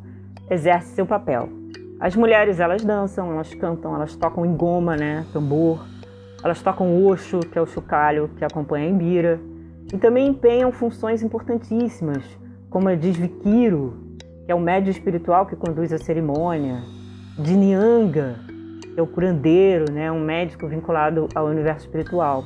exerce 0.49 0.95
seu 0.95 1.05
papel. 1.05 1.49
As 2.01 2.17
mulheres, 2.17 2.61
elas 2.61 2.83
dançam, 2.83 3.33
elas 3.33 3.55
cantam, 3.55 3.95
elas 3.95 4.17
tocam 4.17 4.45
engoma, 4.45 4.97
né, 4.97 5.25
tambor, 5.33 5.85
elas 6.43 6.63
tocam 6.63 6.89
o 6.89 7.11
oxo, 7.11 7.41
que 7.41 7.59
é 7.59 7.63
o 7.63 7.67
chocalho 7.67 8.31
que 8.37 8.45
acompanha 8.45 8.87
a 8.87 8.91
Imbira, 8.91 9.41
e 9.93 9.99
também 9.99 10.29
empenham 10.29 10.73
funções 10.73 11.23
importantíssimas, 11.23 12.25
como 12.71 12.89
a 12.89 12.95
de 12.95 13.11
Vikiro, 13.13 13.95
que 14.45 14.53
é 14.53 14.55
o 14.55 14.61
médio 14.61 14.91
espiritual 14.91 15.47
que 15.47 15.57
conduz 15.57 15.93
a 15.93 15.99
cerimônia, 15.99 16.83
de 17.39 17.55
Nyanga, 17.55 18.37
que 18.95 18.99
é 18.99 19.03
o 19.03 19.07
curandeiro, 19.07 19.91
né, 19.93 20.11
um 20.11 20.21
médico 20.21 20.67
vinculado 20.67 21.29
ao 21.35 21.47
universo 21.47 21.87
espiritual. 21.87 22.45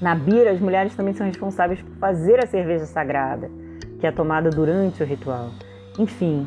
Na 0.00 0.14
Bira, 0.14 0.50
as 0.50 0.60
mulheres 0.60 0.94
também 0.94 1.14
são 1.14 1.26
responsáveis 1.26 1.82
por 1.82 1.94
fazer 1.96 2.42
a 2.42 2.46
cerveja 2.46 2.86
sagrada, 2.86 3.50
que 3.98 4.06
é 4.06 4.10
tomada 4.10 4.48
durante 4.50 5.02
o 5.02 5.06
ritual. 5.06 5.50
Enfim, 5.98 6.46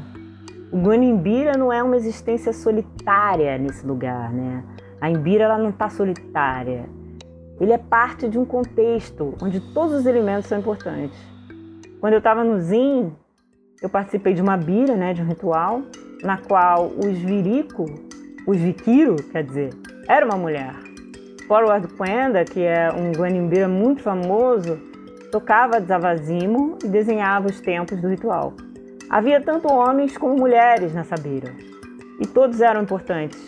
o 0.71 0.77
Guanimbira 0.77 1.55
não 1.55 1.71
é 1.71 1.83
uma 1.83 1.95
existência 1.95 2.51
solitária 2.51 3.57
nesse 3.59 3.85
lugar, 3.85 4.31
né? 4.31 4.63
A 4.99 5.09
Imbira 5.09 5.43
ela 5.43 5.57
não 5.57 5.69
está 5.69 5.89
solitária, 5.89 6.85
ele 7.59 7.71
é 7.71 7.77
parte 7.77 8.27
de 8.27 8.37
um 8.37 8.45
contexto 8.45 9.35
onde 9.41 9.59
todos 9.73 9.93
os 9.93 10.05
elementos 10.05 10.47
são 10.47 10.59
importantes. 10.59 11.17
Quando 11.99 12.13
eu 12.13 12.19
estava 12.19 12.43
no 12.43 12.59
Zin, 12.59 13.13
eu 13.81 13.89
participei 13.89 14.33
de 14.33 14.41
uma 14.41 14.57
bira, 14.57 14.95
né, 14.95 15.13
de 15.13 15.21
um 15.21 15.25
ritual, 15.25 15.81
na 16.21 16.37
qual 16.37 16.87
os 16.87 17.17
virico, 17.17 17.85
os 18.47 18.57
vikiro, 18.57 19.15
quer 19.31 19.43
dizer, 19.43 19.69
era 20.07 20.25
uma 20.25 20.37
mulher. 20.37 20.73
Forward 21.47 21.87
Quenda, 21.95 22.43
que 22.45 22.61
é 22.61 22.89
um 22.91 23.11
guanimbira 23.11 23.67
muito 23.67 24.01
famoso, 24.01 24.79
tocava 25.31 25.81
Zavazimo 25.81 26.77
e 26.83 26.87
desenhava 26.87 27.47
os 27.47 27.59
tempos 27.59 27.99
do 27.99 28.07
ritual. 28.07 28.53
Havia 29.09 29.41
tanto 29.41 29.71
homens 29.71 30.17
como 30.17 30.35
mulheres 30.35 30.93
nessa 30.93 31.15
bira, 31.15 31.53
e 32.19 32.25
todos 32.25 32.61
eram 32.61 32.83
importantes. 32.83 33.39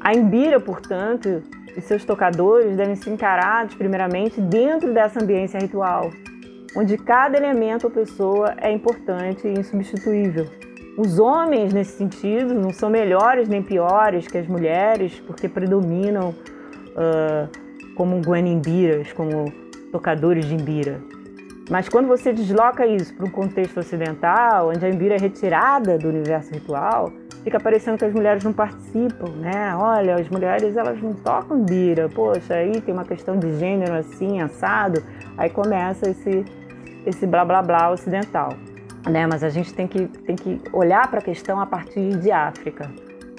A 0.00 0.14
Imbira, 0.14 0.60
portanto, 0.60 1.42
e 1.78 1.80
seus 1.80 2.04
tocadores 2.04 2.76
devem 2.76 2.96
ser 2.96 3.10
encarados 3.10 3.76
primeiramente 3.76 4.40
dentro 4.40 4.92
dessa 4.92 5.22
ambiência 5.22 5.60
ritual, 5.60 6.10
onde 6.76 6.98
cada 6.98 7.36
elemento 7.36 7.84
ou 7.84 7.90
pessoa 7.90 8.54
é 8.58 8.72
importante 8.72 9.46
e 9.46 9.52
insubstituível. 9.52 10.46
Os 10.96 11.20
homens, 11.20 11.72
nesse 11.72 11.92
sentido, 11.92 12.52
não 12.52 12.72
são 12.72 12.90
melhores 12.90 13.48
nem 13.48 13.62
piores 13.62 14.26
que 14.26 14.36
as 14.36 14.48
mulheres, 14.48 15.20
porque 15.20 15.48
predominam 15.48 16.30
uh, 16.30 17.48
como 17.94 18.20
guenimbiras, 18.20 19.12
como 19.12 19.52
tocadores 19.92 20.44
de 20.46 20.54
imbira. 20.54 21.00
Mas 21.70 21.88
quando 21.88 22.08
você 22.08 22.32
desloca 22.32 22.84
isso 22.84 23.14
para 23.14 23.26
um 23.26 23.30
contexto 23.30 23.78
ocidental, 23.78 24.70
onde 24.70 24.84
a 24.84 24.88
imbira 24.88 25.14
é 25.14 25.18
retirada 25.18 25.96
do 25.96 26.08
universo 26.08 26.52
ritual, 26.52 27.12
fica 27.48 27.58
parecendo 27.58 27.96
que 27.96 28.04
as 28.04 28.12
mulheres 28.12 28.44
não 28.44 28.52
participam, 28.52 29.30
né? 29.36 29.74
Olha, 29.74 30.16
as 30.16 30.28
mulheres 30.28 30.76
elas 30.76 31.00
não 31.00 31.14
tocam 31.14 31.64
bira, 31.64 32.06
poxa, 32.06 32.52
aí 32.52 32.78
tem 32.82 32.92
uma 32.92 33.06
questão 33.06 33.38
de 33.38 33.58
gênero 33.58 33.94
assim, 33.94 34.38
assado, 34.42 35.02
aí 35.36 35.48
começa 35.48 36.10
esse, 36.10 36.44
esse 37.06 37.26
blá 37.26 37.46
blá 37.46 37.62
blá 37.62 37.90
ocidental, 37.90 38.52
né? 39.08 39.26
Mas 39.26 39.42
a 39.42 39.48
gente 39.48 39.72
tem 39.72 39.86
que, 39.86 40.06
tem 40.06 40.36
que 40.36 40.60
olhar 40.74 41.08
para 41.08 41.20
a 41.20 41.22
questão 41.22 41.58
a 41.58 41.64
partir 41.64 42.18
de 42.18 42.30
África. 42.30 42.90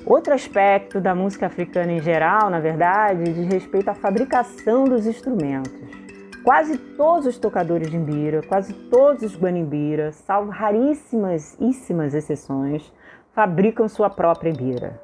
Outro 0.04 0.34
aspecto 0.34 1.00
da 1.00 1.14
música 1.14 1.46
africana 1.46 1.92
em 1.92 2.02
geral, 2.02 2.50
na 2.50 2.60
verdade, 2.60 3.32
diz 3.32 3.48
respeito 3.48 3.90
à 3.90 3.94
fabricação 3.94 4.86
dos 4.86 5.06
instrumentos. 5.06 5.72
Quase 6.44 6.80
todos 6.80 7.28
os 7.28 7.38
tocadores 7.38 7.92
de 7.92 7.98
mbira, 7.98 8.42
quase 8.42 8.74
todos 8.74 9.22
os 9.22 9.38
guanimbira, 9.38 10.12
salvo 10.14 10.50
raríssimas 10.50 11.56
exceções, 12.16 12.92
fabricam 13.40 13.88
sua 13.88 14.10
própria 14.10 14.52
bira. 14.52 15.00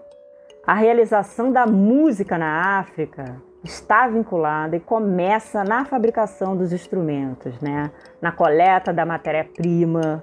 A 0.67 0.73
realização 0.73 1.53
da 1.53 1.65
música 1.65 2.37
na 2.37 2.79
África 2.79 3.41
está 3.63 4.09
vinculada 4.09 4.75
e 4.75 4.79
começa 4.81 5.63
na 5.63 5.85
fabricação 5.85 6.53
dos 6.57 6.73
instrumentos, 6.73 7.57
né? 7.61 7.89
na 8.21 8.33
coleta 8.33 8.91
da 8.91 9.05
matéria-prima 9.05 10.21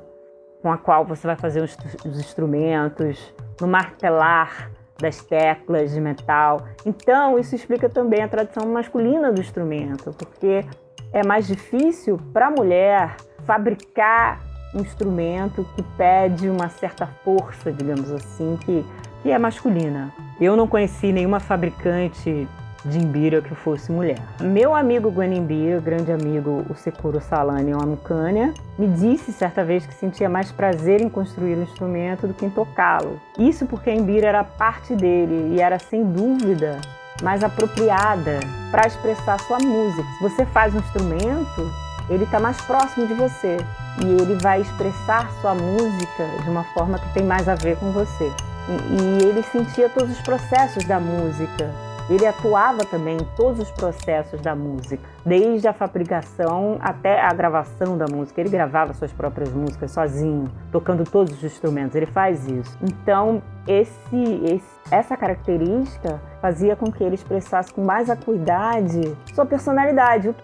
com 0.61 0.71
a 0.71 0.77
qual 0.77 1.07
você 1.07 1.27
vai 1.27 1.37
fazer 1.37 1.63
os, 1.63 1.75
os 2.05 2.21
instrumentos, 2.21 3.35
no 3.59 3.67
martelar 3.67 4.71
das 5.01 5.25
teclas 5.25 5.93
de 5.93 6.01
metal. 6.01 6.67
Então, 6.85 7.39
isso 7.39 7.55
explica 7.55 7.89
também 7.89 8.23
a 8.23 8.29
tradição 8.29 8.69
masculina 8.69 9.33
do 9.33 9.41
instrumento, 9.41 10.11
porque 10.19 10.67
é 11.15 11.27
mais 11.27 11.47
difícil 11.47 12.19
para 12.31 12.49
a 12.49 12.51
mulher 12.51 13.17
fabricar 13.47 14.52
um 14.75 14.81
instrumento 14.81 15.67
que 15.77 15.83
pede 15.97 16.49
uma 16.49 16.69
certa 16.69 17.07
força, 17.25 17.71
digamos 17.71 18.11
assim, 18.11 18.59
que, 18.61 18.85
que 19.23 19.31
é 19.31 19.39
masculina. 19.39 20.13
Eu 20.41 20.57
não 20.57 20.67
conheci 20.67 21.13
nenhuma 21.13 21.41
fabricante 21.41 22.49
de 22.85 22.99
imbira 22.99 23.41
que 23.41 23.55
fosse 23.55 23.93
mulher. 23.93 24.19
Meu 24.41 24.75
amigo 24.75 25.09
Guanimbira, 25.09 25.81
grande 25.81 26.11
amigo, 26.11 26.65
o 26.69 26.75
Sekuro 26.75 27.21
Salani 27.21 27.73
Amukânia, 27.73 28.53
me 28.77 28.89
disse 28.89 29.33
certa 29.33 29.65
vez 29.65 29.87
que 29.87 29.95
sentia 29.95 30.29
mais 30.29 30.51
prazer 30.51 31.01
em 31.01 31.09
construir 31.09 31.57
um 31.57 31.63
instrumento 31.63 32.27
do 32.27 32.35
que 32.35 32.45
em 32.45 32.51
tocá-lo. 32.51 33.21
Isso 33.39 33.67
porque 33.67 33.91
a 33.91 33.95
imbira 33.95 34.27
era 34.27 34.43
parte 34.43 34.97
dele 34.97 35.55
e 35.55 35.61
era 35.61 35.79
sem 35.79 36.05
dúvida 36.05 36.81
mais 37.23 37.45
apropriada 37.45 38.41
para 38.73 38.89
expressar 38.89 39.39
sua 39.41 39.59
música. 39.59 40.03
Se 40.19 40.23
você 40.23 40.47
faz 40.47 40.75
um 40.75 40.79
instrumento, 40.79 41.71
ele 42.11 42.25
está 42.25 42.41
mais 42.41 42.61
próximo 42.63 43.07
de 43.07 43.15
você 43.15 43.59
e 44.01 44.23
ele 44.23 44.37
vai 44.37 44.61
expressar 44.61 45.31
sua 45.41 45.55
música 45.55 46.25
de 46.43 46.51
uma 46.51 46.65
forma 46.73 46.99
que 46.99 47.15
tem 47.15 47.25
mais 47.25 47.49
a 47.49 47.55
ver 47.55 47.77
com 47.77 47.91
você. 47.93 48.33
E, 48.69 49.23
e 49.23 49.29
ele 49.29 49.43
sentia 49.43 49.89
todos 49.89 50.11
os 50.11 50.21
processos 50.23 50.85
da 50.85 50.99
música. 50.99 51.71
Ele 52.11 52.27
atuava 52.27 52.85
também 52.85 53.17
em 53.17 53.25
todos 53.37 53.61
os 53.61 53.71
processos 53.71 54.41
da 54.41 54.55
música, 54.55 55.03
desde 55.25 55.69
a 55.69 55.73
fabricação 55.73 56.77
até 56.81 57.21
a 57.21 57.33
gravação 57.33 57.97
da 57.97 58.07
música. 58.07 58.41
Ele 58.41 58.51
gravava 58.51 58.93
suas 58.93 59.13
próprias 59.13 59.51
músicas 59.51 59.93
sozinho, 59.93 60.51
tocando 60.71 61.05
todos 61.05 61.33
os 61.33 61.45
instrumentos. 61.45 61.95
Ele 61.95 62.07
faz 62.07 62.47
isso. 62.47 62.77
Então, 62.83 63.41
esse, 63.67 64.17
esse, 64.45 64.67
essa 64.91 65.17
característica 65.17 66.21
fazia 66.41 66.75
com 66.75 66.91
que 66.91 67.05
ele 67.05 67.15
expressasse 67.15 67.73
com 67.73 67.83
mais 67.85 68.11
acuidade 68.11 69.17
sua 69.33 69.47
personalidade. 69.47 70.35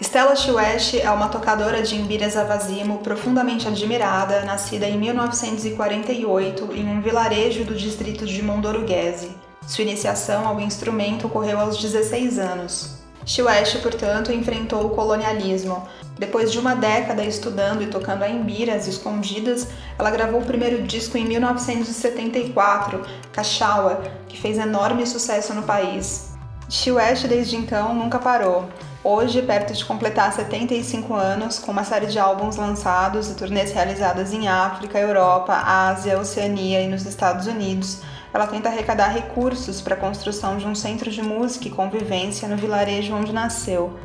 Stella 0.00 0.36
Chiwesh 0.36 1.00
é 1.00 1.10
uma 1.10 1.28
tocadora 1.28 1.82
de 1.82 1.96
imbira 1.96 2.28
zavazimo 2.28 2.98
profundamente 2.98 3.66
admirada, 3.66 4.44
nascida 4.44 4.86
em 4.86 4.96
1948 4.96 6.72
em 6.72 6.88
um 6.88 7.00
vilarejo 7.00 7.64
do 7.64 7.74
distrito 7.74 8.24
de 8.24 8.40
Mondoruguese. 8.40 9.32
Sua 9.66 9.82
iniciação 9.82 10.46
ao 10.46 10.60
instrumento 10.60 11.26
ocorreu 11.26 11.58
aos 11.58 11.78
16 11.78 12.38
anos. 12.38 12.98
Chiwesh, 13.26 13.78
portanto, 13.82 14.32
enfrentou 14.32 14.86
o 14.86 14.90
colonialismo, 14.90 15.86
Depois 16.16 16.50
de 16.50 16.58
uma 16.58 16.74
década 16.74 17.24
estudando 17.24 17.82
e 17.82 17.86
tocando 17.86 18.22
a 18.24 18.28
Embiras 18.28 18.88
escondidas, 18.88 19.68
ela 19.96 20.10
gravou 20.10 20.40
o 20.40 20.44
primeiro 20.44 20.82
disco 20.82 21.16
em 21.16 21.24
1974, 21.24 23.02
Cachaua, 23.32 24.02
que 24.28 24.36
fez 24.36 24.58
enorme 24.58 25.06
sucesso 25.06 25.54
no 25.54 25.62
país. 25.62 26.30
She 26.68 26.90
West 26.90 27.26
desde 27.26 27.56
então 27.56 27.94
nunca 27.94 28.18
parou. 28.18 28.68
Hoje, 29.10 29.40
perto 29.40 29.72
de 29.72 29.86
completar 29.86 30.30
75 30.30 31.14
anos, 31.14 31.58
com 31.58 31.72
uma 31.72 31.82
série 31.82 32.08
de 32.08 32.18
álbuns 32.18 32.56
lançados 32.56 33.30
e 33.30 33.34
turnês 33.34 33.72
realizadas 33.72 34.34
em 34.34 34.48
África, 34.48 34.98
Europa, 34.98 35.54
Ásia, 35.54 36.18
Oceania 36.18 36.82
e 36.82 36.88
nos 36.88 37.06
Estados 37.06 37.46
Unidos, 37.46 38.02
ela 38.34 38.46
tenta 38.46 38.68
arrecadar 38.68 39.08
recursos 39.08 39.80
para 39.80 39.94
a 39.94 39.98
construção 39.98 40.58
de 40.58 40.66
um 40.66 40.74
centro 40.74 41.10
de 41.10 41.22
música 41.22 41.68
e 41.68 41.70
convivência 41.70 42.46
no 42.46 42.58
vilarejo 42.58 43.14
onde 43.14 43.32
nasceu, 43.32 43.98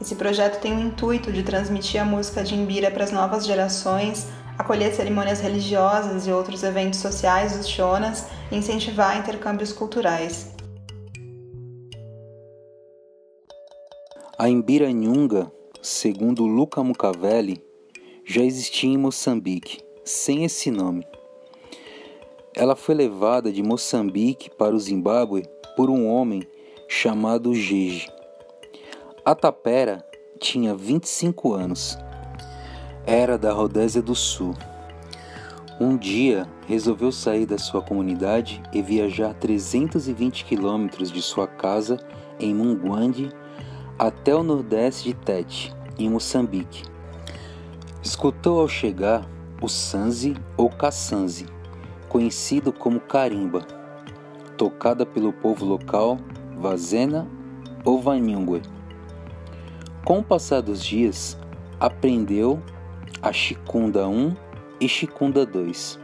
esse 0.00 0.16
projeto 0.16 0.60
tem 0.60 0.76
o 0.76 0.80
intuito 0.80 1.32
de 1.32 1.44
transmitir 1.44 2.02
a 2.02 2.04
música 2.04 2.42
de 2.42 2.56
Imbira 2.56 2.90
para 2.90 3.04
as 3.04 3.12
novas 3.12 3.46
gerações, 3.46 4.26
acolher 4.58 4.92
cerimônias 4.92 5.38
religiosas 5.40 6.26
e 6.26 6.32
outros 6.32 6.64
eventos 6.64 6.98
sociais 6.98 7.56
dos 7.56 7.68
Shonas 7.68 8.26
e 8.50 8.56
incentivar 8.56 9.16
intercâmbios 9.18 9.72
culturais. 9.72 10.57
A 14.40 14.48
Imbira 14.48 14.88
Nhunga, 14.92 15.50
segundo 15.82 16.46
Luca 16.46 16.80
Mucavelli, 16.84 17.60
já 18.24 18.40
existia 18.40 18.88
em 18.88 18.96
Moçambique, 18.96 19.80
sem 20.04 20.44
esse 20.44 20.70
nome. 20.70 21.04
Ela 22.54 22.76
foi 22.76 22.94
levada 22.94 23.50
de 23.50 23.64
Moçambique 23.64 24.48
para 24.48 24.76
o 24.76 24.78
Zimbábue 24.78 25.42
por 25.76 25.90
um 25.90 26.06
homem 26.06 26.46
chamado 26.86 27.52
Jeje. 27.52 28.08
A 29.24 29.34
Tapera 29.34 30.06
tinha 30.38 30.72
25 30.72 31.54
anos. 31.54 31.98
Era 33.04 33.36
da 33.36 33.52
Rodésia 33.52 34.00
do 34.00 34.14
Sul. 34.14 34.54
Um 35.80 35.96
dia 35.96 36.46
resolveu 36.68 37.10
sair 37.10 37.44
da 37.44 37.58
sua 37.58 37.82
comunidade 37.82 38.62
e 38.72 38.80
viajar 38.82 39.34
320 39.34 40.44
quilômetros 40.44 41.10
de 41.10 41.20
sua 41.20 41.48
casa 41.48 41.98
em 42.38 42.54
Mungwandi 42.54 43.30
até 43.98 44.32
o 44.32 44.44
nordeste 44.44 45.08
de 45.08 45.14
Tete, 45.14 45.74
em 45.98 46.08
Moçambique. 46.08 46.84
Escutou 48.00 48.60
ao 48.60 48.68
chegar 48.68 49.28
o 49.60 49.68
Sanzi 49.68 50.36
ou 50.56 50.70
Kassanzi, 50.70 51.46
conhecido 52.08 52.72
como 52.72 53.00
carimba, 53.00 53.66
tocada 54.56 55.04
pelo 55.04 55.32
povo 55.32 55.64
local 55.64 56.18
Vazena 56.56 57.26
ou 57.84 58.00
Vanyungwe. 58.00 58.62
Com 60.04 60.20
o 60.20 60.24
passar 60.24 60.60
dos 60.60 60.82
dias, 60.82 61.36
aprendeu 61.80 62.62
a 63.20 63.32
Chicunda 63.32 64.08
1 64.08 64.36
e 64.80 64.88
Chicunda 64.88 65.44
2. 65.44 65.98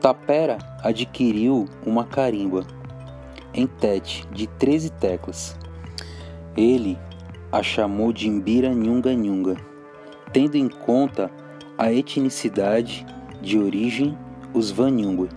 Tapera 0.00 0.58
adquiriu 0.82 1.66
uma 1.84 2.04
carimba 2.04 2.64
em 3.52 3.66
tete 3.66 4.26
de 4.28 4.46
13 4.46 4.90
teclas. 4.90 5.61
Ele 6.56 6.98
a 7.50 7.62
chamou 7.62 8.12
de 8.12 8.28
Imbira 8.28 8.74
Nhunga 8.74 9.14
Nhunga, 9.14 9.56
tendo 10.32 10.56
em 10.56 10.68
conta 10.68 11.30
a 11.76 11.92
etnicidade 11.92 13.06
de 13.40 13.58
origem 13.58 14.16
os 14.54 14.70
Vanyungwe, 14.70 15.28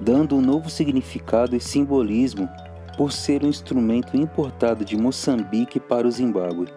dando 0.00 0.36
um 0.36 0.40
novo 0.40 0.68
significado 0.68 1.56
e 1.56 1.60
simbolismo 1.60 2.48
por 2.96 3.12
ser 3.12 3.44
um 3.44 3.48
instrumento 3.48 4.16
importado 4.16 4.84
de 4.84 4.96
Moçambique 4.96 5.80
para 5.80 6.06
o 6.06 6.10
Zimbábue 6.10 6.68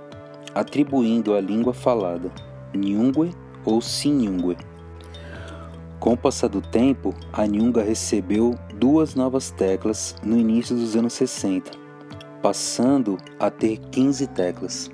atribuindo 0.58 1.36
a 1.36 1.42
língua 1.42 1.72
falada 1.72 2.32
Nyungwe 2.74 3.32
ou 3.64 3.80
Sinyungwe. 3.80 4.58
Com 6.00 6.14
o 6.14 6.18
passar 6.18 6.48
do 6.48 6.62
tempo, 6.62 7.14
a 7.32 7.46
Nyunga 7.46 7.84
recebeu 7.84 8.56
duas 8.74 9.14
novas 9.14 9.52
teclas 9.52 10.16
no 10.24 10.38
início 10.38 10.76
dos 10.76 10.96
anos 10.96 11.14
60, 11.14 11.72
passando 12.42 13.18
a 13.40 13.50
ter 13.50 13.78
15 13.92 14.28
teclas. 14.28 14.90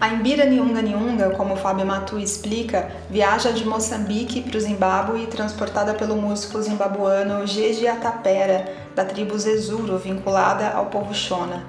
A 0.00 0.08
Imbira 0.08 0.44
Nyunga 0.46 0.82
Nyunga, 0.82 1.30
como 1.30 1.54
Fábio 1.54 1.86
Matu 1.86 2.18
explica, 2.18 2.90
viaja 3.08 3.52
de 3.52 3.64
Moçambique 3.64 4.40
para 4.40 4.56
o 4.56 4.60
Zimbábue 4.60 5.26
transportada 5.28 5.94
pelo 5.94 6.16
músico 6.16 6.60
zimbabuano 6.60 7.46
Gege 7.46 7.86
Atapera, 7.86 8.68
da 8.96 9.04
tribo 9.04 9.38
Zezuro, 9.38 9.98
vinculada 9.98 10.70
ao 10.70 10.86
povo 10.86 11.14
Shona. 11.14 11.64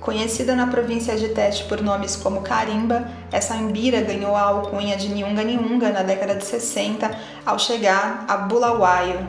Conhecida 0.00 0.54
na 0.54 0.68
província 0.68 1.16
de 1.16 1.30
Tete 1.30 1.64
por 1.64 1.82
nomes 1.82 2.14
como 2.14 2.42
Carimba, 2.42 3.08
essa 3.32 3.56
imbira 3.56 4.00
ganhou 4.00 4.36
a 4.36 4.42
alcunha 4.42 4.96
de 4.96 5.08
Nyunga 5.08 5.42
Nyunga 5.42 5.90
na 5.90 6.04
década 6.04 6.36
de 6.36 6.44
60 6.44 7.10
ao 7.44 7.58
chegar 7.58 8.24
a 8.28 8.36
Bulawayo. 8.36 9.26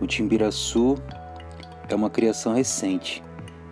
O 0.00 0.06
timbiraçu 0.06 0.96
é 1.88 1.94
uma 1.94 2.10
criação 2.10 2.54
recente. 2.54 3.22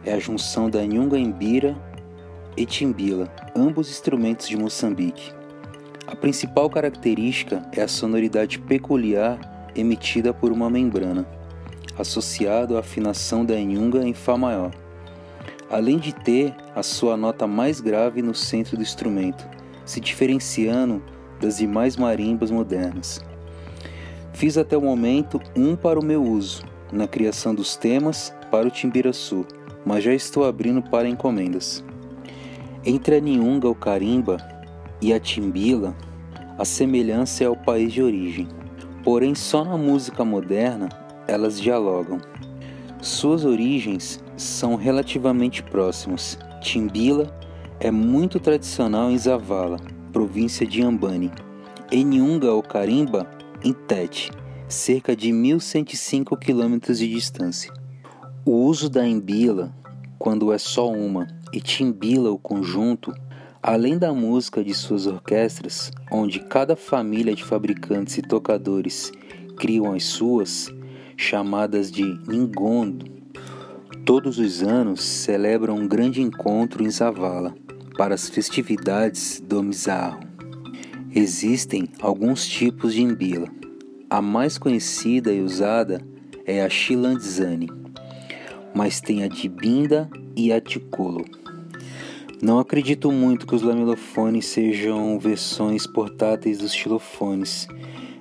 É 0.04 0.12
a 0.12 0.18
junção 0.18 0.70
da 0.70 0.84
Nyunga 0.84 1.18
Imbira 1.18 1.76
e 2.56 2.64
Timbila, 2.64 3.32
ambos 3.54 3.90
instrumentos 3.90 4.48
de 4.48 4.56
Moçambique. 4.56 5.32
A 6.06 6.16
principal 6.16 6.68
característica 6.68 7.62
é 7.72 7.82
a 7.82 7.88
sonoridade 7.88 8.58
peculiar 8.58 9.70
emitida 9.76 10.34
por 10.34 10.50
uma 10.50 10.68
membrana, 10.68 11.26
associado 11.98 12.76
à 12.76 12.80
afinação 12.80 13.44
da 13.44 13.54
Nhunga 13.54 14.02
em 14.02 14.14
Fá 14.14 14.36
maior 14.36 14.72
além 15.70 15.98
de 15.98 16.12
ter 16.12 16.52
a 16.74 16.82
sua 16.82 17.16
nota 17.16 17.46
mais 17.46 17.80
grave 17.80 18.20
no 18.20 18.34
centro 18.34 18.76
do 18.76 18.82
instrumento, 18.82 19.48
se 19.84 20.00
diferenciando 20.00 21.00
das 21.40 21.58
demais 21.58 21.96
marimbas 21.96 22.50
modernas. 22.50 23.24
Fiz 24.32 24.58
até 24.58 24.76
o 24.76 24.80
momento 24.80 25.40
um 25.56 25.76
para 25.76 25.98
o 25.98 26.04
meu 26.04 26.22
uso, 26.22 26.64
na 26.92 27.06
criação 27.06 27.54
dos 27.54 27.76
temas 27.76 28.34
para 28.50 28.66
o 28.66 28.70
Timbiraçu, 28.70 29.46
mas 29.84 30.04
já 30.04 30.12
estou 30.12 30.44
abrindo 30.44 30.82
para 30.82 31.08
encomendas. 31.08 31.84
Entre 32.84 33.16
a 33.16 33.20
Niunga 33.20 33.68
ou 33.68 33.74
Carimba 33.74 34.38
e 35.00 35.12
a 35.12 35.20
Timbila, 35.20 35.94
a 36.58 36.64
semelhança 36.64 37.44
é 37.44 37.48
o 37.48 37.56
país 37.56 37.92
de 37.92 38.02
origem, 38.02 38.48
porém 39.02 39.34
só 39.34 39.64
na 39.64 39.76
música 39.76 40.24
moderna 40.24 40.88
elas 41.26 41.60
dialogam. 41.60 42.20
Suas 43.00 43.44
origens 43.44 44.22
são 44.36 44.74
relativamente 44.74 45.62
próximos. 45.62 46.38
Timbila 46.60 47.34
é 47.78 47.90
muito 47.90 48.38
tradicional 48.38 49.10
em 49.10 49.16
Zavala, 49.16 49.78
província 50.12 50.66
de 50.66 50.82
Ambani. 50.82 51.30
Eniunga 51.90 52.52
ou 52.52 52.62
Carimba, 52.62 53.26
em 53.64 53.72
Tete, 53.72 54.30
cerca 54.70 55.16
de 55.16 55.32
1105 55.32 56.36
km 56.36 56.78
de 56.94 57.08
distância. 57.08 57.72
O 58.44 58.52
uso 58.52 58.88
da 58.88 59.06
embila, 59.06 59.74
quando 60.16 60.52
é 60.52 60.58
só 60.58 60.90
uma, 60.90 61.26
e 61.52 61.60
timbila 61.60 62.30
o 62.30 62.38
conjunto, 62.38 63.12
além 63.60 63.98
da 63.98 64.14
música 64.14 64.62
de 64.62 64.72
suas 64.72 65.06
orquestras, 65.06 65.90
onde 66.10 66.38
cada 66.38 66.76
família 66.76 67.34
de 67.34 67.42
fabricantes 67.42 68.16
e 68.16 68.22
tocadores 68.22 69.10
criam 69.56 69.92
as 69.92 70.04
suas, 70.04 70.72
chamadas 71.16 71.90
de 71.90 72.04
Ningondo. 72.28 73.06
Todos 74.06 74.38
os 74.38 74.62
anos 74.62 75.02
celebram 75.02 75.74
um 75.74 75.88
grande 75.88 76.22
encontro 76.22 76.82
em 76.82 76.90
Zavala 76.90 77.54
para 77.98 78.14
as 78.14 78.28
festividades 78.28 79.40
do 79.40 79.62
Mizarro. 79.62 80.20
Existem 81.12 81.88
alguns 82.00 82.46
tipos 82.46 82.94
de 82.94 83.02
imbila. 83.02 83.59
A 84.10 84.20
mais 84.20 84.58
conhecida 84.58 85.32
e 85.32 85.40
usada 85.40 86.04
é 86.44 86.64
a 86.64 86.68
Chilandzani, 86.68 87.68
mas 88.74 89.00
tem 89.00 89.22
a 89.22 89.28
de 89.28 89.48
Binda 89.48 90.10
e 90.34 90.52
a 90.52 90.60
Ticolo. 90.60 91.24
Não 92.42 92.58
acredito 92.58 93.12
muito 93.12 93.46
que 93.46 93.54
os 93.54 93.62
lamelofones 93.62 94.46
sejam 94.46 95.16
versões 95.16 95.86
portáteis 95.86 96.58
dos 96.58 96.74
xilofones, 96.74 97.68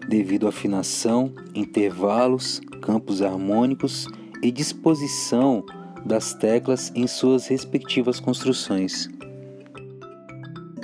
devido 0.08 0.46
à 0.46 0.50
afinação, 0.50 1.34
intervalos, 1.56 2.62
campos 2.84 3.24
harmônicos 3.24 4.06
e 4.44 4.52
disposição 4.52 5.66
das 6.06 6.36
teclas 6.36 6.92
em 6.94 7.08
suas 7.08 7.48
respectivas 7.48 8.20
construções. 8.20 9.10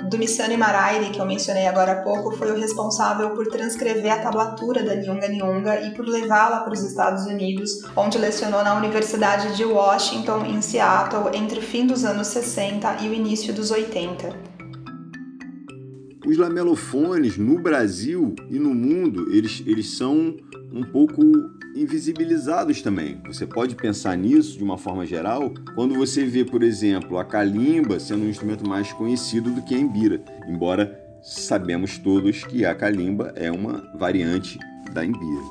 Dumissani 0.08 0.56
Maraire, 0.56 1.10
que 1.10 1.20
eu 1.20 1.26
mencionei 1.26 1.66
agora 1.66 1.92
há 1.92 2.02
pouco, 2.02 2.36
foi 2.36 2.52
o 2.52 2.56
responsável 2.56 3.30
por 3.30 3.46
transcrever 3.48 4.12
a 4.12 4.18
tablatura 4.18 4.82
da 4.82 4.94
Nyunga 4.94 5.28
Nyunga 5.28 5.80
e 5.80 5.94
por 5.94 6.06
levá-la 6.06 6.60
para 6.60 6.72
os 6.72 6.82
Estados 6.82 7.26
Unidos, 7.26 7.82
onde 7.96 8.16
lecionou 8.16 8.62
na 8.62 8.76
Universidade 8.76 9.56
de 9.56 9.64
Washington, 9.64 10.44
em 10.44 10.60
Seattle, 10.62 11.36
entre 11.36 11.58
o 11.58 11.62
fim 11.62 11.86
dos 11.86 12.04
anos 12.04 12.28
60 12.28 13.02
e 13.02 13.08
o 13.08 13.14
início 13.14 13.52
dos 13.52 13.70
80. 13.70 14.56
Os 16.26 16.36
lamelofones 16.36 17.36
no 17.36 17.60
Brasil 17.60 18.34
e 18.50 18.58
no 18.58 18.74
mundo, 18.74 19.32
eles, 19.32 19.62
eles 19.66 19.96
são 19.96 20.36
um 20.72 20.82
pouco 20.82 21.22
invisibilizados 21.76 22.80
também. 22.80 23.20
Você 23.26 23.46
pode 23.46 23.74
pensar 23.74 24.16
nisso 24.16 24.56
de 24.56 24.64
uma 24.64 24.78
forma 24.78 25.04
geral 25.04 25.52
quando 25.74 25.94
você 25.94 26.24
vê, 26.24 26.44
por 26.44 26.62
exemplo, 26.62 27.18
a 27.18 27.24
calimba 27.24 28.00
sendo 28.00 28.24
um 28.24 28.28
instrumento 28.28 28.66
mais 28.66 28.92
conhecido 28.92 29.50
do 29.50 29.62
que 29.62 29.74
a 29.74 29.78
embira, 29.78 30.20
embora 30.48 30.98
sabemos 31.22 31.98
todos 31.98 32.44
que 32.44 32.64
a 32.64 32.74
calimba 32.74 33.32
é 33.36 33.50
uma 33.50 33.84
variante 33.96 34.58
da 34.92 35.04
embira. 35.04 35.42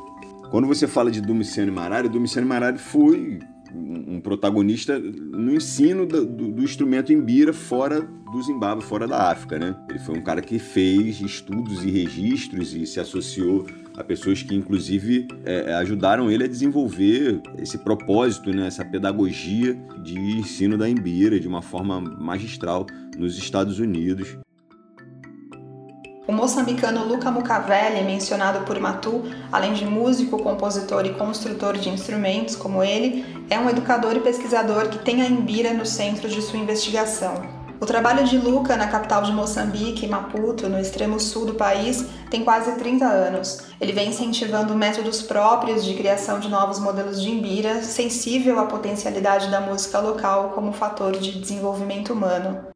Quando 0.49 0.67
você 0.67 0.87
fala 0.87 1.11
de 1.11 1.21
Domiciano 1.21 1.71
Marari, 1.71 2.09
Domiciano 2.09 2.47
Marari 2.47 2.77
foi 2.77 3.39
um 3.73 4.21
protagonista 4.21 4.97
no 4.97 5.53
ensino 5.53 6.05
do, 6.05 6.25
do, 6.25 6.51
do 6.51 6.63
instrumento 6.63 7.11
embira 7.11 7.51
fora 7.51 8.01
do 8.01 8.41
Zimbábue, 8.41 8.83
fora 8.83 9.05
da 9.05 9.29
África, 9.31 9.59
né? 9.59 9.75
Ele 9.89 9.99
foi 9.99 10.17
um 10.17 10.21
cara 10.21 10.41
que 10.41 10.57
fez 10.57 11.19
estudos 11.19 11.83
e 11.83 11.89
registros 11.89 12.73
e 12.73 12.85
se 12.85 12.99
associou 12.99 13.65
a 13.97 14.03
pessoas 14.03 14.43
que, 14.43 14.53
inclusive, 14.53 15.27
é, 15.45 15.73
ajudaram 15.75 16.29
ele 16.29 16.43
a 16.43 16.47
desenvolver 16.47 17.41
esse 17.57 17.77
propósito, 17.77 18.51
né, 18.51 18.67
essa 18.67 18.83
pedagogia 18.83 19.75
de 20.03 20.19
ensino 20.37 20.77
da 20.77 20.89
embira 20.89 21.39
de 21.39 21.47
uma 21.47 21.61
forma 21.61 21.99
magistral 21.99 22.85
nos 23.17 23.37
Estados 23.37 23.79
Unidos. 23.79 24.37
O 26.27 26.31
moçambicano 26.31 27.05
Luca 27.05 27.29
Mucavelli, 27.29 28.03
mencionado 28.03 28.65
por 28.65 28.79
Matu, 28.79 29.23
além 29.51 29.73
de 29.73 29.85
músico, 29.85 30.41
compositor 30.41 31.05
e 31.05 31.13
construtor 31.13 31.77
de 31.77 31.89
instrumentos 31.89 32.55
como 32.55 32.83
ele, 32.83 33.23
é 33.47 33.59
um 33.59 33.69
educador 33.69 34.15
e 34.15 34.19
pesquisador 34.19 34.89
que 34.89 34.97
tem 34.97 35.21
a 35.21 35.27
Imbira 35.27 35.71
no 35.71 35.85
centro 35.85 36.27
de 36.27 36.41
sua 36.41 36.57
investigação. 36.57 37.54
O 37.79 37.85
trabalho 37.85 38.23
de 38.23 38.37
Luca 38.37 38.77
na 38.77 38.87
capital 38.87 39.23
de 39.23 39.33
Moçambique, 39.33 40.07
Maputo, 40.07 40.69
no 40.69 40.79
extremo 40.79 41.19
sul 41.19 41.45
do 41.45 41.55
país, 41.55 42.05
tem 42.29 42.43
quase 42.43 42.77
30 42.77 43.05
anos. 43.05 43.63
Ele 43.81 43.91
vem 43.91 44.09
incentivando 44.09 44.75
métodos 44.75 45.21
próprios 45.21 45.83
de 45.83 45.93
criação 45.93 46.39
de 46.39 46.47
novos 46.47 46.79
modelos 46.79 47.21
de 47.21 47.29
imbira, 47.29 47.81
sensível 47.81 48.59
à 48.59 48.65
potencialidade 48.65 49.51
da 49.51 49.59
música 49.59 49.99
local 49.99 50.51
como 50.55 50.71
fator 50.71 51.17
de 51.17 51.39
desenvolvimento 51.39 52.13
humano. 52.13 52.74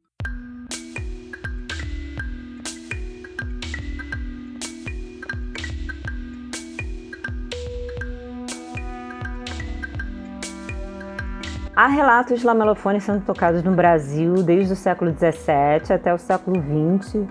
Há 11.74 11.86
relatos 11.86 12.40
de 12.40 12.46
lamelofones 12.46 13.04
sendo 13.04 13.24
tocados 13.24 13.62
no 13.62 13.70
Brasil 13.70 14.34
desde 14.42 14.72
o 14.72 14.76
século 14.76 15.12
XVII 15.12 15.94
até 15.94 16.12
o 16.12 16.18
século 16.18 16.56
XX, 16.60 17.26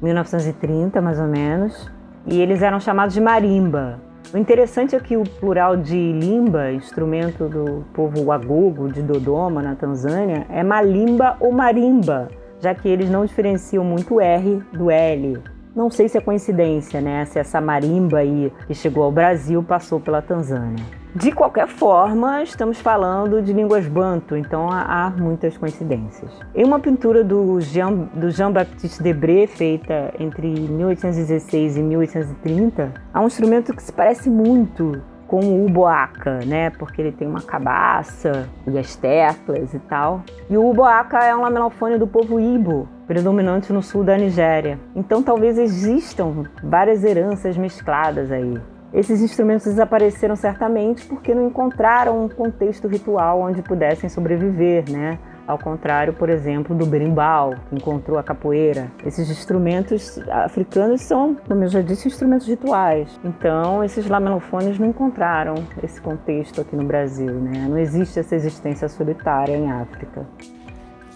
1930 0.00 1.00
mais 1.00 1.18
ou 1.18 1.26
menos, 1.26 1.90
e 2.24 2.40
eles 2.40 2.62
eram 2.62 2.78
chamados 2.78 3.12
de 3.12 3.20
marimba. 3.20 4.00
O 4.32 4.38
interessante 4.38 4.94
é 4.94 5.00
que 5.00 5.16
o 5.16 5.24
plural 5.24 5.76
de 5.76 5.96
limba, 6.12 6.70
instrumento 6.72 7.48
do 7.48 7.84
povo 7.92 8.24
Wagogo 8.24 8.88
de 8.88 9.02
Dodoma, 9.02 9.60
na 9.60 9.74
Tanzânia, 9.74 10.46
é 10.48 10.62
malimba 10.62 11.36
ou 11.40 11.52
marimba, 11.52 12.28
já 12.60 12.72
que 12.74 12.88
eles 12.88 13.10
não 13.10 13.26
diferenciam 13.26 13.84
muito 13.84 14.14
o 14.14 14.20
R 14.20 14.62
do 14.72 14.92
L. 14.92 15.42
Não 15.74 15.90
sei 15.90 16.08
se 16.08 16.16
é 16.16 16.20
coincidência, 16.20 17.00
né? 17.00 17.24
Se 17.24 17.38
essa 17.38 17.60
marimba 17.60 18.18
aí 18.18 18.52
que 18.66 18.74
chegou 18.74 19.02
ao 19.02 19.10
Brasil 19.10 19.62
passou 19.62 19.98
pela 19.98 20.22
Tanzânia. 20.22 21.01
De 21.14 21.30
qualquer 21.30 21.68
forma, 21.68 22.42
estamos 22.42 22.80
falando 22.80 23.42
de 23.42 23.52
línguas 23.52 23.86
banto, 23.86 24.34
então 24.34 24.70
há 24.70 25.12
muitas 25.14 25.58
coincidências. 25.58 26.30
Em 26.54 26.64
uma 26.64 26.80
pintura 26.80 27.22
do 27.22 27.60
Jean, 27.60 27.92
do 28.14 28.30
Jean 28.30 28.50
Debré, 28.98 29.46
feita 29.46 30.14
entre 30.18 30.48
1816 30.48 31.76
e 31.76 31.82
1830, 31.82 32.94
há 33.12 33.20
um 33.20 33.26
instrumento 33.26 33.76
que 33.76 33.82
se 33.82 33.92
parece 33.92 34.30
muito 34.30 35.02
com 35.26 35.40
o 35.40 35.66
uboaca, 35.66 36.40
né? 36.46 36.70
Porque 36.70 37.02
ele 37.02 37.12
tem 37.12 37.28
uma 37.28 37.42
cabaça 37.42 38.48
e 38.66 38.78
as 38.78 38.96
teclas 38.96 39.74
e 39.74 39.78
tal. 39.80 40.22
E 40.48 40.56
o 40.56 40.70
uboaca 40.70 41.18
é 41.18 41.36
um 41.36 41.42
lamelofone 41.42 41.98
do 41.98 42.06
povo 42.06 42.40
Ibo, 42.40 42.88
predominante 43.06 43.70
no 43.70 43.82
sul 43.82 44.02
da 44.02 44.16
Nigéria. 44.16 44.78
Então 44.96 45.22
talvez 45.22 45.58
existam 45.58 46.44
várias 46.62 47.04
heranças 47.04 47.54
mescladas 47.56 48.32
aí. 48.32 48.58
Esses 48.92 49.22
instrumentos 49.22 49.64
desapareceram 49.64 50.36
certamente 50.36 51.06
porque 51.06 51.34
não 51.34 51.46
encontraram 51.46 52.24
um 52.24 52.28
contexto 52.28 52.86
ritual 52.86 53.40
onde 53.40 53.62
pudessem 53.62 54.08
sobreviver, 54.08 54.90
né? 54.90 55.18
Ao 55.46 55.58
contrário, 55.58 56.12
por 56.12 56.28
exemplo, 56.28 56.74
do 56.74 56.86
berimbau, 56.86 57.54
que 57.68 57.74
encontrou 57.74 58.16
a 58.16 58.22
capoeira. 58.22 58.92
Esses 59.04 59.28
instrumentos 59.28 60.18
africanos 60.28 61.00
são, 61.00 61.34
como 61.48 61.64
eu 61.64 61.68
já 61.68 61.80
disse, 61.80 62.06
instrumentos 62.06 62.46
rituais. 62.46 63.18
Então, 63.24 63.82
esses 63.82 64.06
lamelofones 64.06 64.78
não 64.78 64.86
encontraram 64.86 65.54
esse 65.82 66.00
contexto 66.00 66.60
aqui 66.60 66.76
no 66.76 66.84
Brasil, 66.84 67.32
né? 67.32 67.66
Não 67.68 67.78
existe 67.78 68.20
essa 68.20 68.36
existência 68.36 68.88
solitária 68.88 69.56
em 69.56 69.70
África. 69.70 70.24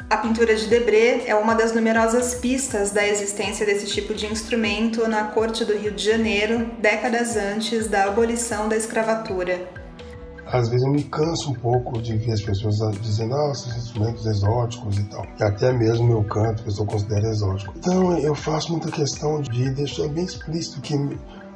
A 0.09 0.19
pintura 0.19 0.55
de 0.55 0.69
Debré 0.69 1.27
é 1.27 1.35
uma 1.35 1.53
das 1.53 1.75
numerosas 1.75 2.37
pistas 2.37 2.93
da 2.93 3.05
existência 3.05 3.67
desse 3.67 3.87
tipo 3.87 4.15
de 4.15 4.27
instrumento 4.27 5.09
na 5.09 5.25
corte 5.25 5.65
do 5.65 5.77
Rio 5.77 5.91
de 5.91 6.05
Janeiro, 6.05 6.71
décadas 6.79 7.37
antes 7.37 7.89
da 7.89 8.05
abolição 8.05 8.69
da 8.69 8.77
escravatura. 8.77 9.69
Às 10.47 10.69
vezes 10.69 10.87
eu 10.87 10.93
me 10.93 11.03
canso 11.03 11.51
um 11.51 11.55
pouco 11.55 12.01
de 12.01 12.17
ver 12.19 12.35
as 12.35 12.41
pessoas 12.41 12.77
dizendo, 13.01 13.35
ah, 13.35 13.51
esses 13.51 13.77
instrumentos 13.77 14.25
exóticos 14.27 14.97
e 14.97 15.03
tal. 15.11 15.27
E 15.41 15.43
até 15.43 15.73
mesmo 15.73 16.07
meu 16.07 16.23
canto, 16.23 16.63
que 16.63 16.81
eu 16.81 16.87
considero 16.87 17.27
exótico. 17.27 17.75
Então 17.77 18.17
eu 18.19 18.35
faço 18.37 18.71
muita 18.71 18.93
questão 18.93 19.41
de 19.41 19.71
deixar 19.71 20.07
bem 20.11 20.25
explícito 20.25 20.81
que 20.83 20.95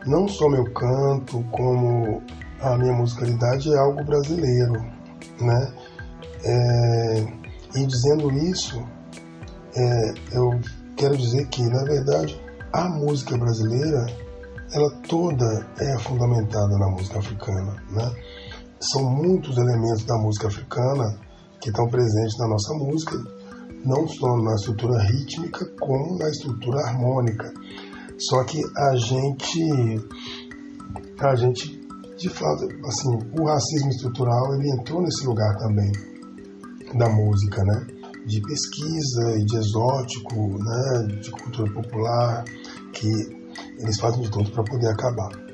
não 0.04 0.26
só 0.26 0.48
meu 0.48 0.64
canto, 0.72 1.44
como 1.52 2.20
a 2.60 2.76
minha 2.76 2.94
musicalidade 2.94 3.72
é 3.72 3.78
algo 3.78 4.02
brasileiro, 4.02 4.84
né? 5.40 5.72
É 6.42 7.39
e 7.74 7.86
dizendo 7.86 8.30
isso, 8.32 8.82
é, 9.74 10.14
eu 10.32 10.60
quero 10.96 11.16
dizer 11.16 11.46
que, 11.48 11.62
na 11.62 11.84
verdade, 11.84 12.40
a 12.72 12.88
música 12.88 13.36
brasileira, 13.36 14.06
ela 14.72 14.90
toda 15.08 15.66
é 15.78 15.98
fundamentada 15.98 16.78
na 16.78 16.88
música 16.90 17.18
africana. 17.18 17.82
Né? 17.90 18.12
São 18.80 19.04
muitos 19.04 19.56
elementos 19.56 20.04
da 20.04 20.16
música 20.16 20.48
africana 20.48 21.18
que 21.60 21.70
estão 21.70 21.88
presentes 21.88 22.38
na 22.38 22.48
nossa 22.48 22.74
música, 22.74 23.16
não 23.84 24.06
só 24.08 24.36
na 24.36 24.54
estrutura 24.54 25.00
rítmica, 25.02 25.64
como 25.80 26.18
na 26.18 26.28
estrutura 26.28 26.80
harmônica. 26.86 27.52
Só 28.18 28.44
que 28.44 28.60
a 28.76 28.96
gente, 28.96 30.04
a 31.20 31.34
gente, 31.36 31.80
de 32.16 32.28
fato, 32.28 32.68
assim, 32.84 33.18
o 33.38 33.44
racismo 33.46 33.90
estrutural 33.90 34.54
ele 34.54 34.70
entrou 34.72 35.02
nesse 35.02 35.24
lugar 35.24 35.56
também 35.56 36.09
da 36.94 37.08
música, 37.08 37.64
né? 37.64 37.86
De 38.26 38.40
pesquisa 38.40 39.36
e 39.38 39.44
de 39.44 39.56
exótico, 39.56 40.58
né? 40.62 41.16
De 41.20 41.30
cultura 41.30 41.72
popular, 41.72 42.44
que 42.92 43.08
eles 43.78 43.98
fazem 43.98 44.22
de 44.22 44.30
tudo 44.30 44.50
para 44.50 44.64
poder 44.64 44.88
acabar. 44.88 45.49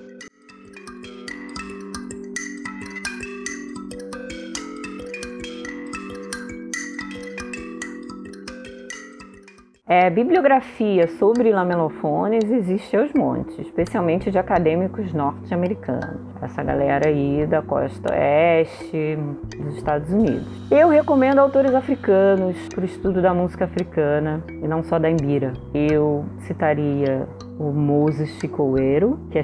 É, 9.88 10.10
bibliografia 10.10 11.06
sobre 11.06 11.52
lamelofones 11.52 12.50
existe 12.50 12.96
aos 12.96 13.12
montes, 13.12 13.56
especialmente 13.56 14.32
de 14.32 14.36
acadêmicos 14.36 15.12
norte-americanos, 15.12 16.22
essa 16.42 16.60
galera 16.60 17.08
aí 17.08 17.46
da 17.46 17.62
costa 17.62 18.12
oeste 18.12 19.16
dos 19.56 19.76
Estados 19.76 20.10
Unidos. 20.10 20.44
Eu 20.72 20.88
recomendo 20.88 21.38
autores 21.38 21.72
africanos 21.72 22.56
para 22.74 22.82
o 22.82 22.84
estudo 22.84 23.22
da 23.22 23.32
música 23.32 23.66
africana 23.66 24.42
e 24.48 24.66
não 24.66 24.82
só 24.82 24.98
da 24.98 25.08
Embira. 25.08 25.52
Eu 25.72 26.24
citaria 26.40 27.28
o 27.58 27.72
Moses 27.72 28.30
Chicoeiro, 28.38 29.18
que 29.30 29.38
é 29.38 29.42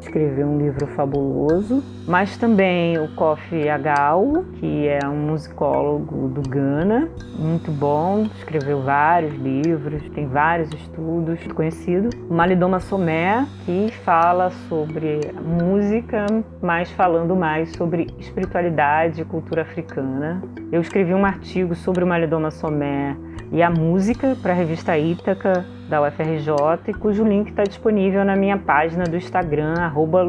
escreveu 0.00 0.46
um 0.46 0.58
livro 0.58 0.86
fabuloso, 0.88 1.82
mas 2.06 2.36
também 2.36 2.98
o 2.98 3.08
Kofi 3.14 3.68
Agal, 3.68 4.44
que 4.54 4.88
é 4.88 5.06
um 5.06 5.26
musicólogo 5.26 6.28
do 6.28 6.40
Ghana, 6.48 7.08
muito 7.38 7.70
bom, 7.70 8.26
escreveu 8.36 8.82
vários 8.82 9.34
livros, 9.34 10.02
tem 10.10 10.26
vários 10.26 10.72
estudos, 10.72 11.40
conhecido. 11.52 12.10
O 12.28 12.34
Malidoma 12.34 12.80
Somé, 12.80 13.46
que 13.64 13.90
fala 14.04 14.50
sobre 14.68 15.20
música, 15.42 16.26
mas 16.62 16.90
falando 16.92 17.36
mais 17.36 17.70
sobre 17.72 18.06
espiritualidade 18.18 19.20
e 19.20 19.24
cultura 19.24 19.62
africana. 19.62 20.42
Eu 20.72 20.80
escrevi 20.80 21.12
um 21.14 21.24
artigo 21.24 21.74
sobre 21.74 22.04
o 22.04 22.06
Malidoma 22.06 22.50
Somé 22.50 23.16
e 23.54 23.62
a 23.62 23.70
música 23.70 24.36
para 24.42 24.52
a 24.52 24.56
revista 24.56 24.98
Ítaca 24.98 25.64
da 25.88 26.02
UFRJ, 26.02 26.92
cujo 26.98 27.22
link 27.22 27.50
está 27.50 27.62
disponível 27.62 28.24
na 28.24 28.34
minha 28.34 28.58
página 28.58 29.04
do 29.04 29.16
Instagram, 29.16 29.74
arroba 29.78 30.26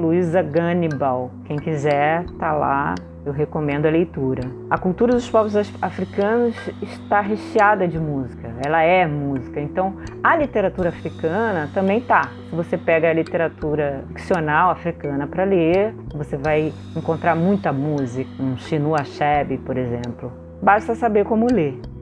Quem 1.45 1.57
quiser, 1.57 2.23
tá 2.37 2.53
lá 2.53 2.93
eu 3.25 3.33
recomendo 3.33 3.87
a 3.87 3.89
leitura. 3.89 4.43
A 4.69 4.77
cultura 4.77 5.13
dos 5.13 5.27
povos 5.27 5.55
africanos 5.81 6.55
está 6.79 7.19
recheada 7.19 7.87
de 7.87 7.97
música, 7.97 8.53
ela 8.63 8.83
é 8.83 9.07
música. 9.07 9.59
Então, 9.59 9.95
a 10.23 10.35
literatura 10.35 10.89
africana 10.89 11.67
também 11.73 12.01
tá. 12.01 12.29
Se 12.47 12.55
você 12.55 12.77
pega 12.77 13.09
a 13.09 13.13
literatura 13.13 14.03
ficcional 14.09 14.69
africana 14.69 15.25
para 15.25 15.43
ler, 15.43 15.95
você 16.13 16.37
vai 16.37 16.71
encontrar 16.95 17.35
muita 17.35 17.73
música, 17.73 18.29
um 18.39 18.55
Chinua 18.55 19.01
Achebe, 19.01 19.57
por 19.57 19.75
exemplo. 19.75 20.31
Basta 20.61 20.93
saber 20.93 21.25
como 21.25 21.47
ler. 21.51 21.94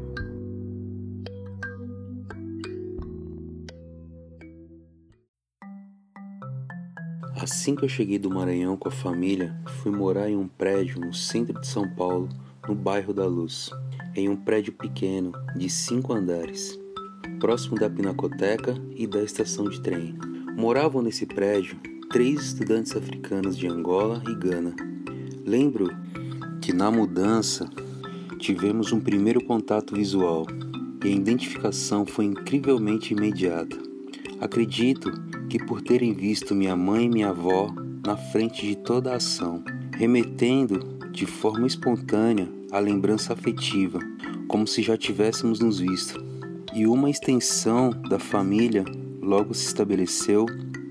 Assim 7.44 7.76
que 7.76 7.84
eu 7.84 7.90
cheguei 7.90 8.18
do 8.18 8.30
Maranhão 8.30 8.78
com 8.78 8.88
a 8.88 8.92
família, 8.92 9.54
fui 9.82 9.92
morar 9.92 10.30
em 10.30 10.38
um 10.38 10.48
prédio 10.48 11.02
no 11.02 11.14
centro 11.14 11.60
de 11.60 11.68
São 11.68 11.86
Paulo, 11.86 12.30
no 12.66 12.74
bairro 12.74 13.14
da 13.14 13.26
Luz, 13.26 13.70
em 14.16 14.30
um 14.30 14.36
prédio 14.38 14.72
pequeno 14.72 15.34
de 15.54 15.70
cinco 15.70 16.14
andares, 16.14 16.80
próximo 17.42 17.76
da 17.76 17.90
Pinacoteca 17.90 18.82
e 18.96 19.06
da 19.06 19.22
estação 19.22 19.68
de 19.68 19.82
trem. 19.82 20.18
Moravam 20.56 21.02
nesse 21.02 21.26
prédio 21.26 21.78
três 22.10 22.46
estudantes 22.46 22.96
africanos 22.96 23.58
de 23.58 23.68
Angola 23.68 24.24
e 24.26 24.36
Gana. 24.36 24.74
Lembro 25.46 25.90
que 26.62 26.72
na 26.72 26.90
mudança 26.90 27.70
tivemos 28.40 28.94
um 28.94 29.02
primeiro 29.02 29.44
contato 29.44 29.94
visual 29.94 30.48
e 31.04 31.10
a 31.10 31.12
identificação 31.12 32.06
foi 32.06 32.24
incrivelmente 32.24 33.14
imediata. 33.14 33.78
Acredito 34.40 35.12
que 35.54 35.64
por 35.64 35.84
terem 35.84 36.16
visto 36.16 36.56
minha 36.56 36.76
mãe 36.76 37.06
e 37.06 37.10
minha 37.10 37.30
avó 37.30 37.72
na 38.04 38.18
frente 38.18 38.66
de 38.66 38.76
toda 38.76 39.14
a 39.14 39.18
ação, 39.18 39.64
remetendo 39.96 40.80
de 41.12 41.28
forma 41.28 41.68
espontânea 41.68 42.50
a 42.72 42.80
lembrança 42.80 43.34
afetiva, 43.34 44.00
como 44.48 44.66
se 44.66 44.82
já 44.82 44.98
tivéssemos 44.98 45.60
nos 45.60 45.78
visto. 45.78 46.20
E 46.74 46.88
uma 46.88 47.08
extensão 47.08 47.92
da 48.10 48.18
família 48.18 48.84
logo 49.22 49.54
se 49.54 49.68
estabeleceu 49.68 50.48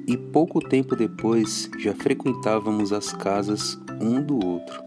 e 0.06 0.16
pouco 0.16 0.60
tempo 0.60 0.94
depois 0.94 1.68
já 1.80 1.92
frequentávamos 1.92 2.92
as 2.92 3.12
casas 3.12 3.76
um 4.00 4.22
do 4.22 4.46
outro. 4.46 4.80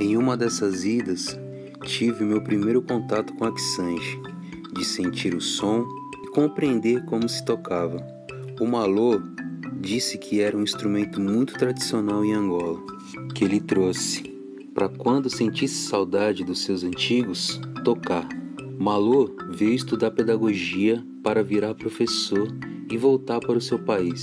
Em 0.00 0.16
uma 0.16 0.36
dessas 0.36 0.84
idas, 0.84 1.38
tive 1.84 2.24
meu 2.24 2.42
primeiro 2.42 2.82
contato 2.82 3.32
com 3.34 3.44
a 3.44 3.56
Xange, 3.56 4.20
de 4.72 4.84
sentir 4.84 5.36
o 5.36 5.40
som 5.40 5.86
e 6.24 6.30
compreender 6.32 7.04
como 7.04 7.28
se 7.28 7.44
tocava. 7.44 8.18
O 8.60 8.66
malô 8.66 9.22
disse 9.80 10.18
que 10.18 10.42
era 10.42 10.54
um 10.54 10.62
instrumento 10.62 11.18
muito 11.18 11.54
tradicional 11.54 12.22
em 12.22 12.34
Angola, 12.34 12.78
que 13.34 13.42
ele 13.42 13.58
trouxe 13.58 14.38
para 14.74 14.86
quando 14.86 15.30
sentisse 15.30 15.88
saudade 15.88 16.44
dos 16.44 16.62
seus 16.62 16.84
antigos, 16.84 17.58
tocar. 17.82 18.28
Malô 18.78 19.34
veio 19.48 19.72
estudar 19.72 20.10
pedagogia 20.10 21.02
para 21.22 21.42
virar 21.42 21.74
professor 21.74 22.48
e 22.90 22.98
voltar 22.98 23.40
para 23.40 23.56
o 23.56 23.62
seu 23.62 23.78
país. 23.78 24.22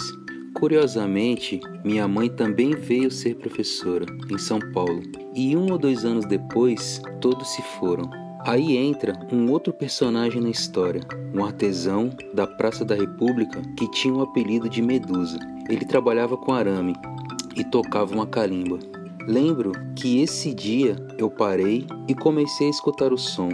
Curiosamente, 0.53 1.59
minha 1.83 2.07
mãe 2.07 2.29
também 2.29 2.75
veio 2.75 3.09
ser 3.09 3.37
professora 3.37 4.05
em 4.29 4.37
São 4.37 4.59
Paulo, 4.71 5.01
e 5.35 5.57
um 5.57 5.71
ou 5.71 5.79
dois 5.79 6.05
anos 6.05 6.25
depois, 6.25 7.01
todos 7.19 7.47
se 7.55 7.63
foram. 7.79 8.26
Aí 8.47 8.77
entra 8.77 9.11
um 9.29 9.51
outro 9.51 9.73
personagem 9.73 10.39
na 10.39 10.49
história, 10.49 11.01
um 11.35 11.43
artesão 11.43 12.09
da 12.33 12.47
Praça 12.47 12.85
da 12.85 12.95
República 12.95 13.61
que 13.77 13.91
tinha 13.91 14.13
o 14.13 14.21
apelido 14.21 14.69
de 14.69 14.81
Medusa. 14.81 15.37
Ele 15.69 15.83
trabalhava 15.83 16.37
com 16.37 16.53
arame 16.53 16.95
e 17.57 17.63
tocava 17.65 18.15
uma 18.15 18.25
calimba. 18.25 18.79
Lembro 19.27 19.73
que 19.97 20.21
esse 20.21 20.53
dia 20.53 20.95
eu 21.17 21.29
parei 21.29 21.85
e 22.07 22.15
comecei 22.15 22.67
a 22.67 22.69
escutar 22.69 23.11
o 23.11 23.17
som. 23.17 23.49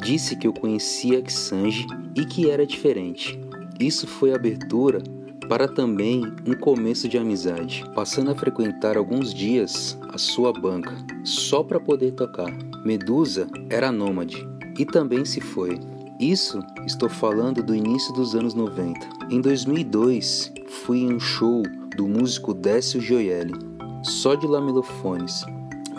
Disse 0.00 0.34
que 0.34 0.48
eu 0.48 0.52
conhecia 0.52 1.22
Xange 1.24 1.86
e 2.16 2.24
que 2.24 2.50
era 2.50 2.66
diferente. 2.66 3.40
Isso 3.78 4.08
foi 4.08 4.34
abertura 4.34 5.04
para 5.48 5.68
também 5.68 6.20
um 6.44 6.54
começo 6.54 7.08
de 7.08 7.16
amizade, 7.16 7.84
passando 7.94 8.32
a 8.32 8.34
frequentar 8.34 8.96
alguns 8.96 9.32
dias 9.32 9.96
a 10.12 10.18
sua 10.18 10.52
banca, 10.52 10.96
só 11.22 11.62
para 11.62 11.78
poder 11.78 12.10
tocar. 12.10 12.52
Medusa 12.84 13.46
era 13.70 13.92
nômade 13.92 14.44
e 14.76 14.84
também 14.84 15.24
se 15.24 15.40
foi. 15.40 15.78
Isso 16.18 16.58
estou 16.84 17.08
falando 17.08 17.62
do 17.62 17.74
início 17.74 18.12
dos 18.12 18.34
anos 18.34 18.54
90. 18.54 18.98
Em 19.30 19.40
2002, 19.40 20.52
fui 20.68 20.98
em 20.98 21.14
um 21.14 21.20
show 21.20 21.62
do 21.96 22.08
músico 22.08 22.52
Décio 22.52 23.00
Gioielli, 23.00 23.54
só 24.02 24.34
de 24.34 24.48
lamelofones, 24.48 25.44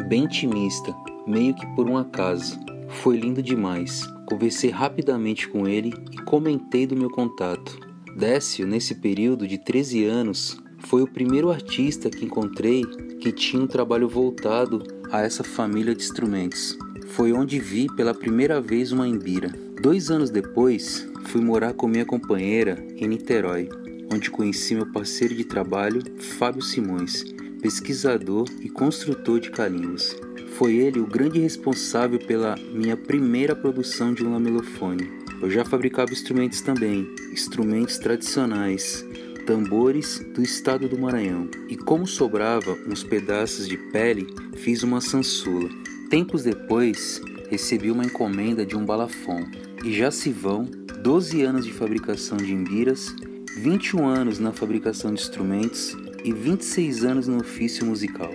bem 0.10 0.26
intimista, 0.26 0.94
meio 1.26 1.54
que 1.54 1.66
por 1.68 1.90
um 1.90 1.98
acaso. 1.98 2.60
Foi 3.02 3.16
lindo 3.16 3.42
demais. 3.42 4.06
Conversei 4.26 4.70
rapidamente 4.70 5.48
com 5.48 5.66
ele 5.66 5.94
e 6.12 6.18
comentei 6.24 6.86
do 6.86 6.98
meu 6.98 7.10
contato. 7.10 7.80
Décio, 8.18 8.68
nesse 8.68 8.96
período 8.96 9.48
de 9.48 9.58
13 9.58 10.04
anos, 10.04 10.58
foi 10.80 11.02
o 11.02 11.08
primeiro 11.08 11.50
artista 11.50 12.10
que 12.10 12.26
encontrei 12.26 12.84
que 13.20 13.32
tinha 13.32 13.64
um 13.64 13.68
trabalho 13.68 14.08
voltado 14.10 14.84
a 15.14 15.22
essa 15.22 15.44
família 15.44 15.94
de 15.94 16.04
instrumentos. 16.04 16.76
Foi 17.10 17.32
onde 17.32 17.60
vi 17.60 17.88
pela 17.96 18.16
primeira 18.16 18.60
vez 18.60 18.92
uma 18.92 19.08
embira. 19.08 19.48
Dois 19.80 20.10
anos 20.10 20.32
depois, 20.32 21.08
fui 21.26 21.40
morar 21.40 21.74
com 21.74 21.88
minha 21.88 22.04
companheira 22.04 22.84
em 22.98 23.08
Niterói, 23.08 23.70
onde 24.12 24.32
conheci 24.32 24.74
meu 24.74 24.92
parceiro 24.92 25.36
de 25.36 25.44
trabalho, 25.44 26.02
Fábio 26.40 26.64
Simões, 26.64 27.24
pesquisador 27.62 28.48
e 28.60 28.68
construtor 28.68 29.40
de 29.40 29.52
calimbos. 29.52 30.16
Foi 30.58 30.78
ele 30.78 31.00
o 31.00 31.06
grande 31.06 31.40
responsável 31.40 32.18
pela 32.18 32.56
minha 32.74 32.98
primeira 32.98 33.56
produção 33.56 34.16
de 34.16 34.26
um 34.26 34.34
lamelofone. 34.34 35.12
Eu 35.40 35.52
já 35.52 35.64
fabricava 35.64 36.12
instrumentos 36.12 36.62
também, 36.62 37.08
instrumentos 37.32 38.00
tradicionais, 38.00 39.06
tambores 39.46 40.20
do 40.34 40.42
estado 40.42 40.88
do 40.88 40.98
Maranhão. 40.98 41.50
E 41.70 41.76
como 41.78 42.08
sobrava 42.08 42.78
uns 42.88 43.04
pedaços 43.04 43.68
de 43.68 43.78
pele, 43.78 44.28
fiz 44.56 44.84
uma 44.84 45.02
sansula. 45.02 45.70
Tempos 46.10 46.44
depois, 46.44 47.22
recebi 47.50 47.92
uma 47.92 48.06
encomenda 48.06 48.66
de 48.66 48.76
um 48.76 48.86
balafon. 48.86 49.46
E 49.84 49.94
já 49.94 50.12
se 50.12 50.30
vão 50.32 50.66
12 51.02 51.42
anos 51.44 51.66
de 51.66 51.74
fabricação 51.74 52.38
de 52.38 52.54
embiras, 52.54 53.14
21 53.58 54.08
anos 54.08 54.40
na 54.40 54.52
fabricação 54.52 55.14
de 55.14 55.22
instrumentos 55.22 55.96
e 56.24 56.32
26 56.32 57.04
anos 57.04 57.28
no 57.28 57.38
ofício 57.38 57.86
musical. 57.86 58.34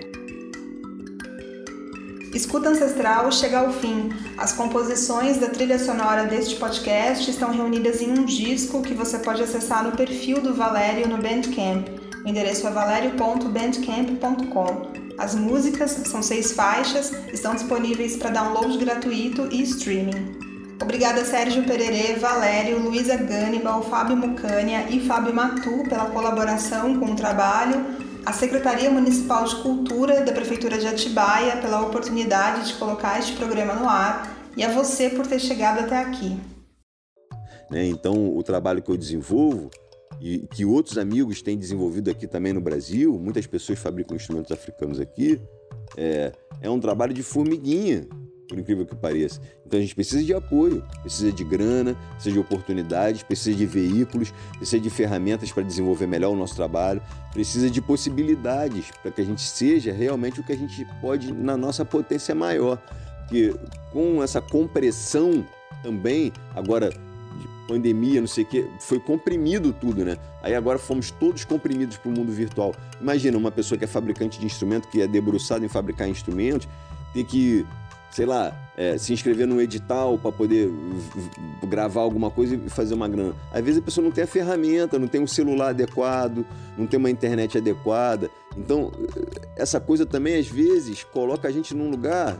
Escuta 2.33 2.69
Ancestral 2.69 3.31
chega 3.31 3.59
ao 3.59 3.71
fim. 3.73 4.09
As 4.37 4.53
composições 4.53 5.37
da 5.37 5.47
trilha 5.47 5.79
sonora 5.79 6.25
deste 6.25 6.57
podcast 6.57 7.27
estão 7.29 7.51
reunidas 7.51 8.01
em 8.01 8.11
um 8.11 8.23
disco 8.23 8.81
que 8.83 8.93
você 8.93 9.17
pode 9.17 9.41
acessar 9.41 9.83
no 9.83 9.93
perfil 9.93 10.39
do 10.39 10.53
Valério 10.53 11.07
no 11.07 11.17
Bandcamp. 11.17 11.87
O 12.23 12.27
endereço 12.27 12.67
é 12.67 12.71
valerio.bandcamp.com. 12.71 14.99
As 15.17 15.33
músicas, 15.33 15.89
são 16.05 16.21
seis 16.21 16.51
faixas, 16.51 17.11
estão 17.33 17.55
disponíveis 17.55 18.15
para 18.15 18.29
download 18.29 18.77
gratuito 18.77 19.47
e 19.51 19.63
streaming. 19.63 20.37
Obrigada 20.81 21.25
Sérgio 21.25 21.63
Pererê, 21.63 22.13
Valério, 22.13 22.79
Luísa 22.79 23.17
Gannibal, 23.17 23.83
Fábio 23.83 24.15
Mucânia 24.15 24.85
e 24.89 25.01
Fábio 25.01 25.33
Matu 25.33 25.83
pela 25.89 26.05
colaboração 26.05 26.97
com 26.99 27.11
o 27.11 27.15
trabalho 27.15 27.83
a 28.29 28.31
Secretaria 28.31 28.91
Municipal 28.91 29.43
de 29.43 29.55
Cultura 29.55 30.23
da 30.23 30.31
Prefeitura 30.31 30.77
de 30.77 30.85
Atibaia 30.85 31.57
pela 31.57 31.81
oportunidade 31.81 32.67
de 32.67 32.75
colocar 32.75 33.17
este 33.17 33.35
programa 33.35 33.73
no 33.73 33.89
ar 33.89 34.37
e 34.55 34.63
a 34.63 34.71
você 34.71 35.09
por 35.09 35.25
ter 35.25 35.39
chegado 35.39 35.79
até 35.79 35.97
aqui. 35.97 36.37
Né, 37.71 37.87
então, 37.87 38.37
o 38.37 38.43
trabalho 38.43 38.83
que 38.83 38.91
eu 38.91 38.95
desenvolvo 38.95 39.71
e 40.21 40.47
que 40.53 40.63
outros 40.63 40.99
amigos 40.99 41.41
têm 41.41 41.57
desenvolvido 41.57 42.11
aqui 42.11 42.27
também 42.27 42.53
no 42.53 42.61
Brasil, 42.61 43.17
muitas 43.17 43.47
pessoas 43.47 43.79
fabricam 43.79 44.15
instrumentos 44.15 44.51
africanos 44.51 44.99
aqui, 44.99 45.41
é, 45.97 46.31
é 46.61 46.69
um 46.69 46.79
trabalho 46.79 47.15
de 47.15 47.23
formiguinha, 47.23 48.07
por 48.49 48.57
incrível 48.57 48.85
que 48.85 48.95
pareça. 48.95 49.39
Então 49.65 49.77
a 49.77 49.81
gente 49.81 49.93
precisa 49.93 50.23
de 50.23 50.33
apoio, 50.33 50.83
precisa 51.01 51.31
de 51.31 51.43
grana, 51.43 51.95
precisa 52.13 52.33
de 52.33 52.39
oportunidades, 52.39 53.21
precisa 53.21 53.55
de 53.55 53.65
veículos, 53.65 54.33
precisa 54.57 54.81
de 54.81 54.89
ferramentas 54.89 55.51
para 55.51 55.61
desenvolver 55.63 56.07
melhor 56.07 56.31
o 56.31 56.35
nosso 56.35 56.55
trabalho, 56.55 56.99
precisa 57.31 57.69
de 57.69 57.79
possibilidades 57.79 58.89
para 59.03 59.11
que 59.11 59.21
a 59.21 59.23
gente 59.23 59.41
seja 59.41 59.93
realmente 59.93 60.39
o 60.39 60.43
que 60.43 60.51
a 60.51 60.57
gente 60.57 60.85
pode 60.99 61.31
na 61.31 61.55
nossa 61.55 61.85
potência 61.85 62.33
maior. 62.33 62.77
Porque 63.19 63.55
com 63.93 64.23
essa 64.23 64.41
compressão 64.41 65.45
também, 65.83 66.33
agora 66.55 66.89
de 66.89 67.47
pandemia, 67.67 68.19
não 68.19 68.27
sei 68.27 68.43
o 68.43 68.47
que, 68.47 68.67
foi 68.79 68.99
comprimido 68.99 69.71
tudo, 69.71 70.03
né? 70.03 70.17
Aí 70.41 70.55
agora 70.55 70.79
fomos 70.79 71.11
todos 71.11 71.45
comprimidos 71.45 71.97
para 71.97 72.09
o 72.09 72.11
mundo 72.11 72.31
virtual. 72.31 72.73
Imagina 72.99 73.37
uma 73.37 73.51
pessoa 73.51 73.77
que 73.77 73.85
é 73.85 73.87
fabricante 73.87 74.39
de 74.39 74.47
instrumento, 74.47 74.87
que 74.87 75.03
é 75.03 75.07
debruçada 75.07 75.63
em 75.63 75.69
fabricar 75.69 76.09
instrumentos, 76.09 76.67
ter 77.13 77.23
que 77.23 77.65
sei 78.11 78.25
lá, 78.25 78.53
é, 78.75 78.97
se 78.97 79.13
inscrever 79.13 79.45
num 79.45 79.61
edital 79.61 80.17
para 80.17 80.31
poder 80.31 80.71
gravar 81.67 82.01
alguma 82.01 82.31
coisa 82.31 82.55
e 82.55 82.69
fazer 82.69 82.93
uma 82.93 83.07
grana. 83.07 83.35
Às 83.51 83.63
vezes 83.63 83.81
a 83.81 83.83
pessoa 83.83 84.03
não 84.03 84.11
tem 84.11 84.23
a 84.23 84.27
ferramenta, 84.27 84.97
não 84.97 85.07
tem 85.07 85.21
um 85.21 85.27
celular 85.27 85.69
adequado, 85.69 86.45
não 86.77 86.87
tem 86.87 86.97
uma 86.97 87.09
internet 87.09 87.57
adequada. 87.57 88.29
Então, 88.57 88.91
essa 89.55 89.79
coisa 89.79 90.05
também 90.05 90.35
às 90.37 90.47
vezes 90.47 91.03
coloca 91.03 91.47
a 91.47 91.51
gente 91.51 91.75
num 91.75 91.89
lugar 91.89 92.39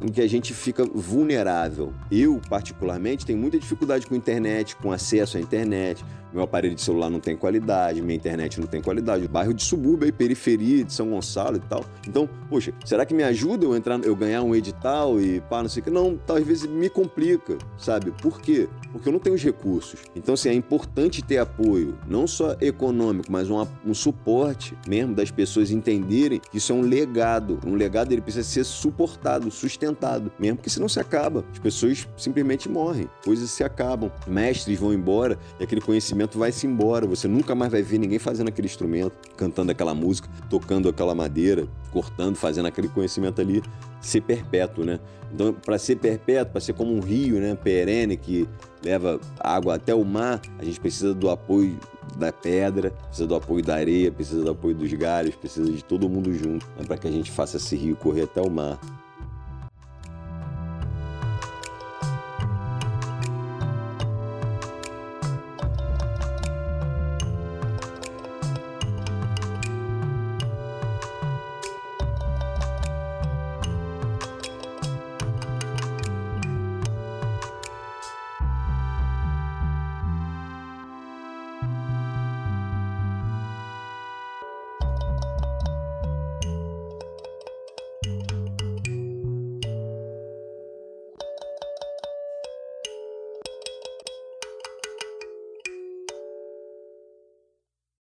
em 0.00 0.08
que 0.08 0.20
a 0.20 0.28
gente 0.28 0.54
fica 0.54 0.84
vulnerável. 0.84 1.92
Eu, 2.10 2.40
particularmente, 2.48 3.26
tenho 3.26 3.38
muita 3.38 3.58
dificuldade 3.58 4.06
com 4.06 4.14
internet, 4.14 4.74
com 4.76 4.90
acesso 4.90 5.36
à 5.36 5.40
internet. 5.40 6.02
Meu 6.32 6.44
aparelho 6.44 6.74
de 6.74 6.80
celular 6.80 7.10
não 7.10 7.20
tem 7.20 7.36
qualidade, 7.36 8.00
minha 8.00 8.14
internet 8.14 8.60
não 8.60 8.66
tem 8.66 8.80
qualidade. 8.80 9.26
Bairro 9.26 9.52
de 9.52 9.64
subúrbio 9.64 10.06
aí, 10.06 10.12
periferia 10.12 10.84
de 10.84 10.92
São 10.92 11.10
Gonçalo 11.10 11.56
e 11.56 11.60
tal. 11.60 11.84
Então, 12.06 12.28
poxa, 12.48 12.72
será 12.84 13.04
que 13.04 13.12
me 13.12 13.22
ajuda 13.22 13.64
eu 13.64 13.76
entrar, 13.76 14.00
eu 14.04 14.14
ganhar 14.14 14.42
um 14.42 14.54
edital 14.54 15.20
e 15.20 15.40
pá, 15.40 15.62
não 15.62 15.68
sei 15.68 15.80
o 15.80 15.84
que? 15.84 15.90
Não, 15.90 16.16
talvez 16.16 16.64
me 16.64 16.88
complica, 16.88 17.58
sabe? 17.76 18.12
Por 18.22 18.40
quê? 18.40 18.68
Porque 18.92 19.08
eu 19.08 19.12
não 19.12 19.18
tenho 19.18 19.34
os 19.34 19.42
recursos. 19.42 20.00
Então, 20.14 20.34
assim, 20.34 20.48
é 20.48 20.54
importante 20.54 21.22
ter 21.22 21.38
apoio, 21.38 21.98
não 22.08 22.26
só 22.26 22.56
econômico, 22.60 23.30
mas 23.30 23.50
um, 23.50 23.66
um 23.84 23.94
suporte 23.94 24.76
mesmo 24.86 25.14
das 25.14 25.30
pessoas 25.30 25.70
entenderem 25.70 26.40
que 26.50 26.58
isso 26.58 26.72
é 26.72 26.74
um 26.74 26.82
legado. 26.82 27.58
Um 27.66 27.74
legado 27.74 28.12
ele 28.12 28.20
precisa 28.20 28.46
ser 28.46 28.64
suportado, 28.64 29.50
sustentado, 29.50 30.30
mesmo 30.38 30.58
porque 30.58 30.70
senão 30.70 30.88
se 30.88 31.00
acaba. 31.00 31.44
As 31.52 31.58
pessoas 31.58 32.06
simplesmente 32.16 32.68
morrem, 32.68 33.08
coisas 33.24 33.50
se 33.50 33.64
acabam, 33.64 34.10
mestres 34.26 34.78
vão 34.78 34.92
embora 34.92 35.38
e 35.58 35.64
aquele 35.64 35.80
conhecimento 35.80 36.19
instrumento 36.20 36.38
vai-se 36.38 36.66
embora. 36.66 37.06
Você 37.06 37.26
nunca 37.26 37.54
mais 37.54 37.72
vai 37.72 37.82
ver 37.82 37.98
ninguém 37.98 38.18
fazendo 38.18 38.48
aquele 38.48 38.66
instrumento, 38.66 39.12
cantando 39.36 39.70
aquela 39.72 39.94
música, 39.94 40.28
tocando 40.48 40.88
aquela 40.88 41.14
madeira, 41.14 41.66
cortando, 41.92 42.36
fazendo 42.36 42.66
aquele 42.66 42.88
conhecimento 42.88 43.40
ali 43.40 43.62
ser 44.00 44.20
perpétuo, 44.22 44.84
né? 44.84 44.98
Então, 45.32 45.52
para 45.52 45.78
ser 45.78 45.96
perpétuo, 45.96 46.52
para 46.52 46.60
ser 46.60 46.72
como 46.72 46.92
um 46.92 47.00
rio, 47.00 47.38
né, 47.38 47.54
perene 47.54 48.16
que 48.16 48.48
leva 48.82 49.20
água 49.38 49.76
até 49.76 49.94
o 49.94 50.04
mar, 50.04 50.40
a 50.58 50.64
gente 50.64 50.80
precisa 50.80 51.14
do 51.14 51.30
apoio 51.30 51.78
da 52.16 52.32
pedra, 52.32 52.90
precisa 52.90 53.28
do 53.28 53.34
apoio 53.36 53.62
da 53.62 53.76
areia, 53.76 54.10
precisa 54.10 54.42
do 54.42 54.50
apoio 54.50 54.74
dos 54.74 54.92
galhos, 54.92 55.36
precisa 55.36 55.70
de 55.70 55.84
todo 55.84 56.08
mundo 56.08 56.32
junto, 56.32 56.66
né, 56.76 56.84
para 56.84 56.96
que 56.96 57.06
a 57.06 57.10
gente 57.10 57.30
faça 57.30 57.58
esse 57.58 57.76
rio 57.76 57.94
correr 57.94 58.22
até 58.22 58.40
o 58.40 58.50
mar. 58.50 58.80